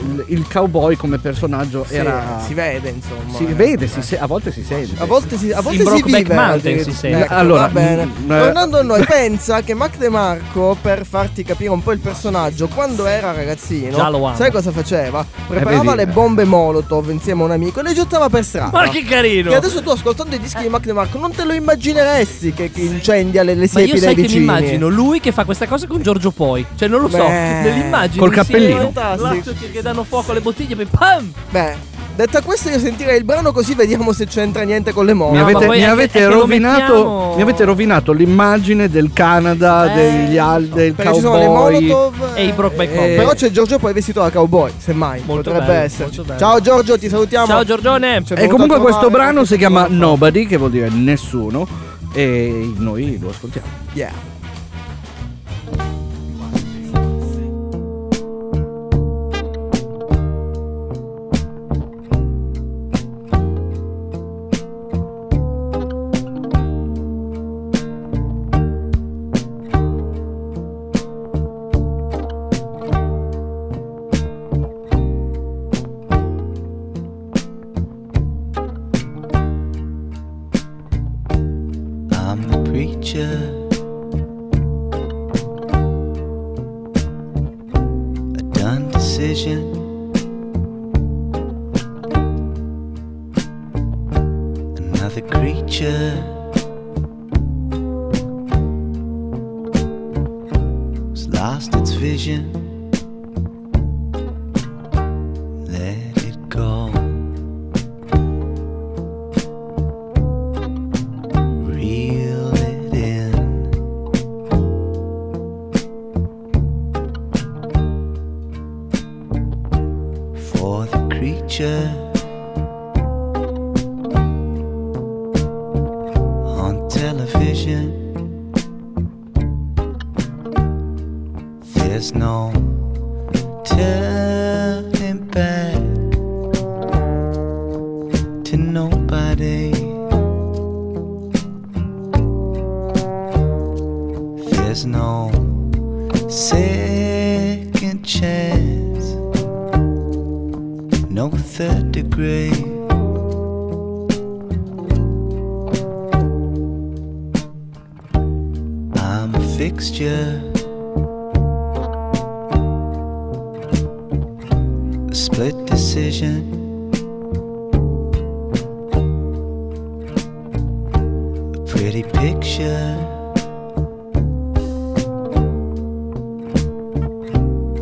il, 0.00 0.24
il 0.28 0.46
cowboy 0.48 0.96
come 0.96 1.18
personaggio 1.18 1.84
Sì, 1.88 1.96
era... 1.96 2.40
si 2.44 2.54
vede 2.54 2.88
insomma. 2.90 3.36
si 3.36 3.44
eh. 3.46 3.54
vede, 3.54 3.86
si 3.88 4.02
se- 4.02 4.18
a 4.18 4.26
volte 4.26 4.52
si 4.52 4.62
sente. 4.62 5.00
A 5.02 5.06
volte 5.06 5.36
si, 5.36 5.50
a 5.52 5.60
volte 5.60 5.84
si 5.84 6.02
vive 6.02 6.34
Mountain 6.34 6.82
si 6.82 6.92
sente. 6.92 7.24
Ecco, 7.24 7.34
Allora, 7.34 7.60
va 7.62 7.68
bene. 7.68 8.04
mm, 8.06 8.30
eh. 8.32 8.38
Tornando 8.38 8.78
a 8.78 8.82
noi, 8.82 9.04
pensa 9.04 9.62
che 9.62 9.74
Mac 9.74 9.96
DeMarco, 9.98 10.76
per 10.80 11.04
farti 11.06 11.42
capire 11.44 11.70
un 11.70 11.82
po' 11.82 11.92
il 11.92 11.98
personaggio, 11.98 12.68
quando 12.68 13.06
era 13.06 13.32
ragazzino, 13.32 14.34
sai 14.36 14.50
cosa 14.50 14.70
faceva? 14.72 15.24
Preparava 15.46 15.94
vedi. 15.94 15.96
le 15.96 16.06
bombe 16.06 16.44
Molotov 16.44 17.10
insieme 17.10 17.42
a 17.42 17.44
un 17.46 17.50
amico 17.52 17.80
e 17.80 17.82
le 17.82 17.94
gettava 17.94 18.28
per 18.28 18.44
strada. 18.44 18.70
Ma 18.78 18.88
che 18.88 19.02
carino! 19.04 19.50
Che 19.50 19.56
adesso 19.56 19.82
tu 19.82 19.90
ascoltando 19.90 20.34
i 20.34 20.38
dischi 20.38 20.62
di 20.62 20.68
Mac 20.68 20.84
DeMarco 20.84 21.18
non 21.18 21.32
te 21.32 21.44
lo 21.44 21.52
immagineresti 21.52 22.52
che, 22.52 22.70
che 22.70 22.80
incendia 22.80 23.42
le, 23.42 23.54
le 23.54 23.60
Ma 23.62 23.66
siepi 23.66 23.90
io 23.90 23.96
sai 23.96 24.06
dei 24.06 24.14
che 24.14 24.20
mi 24.20 24.26
vicini. 24.26 24.42
immagino 24.44 24.88
lui 24.88 25.20
che 25.20 25.32
fa 25.32 25.44
questa 25.44 25.66
cosa 25.66 25.86
con 25.86 26.02
Giorgio 26.02 26.30
Poi. 26.30 26.64
Cioè, 26.76 26.88
non 26.88 27.00
lo 27.00 27.08
so, 27.08 27.16
Beh. 27.18 27.60
nell'immagine. 27.62 28.18
Col 28.20 28.32
cappellino. 28.32 28.90
Fantastico. 28.92 29.54
Danno 29.88 30.04
fuoco 30.04 30.32
alle 30.32 30.42
bottiglie, 30.42 30.76
poi 30.76 30.84
pam! 30.84 31.32
Beh, 31.48 31.74
detta 32.14 32.42
questo 32.42 32.68
io 32.68 32.78
sentirei 32.78 33.16
il 33.16 33.24
brano 33.24 33.52
così 33.52 33.72
vediamo 33.72 34.12
se 34.12 34.26
c'entra 34.26 34.62
niente 34.64 34.92
con 34.92 35.06
le 35.06 35.14
Mi 35.14 35.20
moto. 35.20 35.32
No, 35.32 35.38
ma 35.38 35.44
avete, 35.48 35.64
poi 35.64 35.78
mi 35.78 35.84
avete 35.86 36.26
rovinato, 36.26 36.80
mettiamo- 36.82 37.32
mi 37.36 37.40
avete 37.42 37.64
rovinato 37.64 38.12
l'immagine 38.12 38.90
del 38.90 39.10
Canada, 39.14 39.90
Eh, 39.90 39.94
degli 39.94 40.36
al, 40.36 40.66
del 40.66 40.92
Perché 40.92 41.14
ci 41.14 41.20
sono 41.20 41.38
le 41.38 41.46
cowboy. 41.46 41.86
Molotov 41.86 42.30
E 42.34 42.44
i 42.44 42.52
Brokeback 42.52 42.88
Mountain. 42.90 43.16
Però 43.16 43.32
c'è 43.32 43.50
Giorgio 43.50 43.78
poi 43.78 43.94
vestito 43.94 44.20
da 44.20 44.30
cowboy, 44.30 44.72
semmai. 44.76 45.22
Molto 45.24 45.50
potrebbe 45.52 45.72
bello, 45.72 45.84
essere. 45.84 46.04
molto 46.04 46.22
bello. 46.22 46.38
Ciao 46.38 46.60
Giorgio, 46.60 46.98
ti 46.98 47.08
salutiamo. 47.08 47.46
Ciao 47.46 47.64
Giorgione! 47.64 48.22
E 48.34 48.46
comunque 48.46 48.78
questo 48.80 49.08
brano 49.08 49.46
si 49.46 49.56
chiama. 49.56 49.86
Nobody, 49.88 50.46
che 50.46 50.58
vuol 50.58 50.70
dire 50.70 50.90
nessuno, 50.90 51.66
e 52.12 52.74
noi 52.76 53.18
lo 53.18 53.30
ascoltiamo. 53.30 53.66
Yeah. 53.94 54.12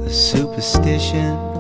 Superstition. 0.08 1.55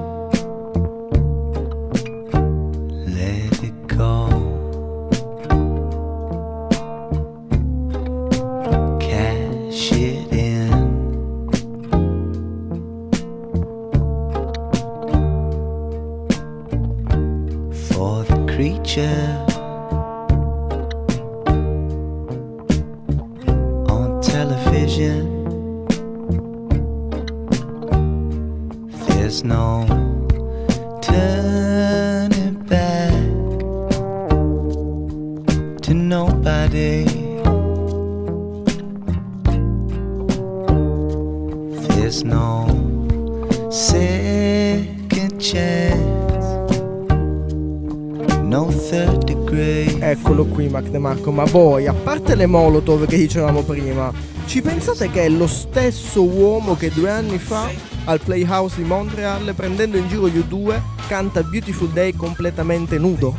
Ma 51.36 51.44
voi, 51.44 51.86
a 51.86 51.92
parte 51.92 52.34
le 52.34 52.46
Molotov 52.46 53.06
che 53.06 53.18
dicevamo 53.18 53.60
prima, 53.62 54.10
ci 54.46 54.62
pensate 54.62 55.10
che 55.10 55.24
è 55.24 55.28
lo 55.28 55.46
stesso 55.46 56.22
uomo 56.24 56.76
che 56.76 56.90
due 56.90 57.10
anni 57.10 57.38
fa 57.38 57.68
al 58.04 58.20
Playhouse 58.20 58.76
di 58.76 58.84
Montreal, 58.84 59.52
prendendo 59.54 59.98
in 59.98 60.08
giro 60.08 60.28
gli 60.28 60.38
U2, 60.38 60.80
canta 61.06 61.42
Beautiful 61.42 61.88
Day 61.90 62.14
completamente 62.14 62.96
nudo? 62.98 63.36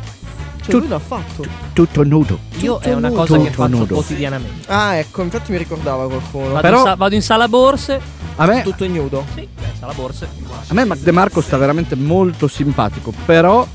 Cioè 0.60 0.70
Tu- 0.70 0.78
lui 0.78 0.88
l'ha 0.88 0.98
fatto. 1.00 1.44
Tutto 1.72 2.04
nudo. 2.04 2.38
Io 2.60 2.78
è 2.78 2.92
una 2.92 3.08
nudo. 3.08 3.20
cosa 3.22 3.36
che 3.38 3.44
Tutto 3.50 3.62
faccio 3.62 3.76
nudo. 3.76 3.94
quotidianamente. 3.94 4.64
Ah, 4.70 4.94
ecco, 4.94 5.22
infatti 5.22 5.50
mi 5.50 5.58
ricordava 5.58 6.06
qualcuno. 6.06 6.48
Vado, 6.50 6.60
Però- 6.60 6.78
in, 6.78 6.84
sa- 6.84 6.94
vado 6.94 7.14
in 7.16 7.22
sala 7.22 7.48
borse. 7.48 8.00
A 8.36 8.46
me, 8.46 8.62
Tutto 8.62 8.84
ignudo. 8.84 9.24
Sì, 9.34 9.40
eh, 9.40 9.48
sala 9.76 9.92
borse. 9.94 10.28
a 10.68 10.74
me 10.74 10.84
Mac 10.84 10.98
DeMarco 10.98 11.40
sta 11.40 11.56
veramente 11.56 11.96
molto 11.96 12.46
simpatico, 12.46 13.12
però 13.24 13.66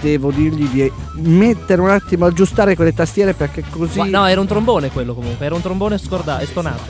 devo 0.00 0.30
dirgli 0.30 0.68
di 0.68 0.90
mettere 1.22 1.80
un 1.80 1.90
attimo, 1.90 2.26
aggiustare 2.26 2.74
quelle 2.76 2.92
tastiere 2.92 3.34
perché 3.34 3.62
così... 3.70 3.98
Ma- 3.98 4.04
no, 4.06 4.26
era 4.26 4.40
un 4.40 4.46
trombone 4.46 4.90
quello 4.90 5.14
comunque. 5.14 5.44
Era 5.46 5.54
un 5.54 5.60
trombone 5.62 5.98
scorda- 5.98 6.38
e 6.40 6.46
stonato. 6.46 6.82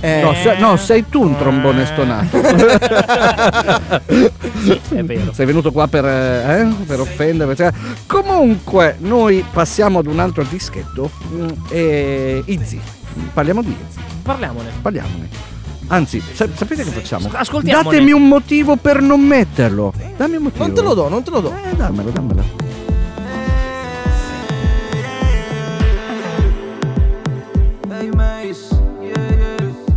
Eh, 0.00 0.20
No, 0.22 0.34
se- 0.34 0.56
no, 0.58 0.76
sei 0.76 1.08
tu 1.08 1.22
un 1.22 1.36
trombone 1.36 1.86
stonato. 1.86 2.36
È 4.88 5.02
vero. 5.02 5.32
Sei 5.32 5.46
venuto 5.46 5.72
qua 5.72 5.86
per, 5.88 6.04
eh, 6.04 6.68
per 6.86 7.00
offendere. 7.00 7.54
cioè. 7.56 7.70
Comunque, 8.06 8.96
noi 9.00 9.44
passiamo 9.50 9.98
ad 10.00 10.06
un 10.06 10.18
altro 10.18 10.44
dischetto. 10.48 11.10
mm, 11.32 11.46
E 11.68 12.42
Izzy. 12.46 12.80
Parliamo 13.32 13.62
di 13.62 13.74
Izzy. 13.88 14.00
Parliamone. 14.22 14.70
Parliamone. 14.80 15.28
Anzi, 15.88 16.22
sap- 16.32 16.56
sapete 16.56 16.84
che 16.84 16.90
facciamo? 16.90 17.28
Ascoltiamo. 17.32 17.82
Datemi 17.82 18.12
un 18.12 18.26
motivo 18.28 18.76
per 18.76 19.00
non 19.02 19.20
metterlo. 19.20 19.92
Dammi 20.16 20.36
un 20.36 20.42
motivo. 20.44 20.64
Non 20.64 20.74
te 20.74 20.80
lo 20.82 20.94
do, 20.94 21.08
non 21.08 21.22
te 21.22 21.30
lo 21.30 21.40
do. 21.40 21.54
Eh, 21.54 21.76
dammelo, 21.76 22.10
dammelo. 22.10 22.60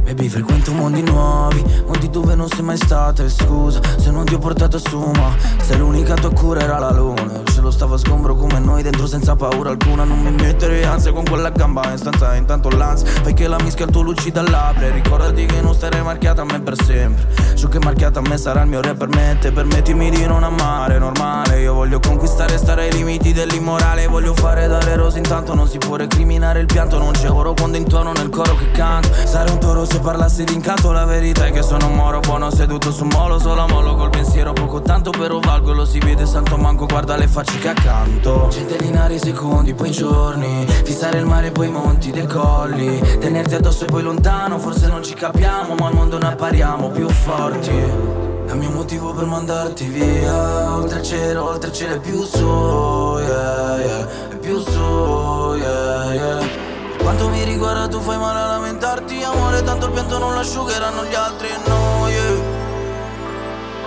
Baby, 0.06 0.28
frequento 0.30 0.72
mondi 0.74 1.02
nuovi, 1.02 1.64
mondi 1.86 2.05
dove 2.16 2.34
non 2.34 2.48
sei 2.48 2.64
mai 2.64 2.78
stata 2.78 3.24
E 3.24 3.30
scusa 3.30 3.82
se 3.98 4.10
non 4.10 4.24
ti 4.24 4.36
ho 4.36 4.38
portato 4.38 4.78
su 4.78 5.00
ma 5.00 5.36
Se 5.62 5.76
l'unica 5.76 6.14
tua 6.14 6.32
cura 6.32 6.62
era 6.62 6.80
la 6.80 6.92
luna. 6.92 7.42
Ce 7.52 7.60
lo 7.60 7.72
stavo 7.72 7.96
a 7.96 7.98
sgombro 7.98 8.36
come 8.36 8.60
noi 8.60 8.84
dentro 8.84 9.08
senza 9.08 9.36
paura 9.36 9.72
alcuna. 9.72 10.04
Non 10.04 10.20
mi 10.20 10.32
mettere 10.32 10.86
ansia 10.86 11.12
con 11.12 11.24
quella 11.26 11.50
gamba 11.50 11.90
in 11.92 11.98
stanza 11.98 12.36
Intanto 12.36 12.70
l'ansia 12.70 13.08
fai 13.08 13.34
che 13.34 13.48
la 13.48 13.58
mischia 13.62 13.86
tuo 13.88 14.02
lucida 14.02 14.42
labbra. 14.42 14.86
E 14.86 14.92
Ricordati 14.92 15.46
che 15.46 15.62
non 15.62 15.74
starei 15.74 16.04
marchiata 16.04 16.42
a 16.42 16.46
me 16.46 16.62
per 16.62 16.82
sempre. 16.82 17.28
Ciò 17.56 17.68
che 17.68 17.78
è 17.78 17.84
marchiata 17.84 18.20
a 18.20 18.22
me 18.22 18.38
sarà 18.38 18.62
il 18.62 18.68
mio 18.68 18.82
re 18.82 18.94
per 18.94 19.08
me. 19.10 19.38
Te 19.40 19.52
permettimi 19.52 20.10
di 20.10 20.26
non 20.26 20.44
amare, 20.44 21.00
normale. 21.00 21.62
Io 21.62 21.74
voglio 21.74 22.00
conquistare, 22.00 22.58
stare 22.58 22.84
ai 22.84 22.94
limiti 22.94 23.34
dell'immorale. 23.34 24.08
Voglio 24.08 24.36
fare 24.36 24.68
dalle 24.68 24.96
rose 24.96 25.18
intanto 25.18 25.54
non 25.56 25.68
si 25.68 25.80
può 25.80 25.96
recriminare 25.96 26.60
il 26.60 26.68
pianto. 26.68 26.98
Non 26.98 27.14
c'è 27.14 27.30
oro 27.30 27.54
quando 27.54 27.78
intono 27.78 28.12
nel 28.12 28.30
coro 28.30 28.56
che 28.56 28.72
canto. 28.72 29.10
Sarei 29.26 29.52
un 29.52 29.60
toro 29.60 29.86
se 29.86 30.00
parlassi 30.00 30.44
d'incanto 30.44 30.92
La 30.92 31.06
verità 31.06 31.46
è 31.46 31.52
che 31.52 31.64
sono 31.64 31.88
un 31.88 31.96
moro 32.06 32.20
buono 32.20 32.52
seduto 32.52 32.92
su 32.92 33.02
un 33.02 33.10
molo 33.14 33.40
Solo 33.40 33.62
a 33.62 33.68
molo 33.68 33.96
col 33.96 34.12
pensiero 34.12 34.54
poco 34.54 34.80
tanto 34.80 35.10
però 35.10 35.40
valgo 35.40 35.72
e 35.72 35.76
Lo 35.76 35.86
si 35.86 35.98
vede 35.98 36.28
santo 36.28 36.56
manco 36.56 36.86
guarda 36.86 37.16
le 37.16 37.28
facce 37.28 37.58
che 37.58 37.70
accanto. 37.70 38.50
Centellinare 38.52 39.16
i 39.16 39.20
secondi 39.20 39.74
poi 39.74 39.90
giorni 39.90 40.68
Fissare 40.68 41.18
il 41.18 41.26
mare 41.26 41.50
poi 41.50 41.68
i 41.68 41.72
monti 41.72 42.12
dei 42.12 42.28
colli 42.28 43.00
Tenerti 43.20 43.56
addosso 43.56 43.86
e 43.86 43.88
poi 43.88 44.04
lontano 44.04 44.60
Forse 44.60 44.88
non 44.88 45.04
ci 45.04 45.16
capiamo 45.16 45.74
ma 45.74 45.88
al 45.88 45.94
mondo 45.94 46.20
ne 46.20 46.28
appariamo 46.28 46.90
più 46.90 47.10
forti. 47.10 47.72
È 47.72 48.52
il 48.52 48.58
mio 48.58 48.70
motivo 48.70 49.12
per 49.12 49.26
mandarti 49.26 49.86
via 49.86 50.76
Oltre 50.76 51.00
il 51.00 51.06
cielo, 51.06 51.50
oltre 51.50 51.70
il 51.70 51.76
cielo 51.76 51.96
è 51.96 52.00
più 52.00 52.22
su 52.22 53.18
yeah, 53.18 53.78
yeah, 53.80 54.08
È 54.30 54.36
più 54.36 54.60
su 54.60 55.56
yeah, 55.58 56.14
yeah. 56.14 56.38
Per 56.38 56.65
Quanto 57.06 57.30
mi 57.30 57.44
riguarda 57.44 57.88
tu 57.88 58.02
fai 58.02 58.18
male 58.18 58.40
a 58.40 58.48
lamentarti 58.48 59.22
Amore 59.22 59.62
tanto 59.62 59.86
il 59.86 59.92
pianto 59.92 60.18
non 60.18 60.34
l'asciugheranno 60.34 61.06
gli 61.06 61.14
altri 61.14 61.50
no 61.68 62.10
yeah 62.10 62.64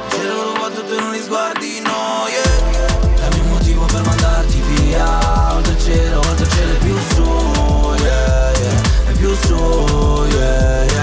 il 0.07 0.25
cielo 0.25 0.43
ruba 0.53 0.69
tutto 0.71 0.95
e 0.95 1.01
non 1.01 1.11
li 1.11 1.21
sguardi, 1.21 1.81
no, 1.81 2.27
yeah 2.29 3.29
il 3.29 3.41
mio 3.41 3.53
motivo 3.53 3.85
per 3.87 4.05
mandarti 4.05 4.61
via. 4.61 5.55
Oltre 5.55 5.73
il 5.73 5.81
cielo, 5.81 6.19
oltre 6.19 6.45
il 6.45 6.51
cielo 6.51 6.73
è 6.73 6.77
più 6.79 6.97
su, 7.15 7.95
yeah, 8.03 8.53
yeah. 8.53 8.83
È 9.07 9.13
più 9.13 9.35
su, 9.35 10.25
yeah, 10.31 10.85
yeah 10.85 10.98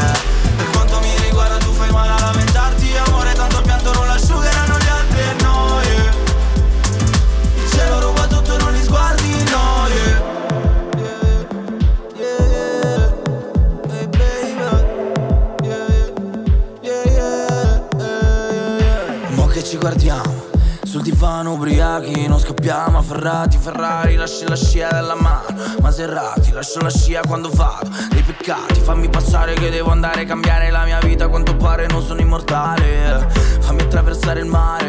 divano 21.05 21.53
ubriachi 21.53 22.27
Non 22.27 22.39
scappiamo 22.39 22.97
afferrati 22.97 23.57
Ferrari 23.59 24.15
lasci 24.15 24.47
la 24.47 24.55
scia 24.55 24.89
della 24.89 25.15
mano 25.15 25.45
Maserati 25.79 26.51
lascio 26.51 26.79
la 26.81 26.89
scia 26.89 27.21
quando 27.21 27.49
vado 27.53 27.89
Dei 28.09 28.23
peccati 28.23 28.79
fammi 28.79 29.07
passare 29.09 29.53
che 29.53 29.69
devo 29.69 29.91
andare 29.91 30.21
a 30.21 30.25
cambiare 30.25 30.71
la 30.71 30.83
mia 30.83 30.99
vita 30.99 31.27
quanto 31.27 31.55
pare 31.55 31.87
non 31.87 32.03
sono 32.03 32.21
immortale. 32.21 33.27
Fammi 33.59 33.81
attraversare 33.81 34.39
il 34.41 34.45
mare 34.45 34.84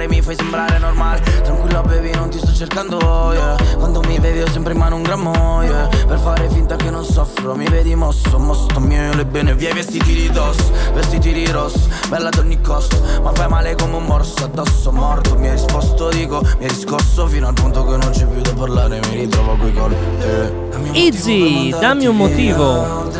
mi 0.00 0.06
cannebbiare 0.06 0.08
mi 0.08 0.22
fai 0.22 0.34
sembrare 0.36 0.78
normale 0.78 1.20
Tranquilla 1.42 1.82
baby 1.82 2.12
non 2.14 2.30
ti 2.30 2.38
sto 2.38 2.52
cercando 2.52 2.98
yeah. 3.32 3.56
Quando 3.76 4.00
mi 4.06 4.18
vedi 4.18 4.40
ho 4.40 4.48
sempre 4.48 4.72
in 4.72 4.78
mano 4.78 4.96
un 4.96 5.02
grammo 5.02 5.62
yeah. 5.62 5.88
Per 5.88 6.18
fare 6.18 6.48
finta 6.48 6.76
che 6.76 6.90
non 6.90 7.04
soffro 7.04 7.54
Mi 7.54 7.66
vedi 7.68 7.94
mosso, 7.94 8.38
mosto 8.38 8.80
mio 8.80 9.14
le 9.14 9.24
bene 9.24 9.54
via 9.54 9.74
vestiti 9.74 10.14
di 10.14 10.30
dosso 10.30 10.70
Vestiti 10.94 11.32
di 11.32 11.46
rosso, 11.50 11.88
bella 12.08 12.28
ad 12.28 12.38
ogni 12.38 12.60
costo 12.60 13.00
Ma 13.22 13.32
fai 13.32 13.48
male 13.48 13.74
come 13.74 13.96
un 13.96 14.04
morso 14.04 14.44
addosso 14.44 14.92
morto 14.92 15.36
Mi 15.36 15.48
hai 15.48 15.54
risposto 15.54 16.08
dico, 16.08 16.40
mi 16.40 16.64
hai 16.64 16.68
riscosso 16.68 17.26
Fino 17.26 17.48
al 17.48 17.54
punto 17.54 17.84
che 17.84 17.96
non 17.96 18.10
c'è 18.10 18.26
più 18.26 18.40
da 18.40 18.52
parlare 18.54 19.00
Mi 19.10 19.20
ritrovo 19.20 19.56
coi 19.56 19.72
colli 19.72 19.96
eh. 20.20 20.68
Easy, 20.92 21.70
dammi 21.70 22.06
un 22.06 22.16
motivo. 22.16 23.10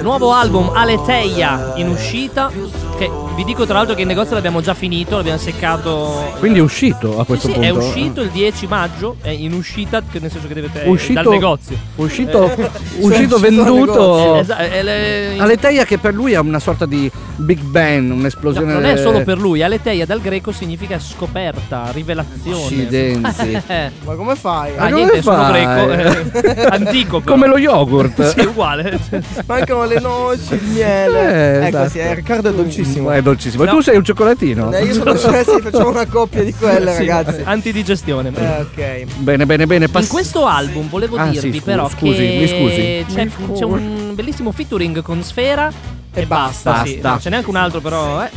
Nuovo 0.00 0.32
album. 0.32 0.70
Aleteia 0.74 1.74
in 1.76 1.88
uscita. 1.88 2.50
Che 2.96 3.10
vi 3.34 3.44
dico 3.44 3.64
tra 3.64 3.74
l'altro 3.74 3.94
che 3.94 4.02
in 4.02 4.08
negozio 4.08 4.34
l'abbiamo 4.34 4.60
già 4.60 4.74
finito, 4.74 5.16
l'abbiamo 5.16 5.38
seccato. 5.38 5.73
Quindi 6.38 6.58
è 6.58 6.62
uscito 6.62 7.16
a 7.18 7.20
Sì, 7.20 7.26
questo 7.26 7.46
sì, 7.48 7.52
punto. 7.54 7.68
è 7.68 7.70
uscito 7.72 8.20
il 8.22 8.30
10 8.30 8.66
maggio, 8.66 9.16
è 9.20 9.28
in 9.30 9.52
uscita, 9.52 10.02
che 10.10 10.18
nel 10.20 10.30
senso 10.30 10.46
che 10.48 10.54
deve 10.54 10.68
Uscito- 10.84 11.22
dal 11.22 11.32
negozio. 11.32 11.76
Uscito, 11.96 12.50
Eh, 12.56 12.70
uscito 13.00 13.38
venduto. 13.38 14.36
Esatto, 14.36 14.62
le- 14.62 15.36
Aleteia 15.38 15.84
che 15.84 15.98
per 15.98 16.14
lui 16.14 16.32
è 16.32 16.38
una 16.38 16.58
sorta 16.58 16.86
di 16.86 17.10
Big 17.36 17.60
Bang, 17.60 18.08
No, 18.08 18.14
un'esplosione. 18.14 18.72
non 18.72 18.84
è 18.84 18.96
solo 18.96 19.22
per 19.22 19.38
lui, 19.38 19.62
Aleteia 19.62 20.06
dal 20.06 20.20
greco 20.20 20.52
significa 20.52 20.98
scoperta, 20.98 21.90
rivelazione. 21.92 22.62
Accidenti. 22.64 23.62
Eh, 23.66 23.90
Ma 24.04 24.14
come 24.14 24.34
fai? 24.36 24.72
ah, 24.76 24.84
come 24.84 24.94
niente, 24.94 25.22
sono 25.22 25.46
greco, 25.50 25.90
eh, 25.90 26.66
antico 26.70 27.20
però. 27.20 27.34
Come 27.34 27.46
lo 27.48 27.58
yogurt. 27.58 28.22
Sì, 28.28 28.40
è 28.40 28.44
uguale. 28.44 28.98
Mancano 29.46 29.84
le 29.84 30.00
noci, 30.00 30.54
il 30.54 30.62
miele. 30.72 31.20
Eh, 31.20 31.56
ecco, 31.66 31.66
esatto. 31.76 31.88
sì, 31.90 31.98
eh, 31.98 32.14
Riccardo 32.14 32.50
è 32.50 32.52
dolcissimo. 32.52 33.10
È 33.10 33.22
dolcissimo. 33.22 33.62
E 33.62 33.66
No. 33.66 33.72
tu 33.72 33.80
sei 33.80 33.96
un 33.96 34.04
cioccolatino? 34.04 34.72
Eh, 34.72 34.84
io 34.84 34.92
sono 34.94 35.14
sì, 35.16 35.28
facciamo 35.70 35.90
una 35.90 36.06
coppia 36.06 36.42
di 36.42 36.52
quelle, 36.52 36.92
Sì, 36.96 37.06
ragazzi. 37.06 37.40
Antidigestione. 37.44 38.32
Eh, 38.34 38.60
ok. 38.60 39.14
Bene, 39.18 39.46
bene, 39.46 39.66
bene. 39.66 39.84
In 39.86 39.90
pass- 39.90 40.08
questo 40.08 40.46
album 40.46 40.88
volevo 40.88 41.16
Ah, 41.16 41.26
sì, 41.26 41.40
dirvi 41.40 41.52
scu- 41.58 41.64
però 41.64 41.88
scusi, 41.88 42.16
che 42.16 42.36
mi 42.38 42.46
scusi. 42.48 43.14
C'è, 43.14 43.24
Mi 43.24 43.30
scusi. 43.30 43.58
c'è 43.58 43.64
un 43.64 44.14
bellissimo 44.14 44.52
featuring 44.52 45.02
con 45.02 45.22
Sfera 45.22 45.70
e, 46.12 46.26
basta. 46.26 46.84
sì. 46.84 46.92
Basta. 46.94 47.08
Non 47.08 47.18
c'è 47.18 47.30
neanche 47.30 47.50
un 47.50 47.56
altro 47.56 47.80
però, 47.80 48.22
eh. 48.24 48.30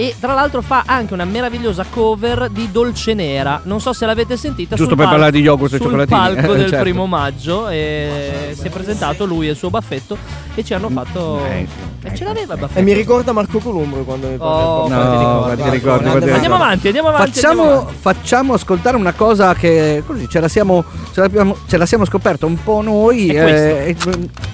E 0.00 0.14
tra 0.18 0.32
l'altro 0.32 0.62
fa 0.62 0.84
anche 0.86 1.12
una 1.12 1.26
meravigliosa 1.26 1.84
cover 1.90 2.48
di 2.48 2.70
Dolce 2.70 3.12
Nera. 3.12 3.60
Non 3.64 3.80
so 3.82 3.92
se 3.92 4.06
l'avete 4.06 4.38
sentita. 4.38 4.74
Giusto 4.74 4.94
sul 4.94 4.96
per 4.96 5.04
pal- 5.04 5.14
parlare 5.14 5.32
di 5.32 5.40
yogurt 5.42 5.74
e 5.74 5.76
sul 5.76 5.84
cioccolatini. 5.86 6.18
palco 6.18 6.54
Eh, 6.54 6.56
del 6.56 6.68
certo. 6.68 6.84
primo 6.84 7.06
maggio. 7.06 7.68
E 7.68 8.54
si 8.58 8.66
è 8.66 8.70
presentato 8.70 9.26
lui 9.26 9.46
e 9.48 9.50
il 9.50 9.56
suo 9.56 9.68
baffetto. 9.68 10.16
E 10.54 10.64
ci 10.64 10.72
hanno 10.72 10.88
fatto. 10.88 11.44
Eh, 11.44 11.66
E 12.02 12.14
ce 12.16 12.24
l'aveva 12.24 12.54
il 12.54 12.60
baffetto. 12.60 12.78
E 12.78 12.82
mi 12.82 12.94
ricorda 12.94 13.32
Marco 13.32 13.58
Columbro 13.58 14.02
quando 14.04 14.28
mi 14.28 14.36
parla 14.38 14.54
Oh, 14.54 14.88
No, 14.88 15.38
Guarda, 15.44 15.68
ricordi, 15.68 15.80
grande 15.80 16.08
quanti 16.10 16.30
Andiamo 16.30 16.54
avanti, 16.54 16.86
andiamo 16.86 17.08
avanti. 17.08 17.26
andiamo 17.46 17.58
Facciamo, 17.60 17.62
avanti. 17.80 17.94
facciamo 18.00 18.54
ascoltare 18.54 18.96
una 18.96 19.12
cosa 19.12 19.54
che 19.54 20.02
così 20.06 20.26
ce 20.30 20.40
la 20.40 20.48
siamo, 20.48 20.82
ce 21.12 21.20
l'abbiamo- 21.20 21.56
ce 21.66 21.76
la 21.76 21.84
siamo 21.84 22.06
scoperta 22.06 22.46
un 22.46 22.56
po' 22.62 22.80
noi. 22.80 23.28
È 23.28 23.86
eh, 23.86 23.96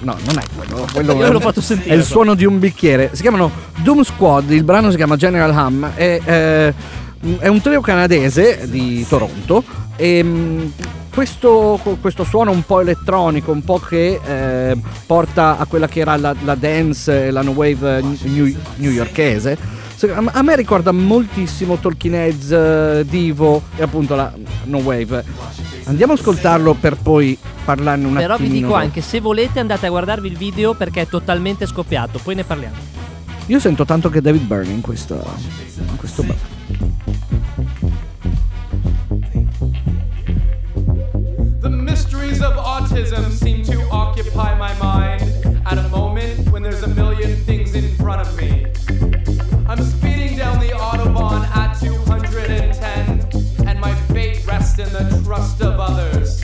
no, 0.01 0.15
non 0.25 0.37
è 0.39 0.43
quello. 0.57 0.85
quello 0.91 1.13
Io 1.15 1.25
è, 1.25 1.31
l'ho 1.31 1.39
fatto 1.39 1.61
sentire, 1.61 1.95
È 1.95 1.97
il 1.97 2.03
suono 2.03 2.33
di 2.35 2.43
un 2.45 2.59
bicchiere. 2.59 3.11
Si 3.13 3.21
chiamano 3.21 3.49
Doom 3.77 4.01
Squad. 4.03 4.51
Il 4.51 4.63
brano 4.65 4.89
si 4.91 4.97
chiama 4.97 5.15
General 5.37 5.51
Ham. 5.55 5.91
E, 5.95 6.21
eh, 6.25 6.73
è 7.39 7.47
un 7.47 7.61
trio 7.61 7.81
canadese 7.81 8.67
di 8.69 9.05
Toronto. 9.07 9.63
E 9.95 10.23
mm, 10.23 10.65
questo, 11.13 11.79
questo 12.01 12.23
suono 12.23 12.51
un 12.51 12.63
po' 12.63 12.79
elettronico, 12.81 13.51
un 13.51 13.63
po' 13.63 13.79
che 13.79 14.19
eh, 14.23 14.77
porta 15.05 15.57
a 15.57 15.65
quella 15.65 15.87
che 15.87 15.99
era 15.99 16.15
la, 16.17 16.35
la 16.43 16.55
dance 16.55 17.27
e 17.27 17.31
la 17.31 17.41
no 17.41 17.51
wave 17.51 18.01
new- 18.23 18.55
newyorkese. 18.77 19.57
Se- 19.95 20.11
A 20.11 20.21
a 20.31 20.41
me 20.43 20.55
ricorda 20.55 20.91
moltissimo 20.91 21.77
Talking 21.77 22.13
Heads, 22.13 22.51
eh, 22.51 23.05
Divo 23.07 23.63
e 23.75 23.81
appunto 23.83 24.15
la 24.15 24.31
No 24.65 24.77
Wave. 24.79 25.23
Andiamo 25.85 26.13
ad 26.13 26.19
ascoltarlo 26.19 26.73
per 26.75 26.97
poi 27.01 27.37
parlarne 27.65 28.05
un 28.05 28.13
Però 28.13 28.35
vi 28.37 28.43
attimino. 28.43 28.67
dico 28.67 28.77
anche, 28.79 29.01
se 29.01 29.19
volete 29.21 29.59
andate 29.59 29.87
a 29.87 29.89
guardarvi 29.89 30.27
il 30.27 30.37
video 30.37 30.73
perché 30.75 31.01
è 31.01 31.07
totalmente 31.07 31.65
scoppiato. 31.65 32.19
Poi 32.21 32.35
ne 32.35 32.43
parliamo. 32.43 32.75
Io 33.49 33.59
sento 33.59 33.85
tanto 33.85 34.09
che 34.09 34.19
David 34.19 34.43
Byrne 34.43 34.73
in 34.73 34.81
questo, 34.81 35.15
in 35.77 35.95
questo. 35.95 36.21
The 41.61 41.69
mysteries 41.69 42.41
of 42.41 42.55
autism 42.57 43.31
seem 43.31 43.63
to 43.63 43.79
occupy 43.89 44.53
my 44.57 44.73
mind 44.81 45.61
at 45.65 45.77
a 45.77 45.87
moment 45.87 46.49
when 46.49 46.61
there's 46.61 46.83
a 46.83 46.89
million 46.89 47.37
things 47.45 47.73
in 47.73 47.95
front 47.95 48.19
of 48.19 48.35
me. 48.35 48.65
I'm 49.65 49.81
speeding 49.81 50.35
down 50.35 50.59
the 50.59 50.73
Autobahn 50.73 51.47
at 51.55 51.79
210, 51.79 53.65
and 53.65 53.79
my 53.79 53.95
fate 54.11 54.45
rests 54.45 54.77
in 54.77 54.91
the 54.91 55.21
trust 55.23 55.61
of 55.61 55.79
others. 55.79 56.41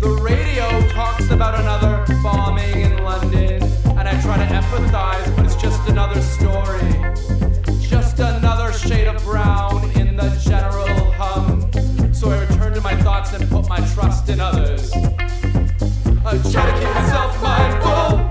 The 0.00 0.18
radio 0.22 0.88
talks 0.88 1.28
about 1.30 1.60
another 1.60 2.02
bombing 2.22 2.80
in 2.80 3.02
London, 3.04 3.62
and 3.98 4.08
I 4.08 4.18
try 4.22 4.38
to 4.38 4.46
empathize, 4.46 5.39
just 5.80 5.92
another 5.92 6.20
story. 6.20 7.80
Just 7.80 8.18
another 8.18 8.72
shade 8.72 9.06
of 9.06 9.22
brown 9.24 9.90
in 9.92 10.14
the 10.14 10.28
general 10.42 11.10
hum. 11.12 11.70
So 12.12 12.30
I 12.30 12.40
return 12.40 12.74
to 12.74 12.80
my 12.82 12.94
thoughts 12.96 13.32
and 13.32 13.48
put 13.48 13.66
my 13.68 13.78
trust 13.94 14.28
in 14.28 14.40
others. 14.40 14.92
I 14.92 16.38
try 16.52 16.66
to 16.66 16.72
keep 16.78 16.94
myself 16.94 17.42
mindful. 17.42 18.29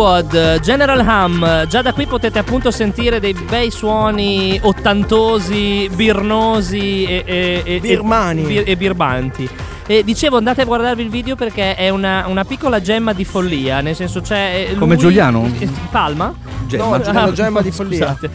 Squad, 0.00 0.60
General 0.60 0.98
Ham. 1.06 1.66
Già 1.68 1.82
da 1.82 1.92
qui 1.92 2.06
potete 2.06 2.38
appunto 2.38 2.70
sentire 2.70 3.20
dei 3.20 3.34
bei 3.34 3.70
suoni 3.70 4.58
ottantosi, 4.62 5.90
birnosi 5.94 7.04
e, 7.04 7.22
e, 7.26 7.62
e- 7.66 7.80
Birmani. 7.80 8.42
e, 8.44 8.46
bir- 8.46 8.62
e 8.66 8.76
birbanti. 8.78 9.46
E 9.86 10.02
dicevo 10.02 10.38
andate 10.38 10.62
a 10.62 10.64
guardarvi 10.64 11.02
il 11.02 11.10
video 11.10 11.36
perché 11.36 11.74
è 11.74 11.90
una, 11.90 12.24
una 12.28 12.44
piccola 12.46 12.80
gemma 12.80 13.12
di 13.12 13.26
follia, 13.26 13.82
nel 13.82 13.94
senso 13.94 14.22
c'è... 14.22 14.68
eh, 14.70 14.74
Come 14.76 14.94
lui- 14.94 15.02
Giuliano? 15.02 15.50
eh, 15.58 15.68
Palma? 15.90 16.32
Gemma. 16.66 16.96
No, 16.96 17.02
Giuliano 17.02 17.32
Gemma 17.32 17.60
di 17.60 17.70
follia. 17.70 18.06
Scusate. 18.06 18.30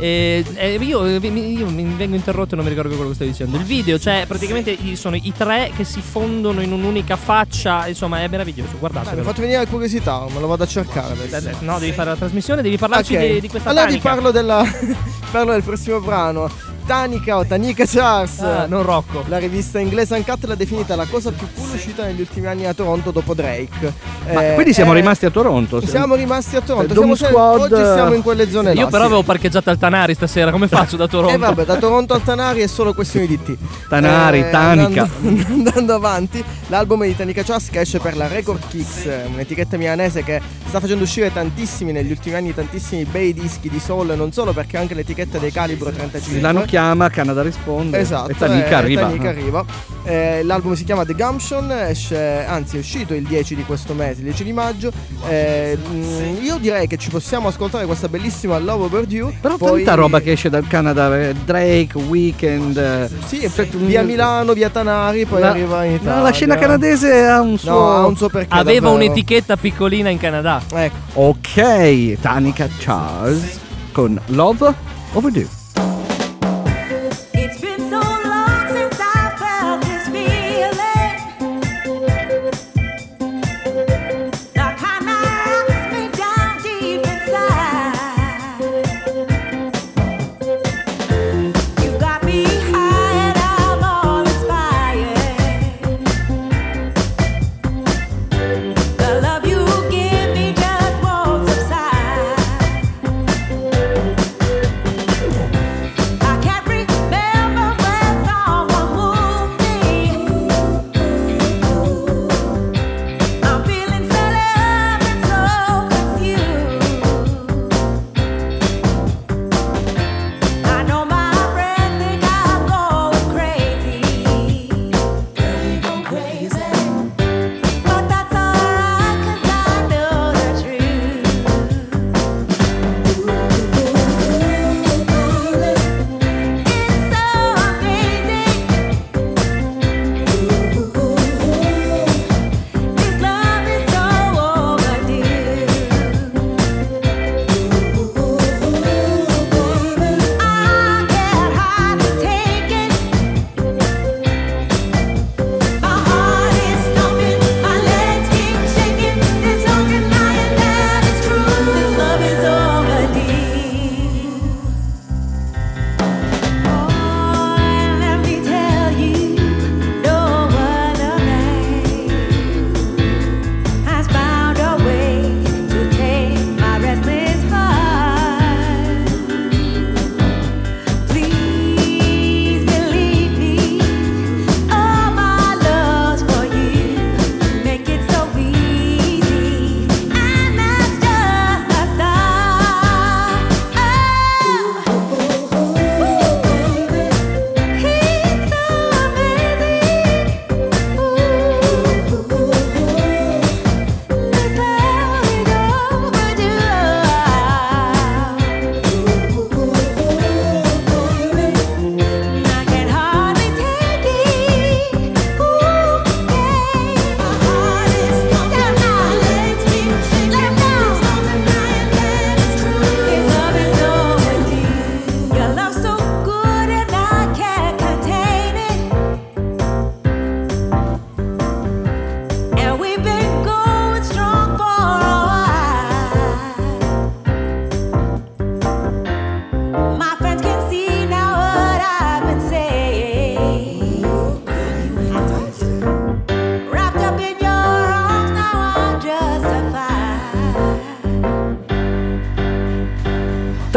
Eh, 0.00 0.44
eh, 0.54 0.74
io, 0.74 1.06
io 1.06 1.20
mi 1.68 1.94
vengo 1.96 2.16
interrotto 2.16 2.54
e 2.54 2.56
non 2.56 2.64
mi 2.64 2.70
ricordo 2.70 2.88
più 2.88 2.96
quello 2.96 3.10
che 3.10 3.16
stai 3.16 3.28
dicendo. 3.28 3.56
Il 3.58 3.64
video, 3.64 3.98
cioè, 3.98 4.24
praticamente 4.26 4.76
sono 4.96 5.16
i 5.16 5.32
tre 5.36 5.70
che 5.76 5.84
si 5.84 6.00
fondono 6.00 6.62
in 6.62 6.72
un'unica 6.72 7.16
faccia. 7.16 7.86
Insomma, 7.86 8.22
è 8.22 8.28
meraviglioso. 8.28 8.76
Dai, 8.80 9.14
mi 9.14 9.20
ha 9.20 9.24
fatto 9.24 9.40
venire 9.42 9.58
la 9.58 9.66
curiosità, 9.66 10.24
me 10.32 10.40
lo 10.40 10.46
vado 10.46 10.62
a 10.62 10.66
cercare 10.66 11.12
adesso. 11.12 11.48
Eh, 11.48 11.54
No, 11.60 11.78
devi 11.78 11.92
fare 11.92 12.10
la 12.10 12.16
trasmissione, 12.16 12.62
devi 12.62 12.78
parlarci 12.78 13.14
Ok. 13.14 13.26
di, 13.26 13.40
di 13.40 13.48
questa 13.48 13.68
allora 13.70 13.86
vi 13.86 13.98
parlo, 13.98 14.30
della, 14.30 14.64
parlo 15.30 15.52
del 15.52 15.62
prossimo 15.62 16.00
brano. 16.00 16.50
Tanica 16.90 17.36
o 17.36 17.46
Tanika 17.46 17.84
Charles. 17.86 18.40
Ah, 18.40 18.66
non 18.66 18.82
Rocco. 18.82 19.22
La 19.28 19.38
rivista 19.38 19.78
inglese 19.78 20.16
Uncut 20.16 20.44
l'ha 20.44 20.56
definita 20.56 20.96
la 20.96 21.06
cosa 21.06 21.30
più 21.30 21.46
cool 21.54 21.70
uscita 21.70 22.04
negli 22.04 22.18
ultimi 22.18 22.48
anni 22.48 22.66
a 22.66 22.74
Toronto 22.74 23.12
dopo 23.12 23.32
Drake. 23.32 23.92
Ma 24.32 24.44
Eh, 24.48 24.54
quindi 24.54 24.72
siamo 24.72 24.90
eh, 24.90 24.96
rimasti 24.96 25.24
a 25.24 25.30
Toronto? 25.30 25.80
Siamo 25.86 26.16
rimasti 26.16 26.56
a 26.56 26.60
Toronto. 26.60 26.92
Siamo 26.92 27.14
Squad, 27.14 27.60
oggi 27.60 27.84
siamo 27.84 28.14
in 28.14 28.22
quelle 28.22 28.50
zone 28.50 28.74
là. 28.74 28.80
Io 28.80 28.86
però 28.88 29.02
sì. 29.02 29.06
avevo 29.06 29.22
parcheggiato 29.22 29.70
al 29.70 29.78
Tanari 29.78 30.14
stasera. 30.14 30.50
Come 30.50 30.66
faccio 30.68 30.96
da 30.96 31.06
Toronto? 31.06 31.32
E 31.32 31.38
vabbè, 31.38 31.64
da 31.64 31.76
Toronto 31.76 32.12
al 32.14 32.24
Tanari 32.24 32.60
è 32.60 32.66
solo 32.66 32.92
questione 32.92 33.28
di 33.28 33.40
T. 33.40 33.56
Tanari, 33.88 34.50
Tanica. 34.50 35.08
Andando, 35.22 35.46
andando 35.68 35.94
avanti, 35.94 36.42
l'album 36.66 37.04
di 37.04 37.14
Tanika 37.14 37.44
Chas 37.44 37.68
che 37.70 37.78
esce 37.78 38.00
per 38.00 38.16
la 38.16 38.26
Record 38.26 38.66
Kicks, 38.68 39.04
eh, 39.06 39.28
un'etichetta 39.32 39.76
milanese 39.76 40.24
che 40.24 40.42
sta 40.66 40.80
facendo 40.80 41.04
uscire 41.04 41.32
tantissimi 41.32 41.92
negli 41.92 42.10
ultimi 42.10 42.34
anni, 42.34 42.52
tantissimi 42.52 43.04
bei 43.04 43.32
dischi 43.32 43.68
di 43.68 43.78
soul, 43.78 44.12
non 44.16 44.32
solo 44.32 44.52
perché 44.52 44.76
anche 44.76 44.94
l'etichetta 44.94 45.38
dei 45.38 45.52
Calibro 45.52 45.90
35. 45.92 46.34
Milano 46.34 46.64
chiama, 46.80 47.10
Canada 47.10 47.42
risponde. 47.42 47.98
Esatto, 47.98 48.30
E 48.30 48.34
Tanica 48.36 48.68
eh, 48.68 48.74
arriva. 48.74 49.00
Tanika 49.02 49.28
arriva. 49.28 49.64
Eh, 50.02 50.42
l'album 50.44 50.72
si 50.72 50.84
chiama 50.84 51.04
The 51.04 51.12
Gumption, 51.14 51.70
esce, 51.72 52.44
anzi 52.46 52.76
è 52.76 52.78
uscito 52.78 53.12
il 53.12 53.22
10 53.24 53.54
di 53.54 53.64
questo 53.64 53.92
mese, 53.92 54.18
il 54.20 54.24
10 54.24 54.44
di 54.44 54.52
maggio. 54.52 54.90
Eh, 55.28 55.76
mm, 55.78 56.42
io 56.42 56.56
direi 56.56 56.86
che 56.86 56.96
ci 56.96 57.10
possiamo 57.10 57.48
ascoltare 57.48 57.84
questa 57.84 58.08
bellissima 58.08 58.58
Love 58.58 58.84
Overdue. 58.84 59.36
Però 59.40 59.56
poi- 59.56 59.82
tanta 59.84 60.00
roba 60.00 60.20
che 60.20 60.32
esce 60.32 60.48
dal 60.48 60.66
Canada, 60.66 61.20
eh, 61.20 61.34
Drake, 61.44 61.98
Weekend. 61.98 62.76
eh, 62.78 63.08
Sì, 63.26 63.48
cioè, 63.54 63.66
via 63.66 64.02
Milano, 64.02 64.54
via 64.54 64.70
Tanari, 64.70 65.26
poi 65.26 65.40
la- 65.40 65.50
arriva 65.50 65.84
in 65.84 65.90
no, 65.92 65.96
Italia. 65.96 66.22
la 66.22 66.32
scena 66.32 66.56
canadese 66.56 67.26
ha 67.26 67.40
un 67.40 67.58
suo. 67.58 67.70
No, 67.70 67.90
ha 67.96 68.06
un 68.06 68.16
suo 68.16 68.28
perché. 68.30 68.48
Aveva 68.54 68.88
davvero. 68.88 69.04
un'etichetta 69.10 69.56
piccolina 69.58 70.08
in 70.08 70.18
Canada. 70.18 70.62
Ecco. 70.72 70.96
Ok, 71.12 72.18
Tanica 72.20 72.66
Charles 72.78 73.58
con 73.92 74.18
Love 74.28 74.74
Overdue. 75.12 75.59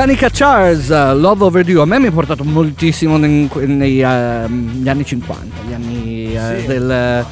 Tanica 0.03 0.29
Charles, 0.29 0.89
uh, 0.89 1.17
Love 1.17 1.45
Overdue, 1.45 1.81
a 1.81 1.85
me 1.85 1.97
mi 1.97 2.07
ha 2.07 2.11
portato 2.11 2.43
moltissimo 2.43 3.15
nei, 3.15 3.49
nei, 3.67 4.01
ehm, 4.01 4.71
negli 4.75 4.89
anni 4.89 5.05
50, 5.05 5.61
gli 5.65 5.71
anni 5.71 6.35
eh, 6.35 6.59
Sì. 6.59 6.65
del... 6.67 7.25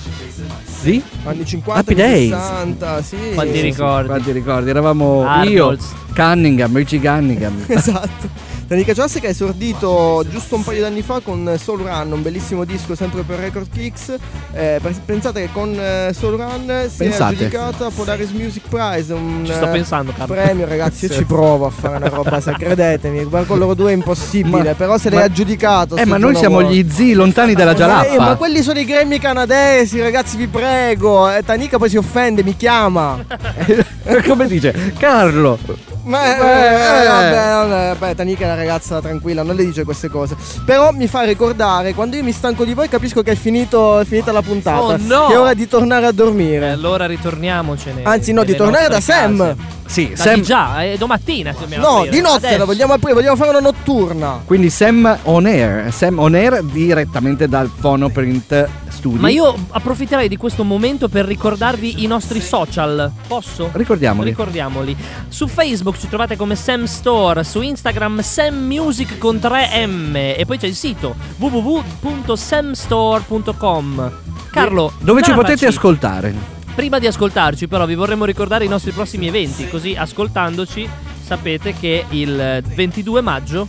Di? 0.80 1.04
Anni 1.26 1.46
50, 1.46 1.82
Happy 1.82 2.02
anni 2.02 2.30
Days. 2.30 2.30
60, 2.30 3.02
sì. 3.02 3.18
Quanti 3.34 3.60
ricordi? 3.60 4.08
Quanti 4.08 4.32
ricordi? 4.32 4.70
Eravamo 4.70 5.26
Arnolds. 5.28 5.84
io, 5.84 6.14
Cunningham, 6.16 6.74
Richie 6.78 7.02
Cunningham. 7.02 7.62
Esatto. 7.68 8.30
Tanika 8.70 8.94
Joss 8.94 9.20
che 9.20 9.28
ha 9.28 9.32
esordito 9.32 10.24
giusto 10.30 10.56
un 10.56 10.64
paio 10.64 10.78
di 10.78 10.86
anni 10.86 11.02
fa 11.02 11.20
con 11.20 11.54
Soul 11.62 11.82
Run, 11.82 12.14
un 12.14 12.22
bellissimo 12.22 12.64
disco 12.64 12.96
sempre 12.96 13.24
per 13.24 13.40
Record 13.40 13.68
Kicks. 13.70 14.16
Eh, 14.54 14.82
pensate 15.06 15.44
che 15.44 15.50
con 15.54 15.74
eh, 15.74 16.12
Soul 16.14 16.36
Run 16.36 16.86
si 16.90 16.98
Pensate. 16.98 17.24
è 17.24 17.36
aggiudicata 17.36 17.90
Polaris 17.90 18.32
Music 18.32 18.64
Prize, 18.68 19.14
un 19.14 19.44
Ci 19.46 19.54
sto 19.54 19.66
eh, 19.68 19.70
pensando, 19.70 20.12
Carlo. 20.12 20.34
premio 20.34 20.68
ragazzi, 20.68 21.06
io 21.06 21.12
ci 21.14 21.24
provo 21.26 21.68
a 21.68 21.70
fare 21.70 21.96
una 21.96 22.10
roba, 22.10 22.42
se 22.42 22.52
credetemi, 22.58 23.28
con 23.48 23.58
loro 23.58 23.74
due 23.76 23.92
è 23.92 23.94
impossibile, 23.94 24.64
Ma- 24.64 24.74
però 24.74 24.98
se 24.98 25.10
l'hai 25.10 25.24
aggiudicato. 25.24 25.96
Eh, 25.96 26.06
ma 26.06 26.18
noi 26.18 26.36
siamo 26.36 26.62
voi. 26.62 26.76
gli 26.84 26.90
zii 26.92 27.14
lontani 27.14 27.54
della 27.54 27.72
Eh, 27.72 27.76
Gialappa. 27.76 28.22
ma 28.22 28.36
quelli 28.36 28.62
sono 28.62 28.80
i 28.80 28.84
Grammy 28.86 29.20
canadesi, 29.20 30.02
ragazzi, 30.02 30.36
vi 30.36 30.48
prego. 30.48 31.30
Eh, 31.32 31.44
Tanika 31.44 31.78
poi 31.78 31.90
si 31.90 31.96
offende, 31.98 32.44
mi 32.44 32.56
chiama. 32.58 33.24
Come 34.28 34.48
dice 34.48 34.94
Carlo. 34.98 35.58
Ma 36.04 36.26
eh, 36.26 36.30
Eh. 36.30 37.04
eh, 37.04 37.08
vabbè, 37.08 37.36
vabbè, 37.68 37.96
vabbè, 38.00 38.16
Tanika 38.16 38.42
è 38.44 38.46
una 38.46 38.56
ragazza 38.56 39.00
tranquilla, 39.02 39.44
non 39.44 39.56
le 39.56 39.66
dice 39.66 39.84
queste 39.84 40.10
cose. 40.10 40.36
Però 40.66 40.92
mi 40.92 41.08
fa 41.08 41.22
ricordare, 41.24 41.94
quando 41.94 42.16
io 42.16 42.24
mi 42.24 42.32
stanco 42.32 42.64
di 42.66 42.74
voi, 42.74 42.88
capisco 42.90 43.22
che 43.22 43.32
è, 43.32 43.36
finito, 43.36 44.00
è 44.00 44.06
finita 44.06 44.32
la 44.32 44.42
puntata. 44.42 44.82
Oh, 44.82 44.98
no! 44.98 45.28
Che 45.28 45.34
è 45.34 45.40
ora 45.40 45.54
di 45.54 45.68
tornare 45.68 46.06
a 46.08 46.10
E 46.10 46.14
dormire. 46.14 46.70
allora 46.72 47.06
ritorniamocene. 47.06 48.02
Anzi, 48.04 48.34
no, 48.34 48.44
di 48.44 48.56
tornare 48.56 48.88
da 48.88 48.96
nostre 48.96 49.14
Sam. 49.14 49.56
Sì, 49.92 50.12
Sam. 50.16 50.36
di 50.36 50.44
già, 50.44 50.82
è 50.84 50.96
domattina 50.98 51.54
No, 51.76 51.98
aprire. 51.98 52.16
di 52.16 52.22
notte 52.22 52.46
Adesso. 52.46 52.60
la 52.60 52.64
vogliamo 52.66 52.94
aprire, 52.94 53.14
vogliamo 53.14 53.36
fare 53.36 53.50
una 53.50 53.60
notturna. 53.60 54.42
Quindi 54.46 54.70
Sam 54.70 55.18
on 55.24 55.46
air. 55.46 55.92
Sam 55.92 56.18
on 56.20 56.34
air 56.34 56.64
direttamente 56.64 57.50
dal 57.50 57.70
Phonoprint 57.82 58.70
Studio. 58.88 59.20
Ma 59.20 59.28
io 59.30 59.54
approfitterei 59.70 60.30
di 60.30 60.38
questo 60.38 60.64
momento 60.64 61.10
per 61.10 61.26
ricordarvi 61.26 62.04
i 62.04 62.08
nostri 62.08 62.40
social. 62.40 63.12
Posso? 63.28 63.70
Ricordiamoli. 63.74 64.30
Ricordiamoli. 64.30 64.96
Su 65.28 65.50
Facebook 65.50 65.98
ci 66.00 66.08
trovate 66.08 66.38
come 66.38 66.56
Sam 66.56 66.86
Store, 66.86 67.44
su 67.44 67.60
Instagram 67.62 68.22
Sam 68.22 68.56
Music 68.66 69.18
con 69.18 69.36
3M 69.38 70.16
e 70.38 70.44
poi 70.48 70.58
c'è 70.58 70.68
il 70.68 70.76
sito 70.76 71.16
www.samstore.com. 71.38 74.12
Carlo, 74.52 74.94
Dove 75.00 75.22
ci 75.22 75.34
potete 75.34 75.66
ascoltare? 75.68 76.60
Prima 76.76 77.00
di 77.00 77.08
ascoltarci, 77.08 77.68
però, 77.68 77.86
vi 77.86 77.96
vorremmo 77.96 78.26
ricordare 78.26 78.66
i 78.66 78.68
nostri 78.68 78.92
prossimi 78.92 79.28
eventi. 79.28 79.68
Così 79.68 79.94
ascoltandoci 79.96 80.88
sapete 81.24 81.74
che 81.74 82.06
il 82.10 82.64
22 82.66 83.22
maggio 83.22 83.68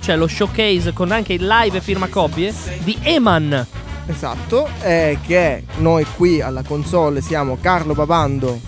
c'è 0.00 0.16
lo 0.16 0.26
showcase 0.26 0.92
con 0.92 1.10
anche 1.12 1.34
il 1.34 1.46
live 1.46 1.76
e 1.78 1.80
firmacopie 1.80 2.52
di 2.84 2.96
Eman. 3.02 3.66
Esatto, 4.06 4.68
è 4.80 5.18
che 5.26 5.64
noi 5.78 6.06
qui 6.16 6.40
alla 6.40 6.62
console 6.62 7.20
siamo 7.20 7.58
Carlo 7.60 7.94
Babando, 7.94 8.58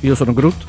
Io 0.00 0.14
sono 0.14 0.32
Groot. 0.32 0.64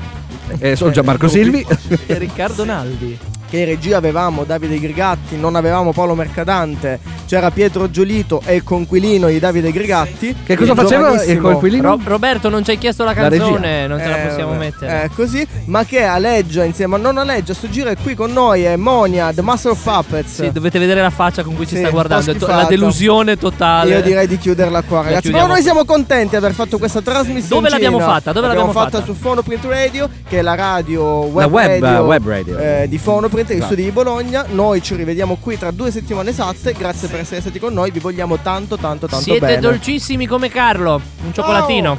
E 0.57 0.75
sono 0.75 0.89
Eh, 0.89 0.93
Gianmarco. 0.93 1.27
Silvi. 1.27 1.65
e 2.07 2.17
Riccardo 2.17 2.65
Naldi. 2.65 3.17
Che 3.49 3.57
in 3.57 3.65
regia 3.65 3.97
avevamo 3.97 4.43
Davide 4.43 4.79
Grigatti, 4.79 5.35
non 5.37 5.55
avevamo 5.55 5.91
Paolo 5.91 6.13
Mercadante, 6.15 6.99
c'era 7.27 7.49
Pietro 7.51 7.89
Giolito 7.89 8.41
e 8.45 8.55
il 8.55 8.63
conquilino 8.63 9.27
di 9.27 9.39
Davide 9.39 9.71
Grigatti. 9.71 10.35
Che 10.43 10.55
cosa 10.55 10.75
faceva 10.75 11.21
il 11.23 11.39
coinquilino? 11.39 11.89
Ro- 11.89 11.99
Roberto, 12.03 12.49
non 12.49 12.63
ci 12.63 12.71
hai 12.71 12.77
chiesto 12.77 13.03
la 13.03 13.13
La 13.13 13.29
canzone, 13.29 13.87
non 13.87 13.99
ce 13.99 14.07
la 14.07 14.21
Eh, 14.23 14.27
possiamo 14.27 14.51
vabbè, 14.51 14.63
mettere. 14.63 15.01
È 15.03 15.09
così, 15.15 15.45
ma 15.65 15.83
che 15.83 16.03
aleggia 16.03 16.63
insieme, 16.63 16.97
non 16.97 17.17
aleggia, 17.17 17.53
sto 17.53 17.69
giro 17.69 17.89
è 17.89 17.95
qui 18.01 18.13
con 18.15 18.31
noi, 18.31 18.63
è 18.63 18.75
Monia, 18.75 19.33
The 19.33 19.41
Master 19.41 19.71
of 19.71 19.81
Puppets. 19.83 20.33
Sì, 20.35 20.51
dovete 20.51 20.77
vedere 20.79 21.01
la 21.01 21.09
faccia 21.09 21.43
con 21.43 21.55
cui 21.55 21.65
ci 21.67 21.75
Sì, 21.75 21.81
sta 21.81 21.89
guardando. 21.89 22.33
la 22.47 22.65
delusione 22.65 23.37
totale. 23.37 23.91
Io 23.95 24.01
direi 24.01 24.27
di 24.27 24.37
chiuderla 24.37 24.81
qua, 24.83 25.01
ragazzi. 25.03 25.31
Però 25.31 25.47
noi 25.47 25.61
siamo 25.61 25.85
contenti 25.85 26.29
di 26.29 26.35
aver 26.35 26.53
fatto 26.53 26.77
questa 26.77 27.01
trasmissione. 27.01 27.61
Dove 27.61 27.69
l'abbiamo 27.69 27.99
fatta? 27.99 28.31
Dove 28.31 28.47
l'abbiamo 28.47 28.71
fatta? 28.71 28.99
fatta? 28.99 29.05
su 29.05 29.17
Phonoprint 29.17 29.65
Radio, 29.65 30.09
che 30.27 30.39
è 30.39 30.41
la 30.41 30.55
radio 30.55 31.03
web, 31.25 31.51
web- 31.51 31.81
radio, 31.81 32.03
web 32.05 32.27
radio. 32.27 32.57
eh, 32.57 32.85
di 32.87 32.97
Phonoprint, 32.97 33.38
gli 33.47 33.57
Esatto. 33.57 33.73
studi 33.73 33.83
di 33.83 33.91
Bologna. 33.91 34.45
Noi 34.49 34.81
ci 34.81 34.95
rivediamo 34.95 35.37
qui 35.39 35.57
tra 35.57 35.71
due 35.71 35.91
settimane 35.91 36.29
esatte. 36.31 36.73
Grazie 36.73 37.07
per 37.07 37.19
essere 37.21 37.41
stati 37.41 37.59
con 37.59 37.73
noi. 37.73 37.91
Vi 37.91 37.99
vogliamo 37.99 38.37
tanto, 38.39 38.77
tanto, 38.77 39.07
tanto 39.07 39.23
Siete 39.23 39.45
bene. 39.45 39.59
dolcissimi 39.59 40.25
come 40.27 40.49
Carlo. 40.49 41.01
Un 41.23 41.33
cioccolatino. 41.33 41.97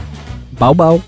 Bau 0.51 0.75
bau. 0.75 1.03